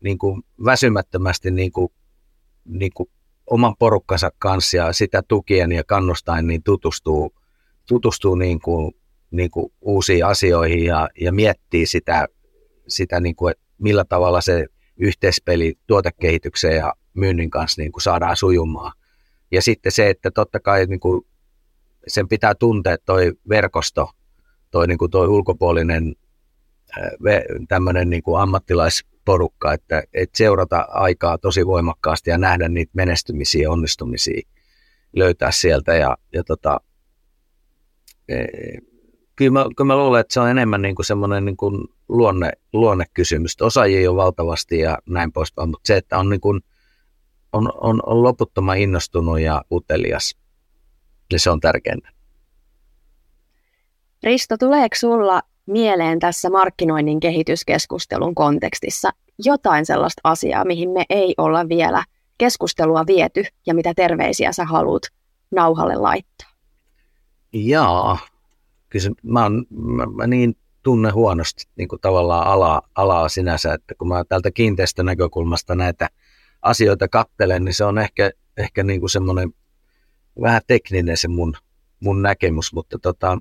niin 0.00 0.18
kuin 0.18 0.42
väsymättömästi 0.64 1.50
niin 1.50 1.72
kuin, 1.72 1.88
niin 2.64 2.92
kuin 2.94 3.10
oman 3.50 3.76
porukkansa 3.78 4.30
kanssa 4.38 4.76
ja 4.76 4.92
sitä 4.92 5.22
tukien 5.28 5.72
ja 5.72 5.84
kannustain 5.84 6.46
niin 6.46 6.62
tutustuu, 6.62 7.34
tutustuu 7.88 8.34
niin 8.34 8.60
kuin, 8.60 8.92
niin 9.30 9.50
kuin 9.50 9.72
uusiin 9.80 10.26
asioihin 10.26 10.84
ja, 10.84 11.08
ja 11.20 11.32
miettii 11.32 11.86
sitä, 11.86 12.26
sitä 12.88 13.20
niin 13.20 13.36
kuin, 13.36 13.50
että 13.50 13.64
millä 13.78 14.04
tavalla 14.04 14.40
se 14.40 14.66
yhteispeli 14.96 15.74
tuotekehitykseen 15.86 16.76
ja 16.76 16.94
myynnin 17.14 17.50
kanssa 17.50 17.82
niin 17.82 17.92
kuin 17.92 18.02
saadaan 18.02 18.36
sujumaan. 18.36 18.92
Ja 19.50 19.62
sitten 19.62 19.92
se, 19.92 20.08
että 20.08 20.30
totta 20.30 20.60
kai 20.60 20.86
niin 20.86 21.00
kuin 21.00 21.26
sen 22.06 22.28
pitää 22.28 22.54
tuntea 22.54 22.96
toi 23.06 23.32
verkosto, 23.48 24.10
toi, 24.70 24.86
niin 24.86 24.98
kuin 24.98 25.10
toi 25.10 25.28
ulkopuolinen 25.28 26.16
tämmöinen 27.68 28.10
niin 28.10 28.22
kuin 28.22 28.40
ammattilaisporukka, 29.26 29.72
että, 29.72 30.02
että 30.14 30.38
seurata 30.38 30.86
aikaa 30.88 31.38
tosi 31.38 31.66
voimakkaasti 31.66 32.30
ja 32.30 32.38
nähdä 32.38 32.68
niitä 32.68 32.92
menestymisiä 32.94 33.70
onnistumisia, 33.70 34.42
löytää 35.16 35.50
sieltä 35.50 35.94
ja, 35.94 36.16
ja 36.32 36.44
tota, 36.44 36.80
e, 38.28 38.36
kyllä, 39.36 39.50
mä, 39.50 39.64
kyllä 39.76 39.86
mä 39.86 39.96
luulen, 39.96 40.20
että 40.20 40.34
se 40.34 40.40
on 40.40 40.50
enemmän 40.50 40.82
niin 40.82 40.94
kuin 40.94 41.06
semmoinen 41.06 41.44
niin 41.44 41.56
kuin 41.56 41.88
luonne, 42.08 42.52
luonnekysymys. 42.72 43.62
Osaajia 43.62 44.10
on 44.10 44.16
valtavasti 44.16 44.78
ja 44.78 44.98
näin 45.06 45.32
poispäin, 45.32 45.68
mutta 45.68 45.86
se, 45.86 45.96
että 45.96 46.18
on, 46.18 46.28
niin 46.28 46.40
kuin, 46.40 46.60
on, 47.52 47.72
on, 47.80 48.00
on 48.06 48.22
loputtoman 48.22 48.78
innostunut 48.78 49.40
ja 49.40 49.62
utelias, 49.72 50.36
niin 51.32 51.40
se 51.40 51.50
on 51.50 51.60
tärkeintä. 51.60 52.08
Risto, 54.22 54.56
tuleeko 54.56 54.96
sulla 54.96 55.42
mieleen 55.66 56.18
tässä 56.18 56.50
markkinoinnin 56.50 57.20
kehityskeskustelun 57.20 58.34
kontekstissa 58.34 59.10
jotain 59.44 59.86
sellaista 59.86 60.20
asiaa, 60.24 60.64
mihin 60.64 60.90
me 60.90 61.04
ei 61.08 61.34
olla 61.38 61.68
vielä 61.68 62.04
keskustelua 62.38 63.06
viety 63.06 63.44
ja 63.66 63.74
mitä 63.74 63.94
terveisiä 63.94 64.52
sä 64.52 64.64
haluat 64.64 65.02
nauhalle 65.50 65.94
laittaa? 65.94 66.48
Jaa, 67.52 68.18
kyllä 68.88 69.10
mä, 69.22 69.44
on, 69.44 69.66
mä, 69.70 70.06
mä 70.06 70.26
niin 70.26 70.56
tunne 70.82 71.10
huonosti 71.10 71.64
niin 71.76 71.88
kuin 71.88 72.00
tavallaan 72.00 72.46
alaa, 72.46 72.82
alaa 72.94 73.28
sinänsä, 73.28 73.74
että 73.74 73.94
kun 73.98 74.08
mä 74.08 74.24
täältä 74.24 74.50
kiinteistönäkökulmasta 74.50 75.74
näitä 75.74 76.08
asioita 76.62 77.08
kattelen, 77.08 77.64
niin 77.64 77.74
se 77.74 77.84
on 77.84 77.98
ehkä, 77.98 78.30
ehkä 78.56 78.82
niin 78.82 79.00
kuin 79.00 79.10
semmoinen 79.10 79.54
vähän 80.40 80.60
tekninen 80.66 81.16
se 81.16 81.28
mun, 81.28 81.56
mun 82.00 82.22
näkemys, 82.22 82.72
mutta 82.72 82.98
tota, 82.98 83.38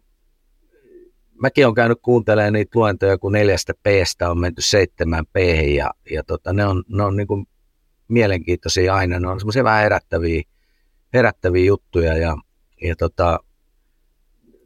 mäkin 1.42 1.66
olen 1.66 1.76
käynyt 1.76 2.00
kuuntelemaan 2.02 2.54
niitä 2.54 2.80
luentoja, 2.80 3.18
kun 3.18 3.32
neljästä 3.32 3.74
p 3.84 3.86
on 4.30 4.40
menty 4.40 4.62
seitsemän 4.62 5.26
p 5.26 5.36
ja, 5.76 5.92
ja 6.12 6.24
tota, 6.24 6.54
ne 6.54 6.66
on, 6.66 6.84
ne 6.88 7.04
on 7.04 7.16
niin 7.16 7.28
kuin 7.28 7.46
mielenkiintoisia 8.08 8.96
aina, 8.96 9.20
ne 9.20 9.28
on 9.28 9.40
semmoisia 9.40 9.64
vähän 9.64 9.84
herättäviä, 9.84 10.42
herättäviä 11.14 11.66
juttuja 11.66 12.18
ja, 12.18 12.38
ja 12.82 12.96
tota, 12.96 13.40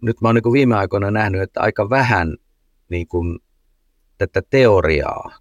nyt 0.01 0.21
mä 0.21 0.27
oon 0.27 0.35
niin 0.35 0.53
viime 0.53 0.75
aikoina 0.75 1.11
nähnyt, 1.11 1.41
että 1.41 1.61
aika 1.61 1.89
vähän 1.89 2.37
niin 2.89 3.07
kuin 3.07 3.39
tätä 4.17 4.41
teoriaa, 4.49 5.31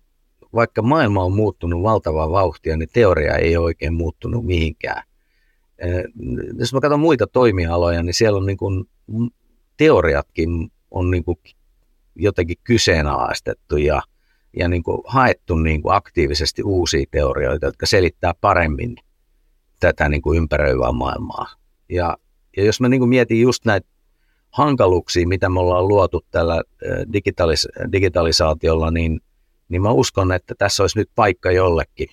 vaikka 0.54 0.82
maailma 0.82 1.24
on 1.24 1.32
muuttunut 1.32 1.82
valtavaa 1.82 2.30
vauhtia, 2.30 2.76
niin 2.76 2.88
teoria 2.92 3.36
ei 3.36 3.56
ole 3.56 3.64
oikein 3.64 3.94
muuttunut 3.94 4.46
mihinkään. 4.46 5.02
Jos 6.58 6.74
mä 6.74 6.80
katson 6.80 7.00
muita 7.00 7.26
toimialoja, 7.26 8.02
niin 8.02 8.14
siellä 8.14 8.36
on 8.36 8.46
niin 8.46 8.56
kuin 8.56 8.84
teoriatkin 9.76 10.70
on 10.90 11.10
niin 11.10 11.24
kuin 11.24 11.38
jotenkin 12.18 12.56
kyseenalaistettu 12.64 13.76
ja, 13.76 14.02
ja 14.56 14.68
niin 14.68 14.82
kuin 14.82 15.02
haettu 15.06 15.56
niin 15.56 15.82
kuin 15.82 15.94
aktiivisesti 15.94 16.62
uusia 16.62 17.04
teorioita, 17.10 17.66
jotka 17.66 17.86
selittää 17.86 18.34
paremmin 18.40 18.96
tätä 19.80 20.08
niin 20.08 20.22
kuin 20.22 20.38
ympäröivää 20.38 20.92
maailmaa. 20.92 21.46
Ja, 21.88 22.16
ja 22.56 22.64
jos 22.64 22.80
mä 22.80 22.88
niin 22.88 23.00
kuin 23.00 23.08
mietin 23.08 23.40
just 23.40 23.64
näitä 23.64 23.88
hankaluuksia, 24.50 25.28
mitä 25.28 25.48
me 25.48 25.60
ollaan 25.60 25.88
luotu 25.88 26.24
tällä 26.30 26.62
digitalis- 27.12 27.92
digitalisaatiolla, 27.92 28.90
niin, 28.90 29.20
niin 29.68 29.82
mä 29.82 29.90
uskon, 29.90 30.32
että 30.32 30.54
tässä 30.58 30.82
olisi 30.82 30.98
nyt 30.98 31.10
paikka 31.14 31.50
jollekin, 31.50 32.08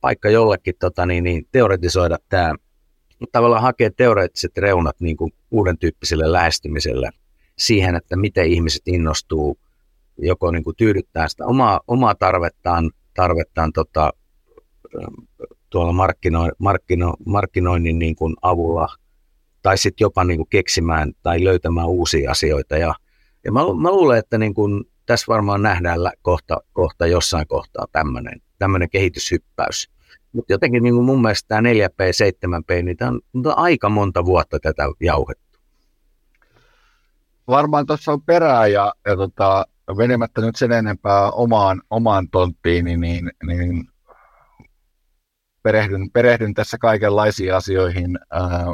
paikka 0.00 0.30
jollekin 0.30 0.74
tota, 0.80 1.06
niin, 1.06 1.24
niin, 1.24 1.46
teoretisoida 1.52 2.18
tämä, 2.28 2.54
tavallaan 3.32 3.62
hakea 3.62 3.90
teoreettiset 3.96 4.58
reunat 4.58 5.00
niin 5.00 5.16
kuin 5.16 5.32
uuden 5.50 5.78
tyyppiselle 5.78 6.32
lähestymiselle– 6.32 7.10
siihen, 7.58 7.94
että 7.94 8.16
miten 8.16 8.46
ihmiset 8.46 8.82
innostuu 8.86 9.58
joko 10.18 10.50
niin 10.50 10.64
kuin 10.64 10.76
tyydyttää 10.76 11.28
sitä 11.28 11.46
omaa, 11.46 11.80
omaa 11.86 12.14
tarvettaan, 12.14 12.90
tarvettaan 13.14 13.72
tota, 13.72 14.12
tuolla 15.70 15.92
markkino, 15.92 16.50
markkino, 16.58 17.14
markkinoinnin 17.26 17.98
niin 17.98 18.16
kuin 18.16 18.34
avulla 18.42 18.88
tai 19.62 19.78
sitten 19.78 20.04
jopa 20.04 20.24
niin 20.24 20.38
kuin 20.38 20.48
keksimään 20.50 21.12
tai 21.22 21.44
löytämään 21.44 21.88
uusia 21.88 22.30
asioita. 22.30 22.76
Ja, 22.76 22.94
ja 23.44 23.52
mä, 23.52 23.60
mä 23.60 23.90
luulen, 23.90 24.18
että 24.18 24.38
niin 24.38 24.54
kuin 24.54 24.84
tässä 25.06 25.26
varmaan 25.28 25.62
nähdään 25.62 25.98
kohta, 26.22 26.60
kohta 26.72 27.06
jossain 27.06 27.46
kohtaa 27.46 27.86
tämmöinen 27.92 28.42
tämmöinen 28.58 28.90
kehityshyppäys. 28.90 29.90
Mutta 30.32 30.52
jotenkin 30.52 30.82
niin 30.82 30.94
kuin 30.94 31.04
mun 31.04 31.22
mielestä 31.22 31.48
tämä 31.48 31.68
4P, 31.68 32.00
7P, 32.48 32.82
niin 32.82 32.96
tämä 32.96 33.10
on, 33.10 33.20
on 33.34 33.58
aika 33.58 33.88
monta 33.88 34.24
vuotta 34.24 34.60
tätä 34.60 34.82
jauhettu 35.00 35.43
varmaan 37.48 37.86
tuossa 37.86 38.12
on 38.12 38.22
perää 38.22 38.66
ja, 38.66 38.92
ja 39.06 39.16
tota, 39.16 39.66
venemättä 39.96 40.40
nyt 40.40 40.56
sen 40.56 40.72
enempää 40.72 41.30
omaan, 41.30 41.82
omaan 41.90 42.28
tonttiin, 42.28 42.84
niin, 42.84 43.00
niin, 43.00 43.30
niin 43.46 43.88
perehdyn, 45.62 46.10
perehdyn 46.12 46.54
tässä 46.54 46.78
kaikenlaisiin 46.78 47.54
asioihin 47.54 48.18
ää, 48.30 48.64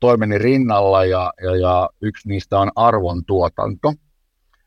toimeni 0.00 0.38
rinnalla 0.38 1.04
ja, 1.04 1.32
ja, 1.42 1.56
ja 1.56 1.88
yksi 2.00 2.28
niistä 2.28 2.58
on 2.58 2.70
arvon 2.76 3.24
tuotanto. 3.24 3.94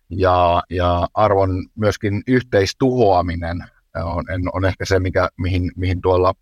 Ja, 0.10 0.64
ja 0.70 1.08
arvon 1.14 1.50
myöskin 1.76 2.24
yhteistuhoaminen 2.28 3.58
on, 4.04 4.26
on 4.54 4.66
ehkä 4.66 4.86
se, 4.86 5.00
mikä, 5.00 5.30
mihin, 5.38 5.72
mihin 5.76 6.02
tuolla 6.02 6.34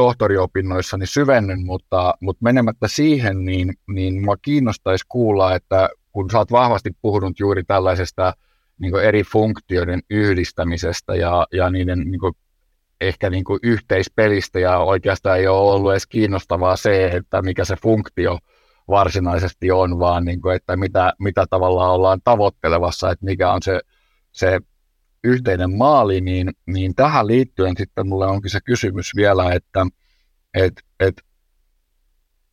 tohtoriopinnoissani 0.00 1.06
syvennyn, 1.06 1.66
mutta, 1.66 2.14
mutta 2.20 2.42
menemättä 2.42 2.88
siihen, 2.88 3.44
niin, 3.44 3.74
niin 3.88 4.24
mua 4.24 4.36
kiinnostaisi 4.36 5.04
kuulla, 5.08 5.54
että 5.54 5.88
kun 6.12 6.30
sä 6.30 6.38
oot 6.38 6.52
vahvasti 6.52 6.90
puhunut 7.02 7.40
juuri 7.40 7.64
tällaisesta 7.64 8.32
niin 8.78 8.96
eri 8.96 9.22
funktioiden 9.22 10.00
yhdistämisestä 10.10 11.14
ja, 11.14 11.46
ja 11.52 11.70
niiden 11.70 11.98
niin 11.98 12.20
kuin, 12.20 12.32
ehkä 13.00 13.30
niin 13.30 13.44
kuin 13.44 13.60
yhteispelistä 13.62 14.60
ja 14.60 14.78
oikeastaan 14.78 15.38
ei 15.38 15.46
ole 15.46 15.72
ollut 15.72 15.92
edes 15.92 16.06
kiinnostavaa 16.06 16.76
se, 16.76 17.06
että 17.06 17.42
mikä 17.42 17.64
se 17.64 17.76
funktio 17.82 18.38
varsinaisesti 18.88 19.70
on, 19.70 19.98
vaan 19.98 20.24
niin 20.24 20.40
kuin, 20.40 20.56
että 20.56 20.76
mitä, 20.76 21.12
mitä 21.18 21.46
tavallaan 21.50 21.92
ollaan 21.92 22.20
tavoittelevassa, 22.24 23.10
että 23.10 23.24
mikä 23.24 23.52
on 23.52 23.62
se, 23.62 23.80
se 24.32 24.60
yhteinen 25.24 25.76
maali, 25.76 26.20
niin, 26.20 26.50
niin 26.66 26.94
tähän 26.94 27.26
liittyen 27.26 27.74
sitten 27.78 28.08
mulle 28.08 28.26
onkin 28.26 28.50
se 28.50 28.60
kysymys 28.64 29.16
vielä, 29.16 29.52
että 29.52 29.86
et, 30.54 30.72
et, 31.00 31.22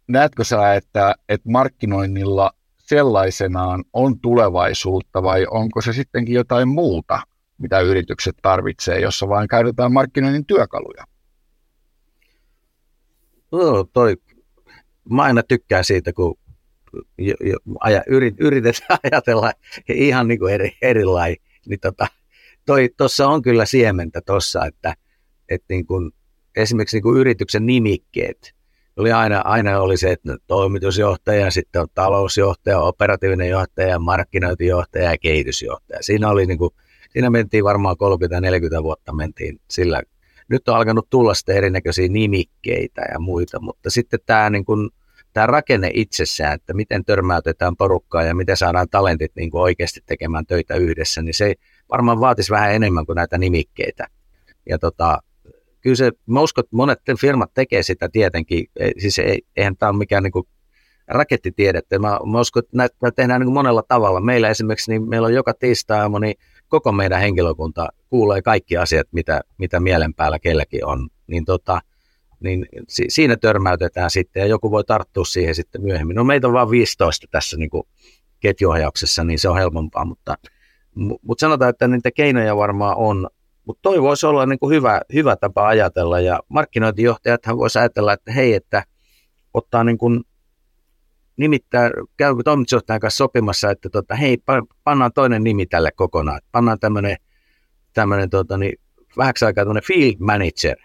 näetkö 0.07 0.43
sä, 0.43 0.74
että, 0.74 1.15
että 1.30 1.49
markkinoinnilla 1.49 2.51
sellaisenaan 2.78 3.84
on 3.93 4.20
tulevaisuutta 4.20 5.24
vai 5.24 5.45
onko 5.51 5.82
se 5.82 5.93
sittenkin 5.93 6.36
jotain 6.36 6.68
muuta, 6.68 7.20
mitä 7.57 7.80
yritykset 7.80 8.36
tarvitsee, 8.41 8.99
jossa 8.99 9.30
vain 9.30 9.47
käytetään 9.47 9.93
markkinoinnin 9.93 10.45
työkaluja? 10.45 11.03
No, 13.51 13.84
toi, 13.93 14.18
mä 15.09 15.24
aina 15.24 15.43
tykkään 15.43 15.84
siitä, 15.84 16.13
kun 16.13 16.38
aja, 17.80 18.03
yrit, 18.07 18.36
yritetään 18.39 18.99
ajatella 19.11 19.51
ihan 19.89 20.28
niin 20.28 20.39
kuin 20.39 20.53
eri, 20.53 20.78
erilainen. 20.82 21.38
Niin 21.65 21.80
tota, 21.80 22.07
tuossa 22.97 23.28
on 23.28 23.41
kyllä 23.41 23.65
siementä 23.65 24.22
tuossa, 24.26 24.65
että, 24.65 24.95
että 25.49 25.65
niin 25.70 25.86
kuin, 25.86 26.11
esimerkiksi 26.55 26.97
niin 26.97 27.03
kuin 27.03 27.20
yrityksen 27.20 27.65
nimikkeet, 27.65 28.57
oli 28.97 29.11
aina, 29.11 29.39
aina 29.39 29.80
oli 29.80 29.97
se, 29.97 30.11
että 30.11 30.38
toimitusjohtaja, 30.47 31.51
sitten 31.51 31.82
on 31.82 31.88
talousjohtaja, 31.93 32.80
operatiivinen 32.80 33.49
johtaja, 33.49 33.99
markkinointijohtaja 33.99 35.11
ja 35.11 35.18
kehitysjohtaja. 35.18 36.03
Siinä, 36.03 36.30
oli 36.30 36.45
niin 36.45 36.57
kuin, 36.57 36.72
siinä 37.09 37.30
mentiin 37.30 37.63
varmaan 37.63 37.95
30-40 38.80 38.84
vuotta 38.84 39.13
mentiin 39.13 39.59
sillä. 39.70 40.01
Nyt 40.49 40.68
on 40.70 40.76
alkanut 40.76 41.09
tulla 41.09 41.34
sitten 41.34 41.57
erinäköisiä 41.57 42.07
nimikkeitä 42.07 43.01
ja 43.13 43.20
muita, 43.20 43.59
mutta 43.59 43.89
sitten 43.89 44.20
tämä, 44.26 44.49
niin 44.49 44.65
kuin, 44.65 44.89
tämä 45.34 45.47
rakenne 45.47 45.91
itsessään, 45.93 46.53
että 46.53 46.74
miten 46.74 47.05
törmäytetään 47.05 47.76
porukkaa 47.76 48.24
ja 48.24 48.36
miten 48.36 48.57
saadaan 48.57 48.89
talentit 48.91 49.32
niin 49.36 49.51
kuin 49.51 49.61
oikeasti 49.61 49.99
tekemään 50.05 50.45
töitä 50.45 50.76
yhdessä, 50.76 51.22
niin 51.22 51.34
se 51.34 51.55
varmaan 51.91 52.19
vaatisi 52.19 52.51
vähän 52.51 52.73
enemmän 52.73 53.05
kuin 53.05 53.15
näitä 53.15 53.38
nimikkeitä. 53.38 54.07
Ja 54.69 54.79
tota, 54.79 55.19
kyllä 55.81 55.95
se, 55.95 56.11
mä 56.25 56.41
uskon, 56.41 56.63
että 56.63 56.75
monet 56.75 56.99
firmat 57.21 57.53
tekee 57.53 57.83
sitä 57.83 58.09
tietenkin, 58.09 58.65
siis 58.97 59.19
ei, 59.19 59.41
eihän 59.55 59.77
tämä 59.77 59.89
ole 59.89 59.97
mikään 59.97 60.23
niin 60.23 60.31
kuin 60.31 60.47
rakettitiedettä. 61.07 61.99
Mä, 61.99 62.19
mä 62.31 62.39
uskon, 62.39 62.63
että 62.63 62.77
näitä 62.77 63.11
tehdään 63.15 63.41
niin 63.41 63.53
monella 63.53 63.83
tavalla. 63.88 64.21
Meillä 64.21 64.49
esimerkiksi, 64.49 64.91
niin 64.91 65.09
meillä 65.09 65.25
on 65.25 65.33
joka 65.33 65.53
tiistai 65.53 66.09
niin 66.21 66.35
koko 66.67 66.91
meidän 66.91 67.19
henkilökunta 67.19 67.88
kuulee 68.09 68.41
kaikki 68.41 68.77
asiat, 68.77 69.07
mitä, 69.11 69.41
mitä 69.57 69.79
mielen 69.79 70.13
päällä 70.13 70.39
kelläkin 70.39 70.85
on. 70.85 71.09
Niin, 71.27 71.45
tota, 71.45 71.81
niin 72.39 72.65
si, 72.88 73.05
siinä 73.07 73.35
törmäytetään 73.35 74.11
sitten 74.11 74.41
ja 74.41 74.47
joku 74.47 74.71
voi 74.71 74.83
tarttua 74.83 75.25
siihen 75.25 75.55
sitten 75.55 75.81
myöhemmin. 75.81 76.15
No 76.15 76.23
meitä 76.23 76.47
on 76.47 76.53
vain 76.53 76.69
15 76.69 77.27
tässä 77.31 77.57
niin 77.57 77.69
kuin 77.69 77.83
ketjuohjauksessa, 78.39 79.23
niin 79.23 79.39
se 79.39 79.49
on 79.49 79.57
helpompaa, 79.57 80.05
mutta, 80.05 80.35
mutta 80.98 81.41
sanotaan, 81.41 81.70
että 81.70 81.88
niitä 81.88 82.12
keinoja 82.12 82.58
varmaan 82.58 82.98
on, 82.98 83.28
mutta 83.66 83.82
toi 83.82 84.02
voisi 84.02 84.26
olla 84.26 84.45
niin 84.45 84.60
kuin 84.60 84.76
hyvä, 84.76 85.02
hyvä 85.14 85.36
tapa 85.36 85.68
ajatella 85.68 86.20
ja 86.20 86.39
markkinointijohtajathan 86.50 87.58
voisi 87.58 87.80
ajatella, 87.80 88.14
että 88.14 88.32
hei, 88.32 88.54
että 88.54 88.84
ottaa 89.54 89.84
niin 89.84 89.98
kuin 89.98 90.24
nimittää, 91.38 91.91
käy 92.18 92.36
toimitusjohtajan 92.43 93.00
kanssa 93.00 93.18
sopimassa, 93.18 93.72
että 93.72 93.89
tota, 93.89 94.16
hei, 94.16 94.38
pannaan 94.84 95.12
toinen 95.14 95.43
nimi 95.43 95.66
tälle 95.66 95.91
kokonaan. 95.91 96.41
Pannaan 96.52 96.80
tämmöinen, 96.80 97.18
tämmöinen 97.93 98.30
tota, 98.30 98.58
niin, 98.58 98.80
vähäksi 99.18 99.45
aikaa 99.45 99.64
tämmöinen 99.64 99.88
field 99.88 100.16
manager. 100.20 100.78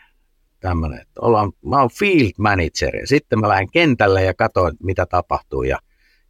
Tämmöinen, 0.60 1.00
että 1.00 1.20
ollaan, 1.20 1.52
mä 1.64 1.80
oon 1.80 1.90
field 1.98 2.32
manager 2.38 2.96
ja 2.96 3.06
sitten 3.06 3.40
mä 3.40 3.48
lähden 3.48 3.70
kentälle 3.70 4.24
ja 4.24 4.34
katson, 4.34 4.72
mitä 4.82 5.06
tapahtuu 5.06 5.62
ja, 5.62 5.78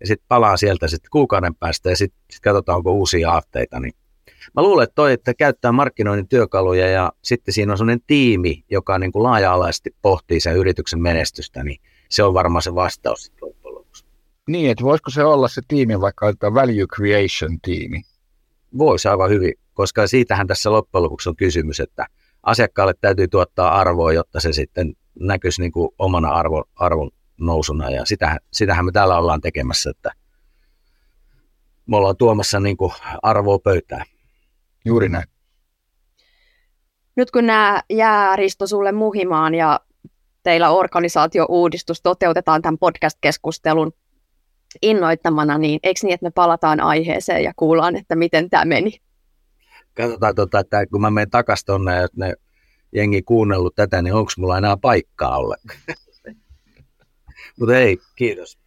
ja 0.02 0.06
sitten 0.06 0.26
palaan 0.28 0.58
sieltä 0.58 0.88
sitten 0.88 1.10
kuukauden 1.10 1.54
päästä 1.54 1.90
ja 1.90 1.96
sitten 1.96 2.20
sit 2.30 2.40
katsotaan, 2.40 2.76
onko 2.76 2.92
uusia 2.92 3.30
aatteita. 3.30 3.80
Niin 3.80 3.92
Mä 4.54 4.62
luulen, 4.62 4.84
että 4.84 4.94
toi, 4.94 5.12
että 5.12 5.34
käyttää 5.34 5.72
markkinoinnin 5.72 6.28
työkaluja 6.28 6.88
ja 6.88 7.12
sitten 7.22 7.54
siinä 7.54 7.72
on 7.72 7.78
sellainen 7.78 8.04
tiimi, 8.06 8.64
joka 8.70 8.98
niin 8.98 9.12
kuin 9.12 9.22
laaja-alaisesti 9.22 9.90
pohtii 10.02 10.40
sen 10.40 10.56
yrityksen 10.56 11.00
menestystä, 11.00 11.64
niin 11.64 11.80
se 12.08 12.22
on 12.22 12.34
varmaan 12.34 12.62
se 12.62 12.74
vastaus 12.74 13.32
loppujen 13.40 13.74
lopuksi. 13.74 14.04
Niin, 14.48 14.70
että 14.70 14.84
voisiko 14.84 15.10
se 15.10 15.24
olla 15.24 15.48
se 15.48 15.62
tiimi 15.68 16.00
vaikka 16.00 16.32
tämä 16.38 16.54
value 16.54 16.86
creation 16.96 17.60
tiimi? 17.62 18.02
Voisi 18.78 19.08
aivan 19.08 19.30
hyvin, 19.30 19.54
koska 19.74 20.06
siitähän 20.06 20.46
tässä 20.46 20.72
loppujen 20.72 21.02
lopuksi 21.02 21.28
on 21.28 21.36
kysymys, 21.36 21.80
että 21.80 22.06
asiakkaalle 22.42 22.94
täytyy 23.00 23.28
tuottaa 23.28 23.80
arvoa, 23.80 24.12
jotta 24.12 24.40
se 24.40 24.52
sitten 24.52 24.92
näkyisi 25.20 25.60
niin 25.60 25.72
kuin 25.72 25.88
omana 25.98 26.28
arvo, 26.28 26.64
arvon 26.76 27.10
nousuna 27.46 27.90
ja 27.90 28.04
sitähän, 28.04 28.38
sitähän 28.52 28.84
me 28.84 28.92
täällä 28.92 29.18
ollaan 29.18 29.40
tekemässä, 29.40 29.90
että 29.90 30.12
me 31.86 31.96
ollaan 31.96 32.16
tuomassa 32.16 32.60
niin 32.60 32.76
kuin 32.76 32.92
arvoa 33.22 33.58
pöytään. 33.58 34.04
Juuri 34.84 35.08
näin. 35.08 35.24
Nyt 37.16 37.30
kun 37.30 37.46
nämä 37.46 37.82
jää 37.90 38.36
Risto 38.36 38.66
sulle 38.66 38.92
muhimaan 38.92 39.54
ja 39.54 39.80
teillä 40.42 40.70
organisaatio-uudistus 40.70 42.02
toteutetaan 42.02 42.62
tämän 42.62 42.78
podcast-keskustelun 42.78 43.92
innoittamana, 44.82 45.58
niin 45.58 45.80
eikö 45.82 46.00
niin, 46.02 46.14
että 46.14 46.26
me 46.26 46.30
palataan 46.30 46.80
aiheeseen 46.80 47.44
ja 47.44 47.52
kuullaan, 47.56 47.96
että 47.96 48.16
miten 48.16 48.50
tämä 48.50 48.64
meni? 48.64 49.00
Katsotaan, 49.94 50.34
tota, 50.34 50.58
että 50.58 50.86
kun 50.86 51.00
mä 51.00 51.10
menen 51.10 51.30
takaisin 51.30 51.66
tuonne, 51.66 52.04
että 52.04 52.26
ne 52.26 52.34
jengi 52.94 53.22
kuunnellut 53.22 53.74
tätä, 53.74 54.02
niin 54.02 54.14
onko 54.14 54.32
mulla 54.38 54.58
enää 54.58 54.76
paikkaa 54.76 55.36
ollenkaan? 55.38 55.80
Mutta 57.60 57.76
ei, 57.76 57.98
kiitos. 58.16 58.58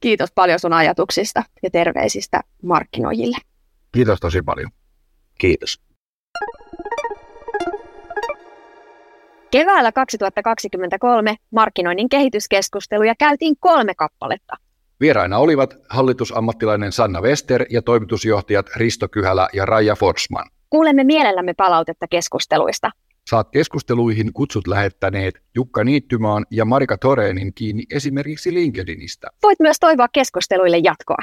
Kiitos 0.00 0.32
paljon 0.34 0.58
sun 0.58 0.72
ajatuksista 0.72 1.42
ja 1.62 1.70
terveisistä 1.70 2.40
markkinoijille. 2.62 3.36
Kiitos 3.92 4.20
tosi 4.20 4.42
paljon. 4.42 4.70
Kiitos. 5.38 5.80
Keväällä 9.50 9.92
2023 9.92 11.36
markkinoinnin 11.50 12.08
kehityskeskusteluja 12.08 13.14
käytiin 13.18 13.56
kolme 13.60 13.94
kappaletta. 13.94 14.56
Vieraina 15.00 15.38
olivat 15.38 15.74
hallitusammattilainen 15.88 16.92
Sanna 16.92 17.20
Wester 17.20 17.64
ja 17.70 17.82
toimitusjohtajat 17.82 18.66
Risto 18.76 19.08
Kyhälä 19.08 19.48
ja 19.52 19.66
Raija 19.66 19.96
Forsman. 19.96 20.50
Kuulemme 20.70 21.04
mielellämme 21.04 21.54
palautetta 21.56 22.06
keskusteluista. 22.10 22.90
Saat 23.30 23.50
keskusteluihin 23.50 24.32
kutsut 24.32 24.66
lähettäneet 24.66 25.34
Jukka 25.54 25.84
Niittymaan 25.84 26.46
ja 26.50 26.64
Marika 26.64 26.98
Toreenin 26.98 27.54
kiinni 27.54 27.82
esimerkiksi 27.92 28.54
LinkedInistä. 28.54 29.28
Voit 29.42 29.60
myös 29.60 29.76
toivoa 29.80 30.06
keskusteluille 30.12 30.78
jatkoa. 30.78 31.16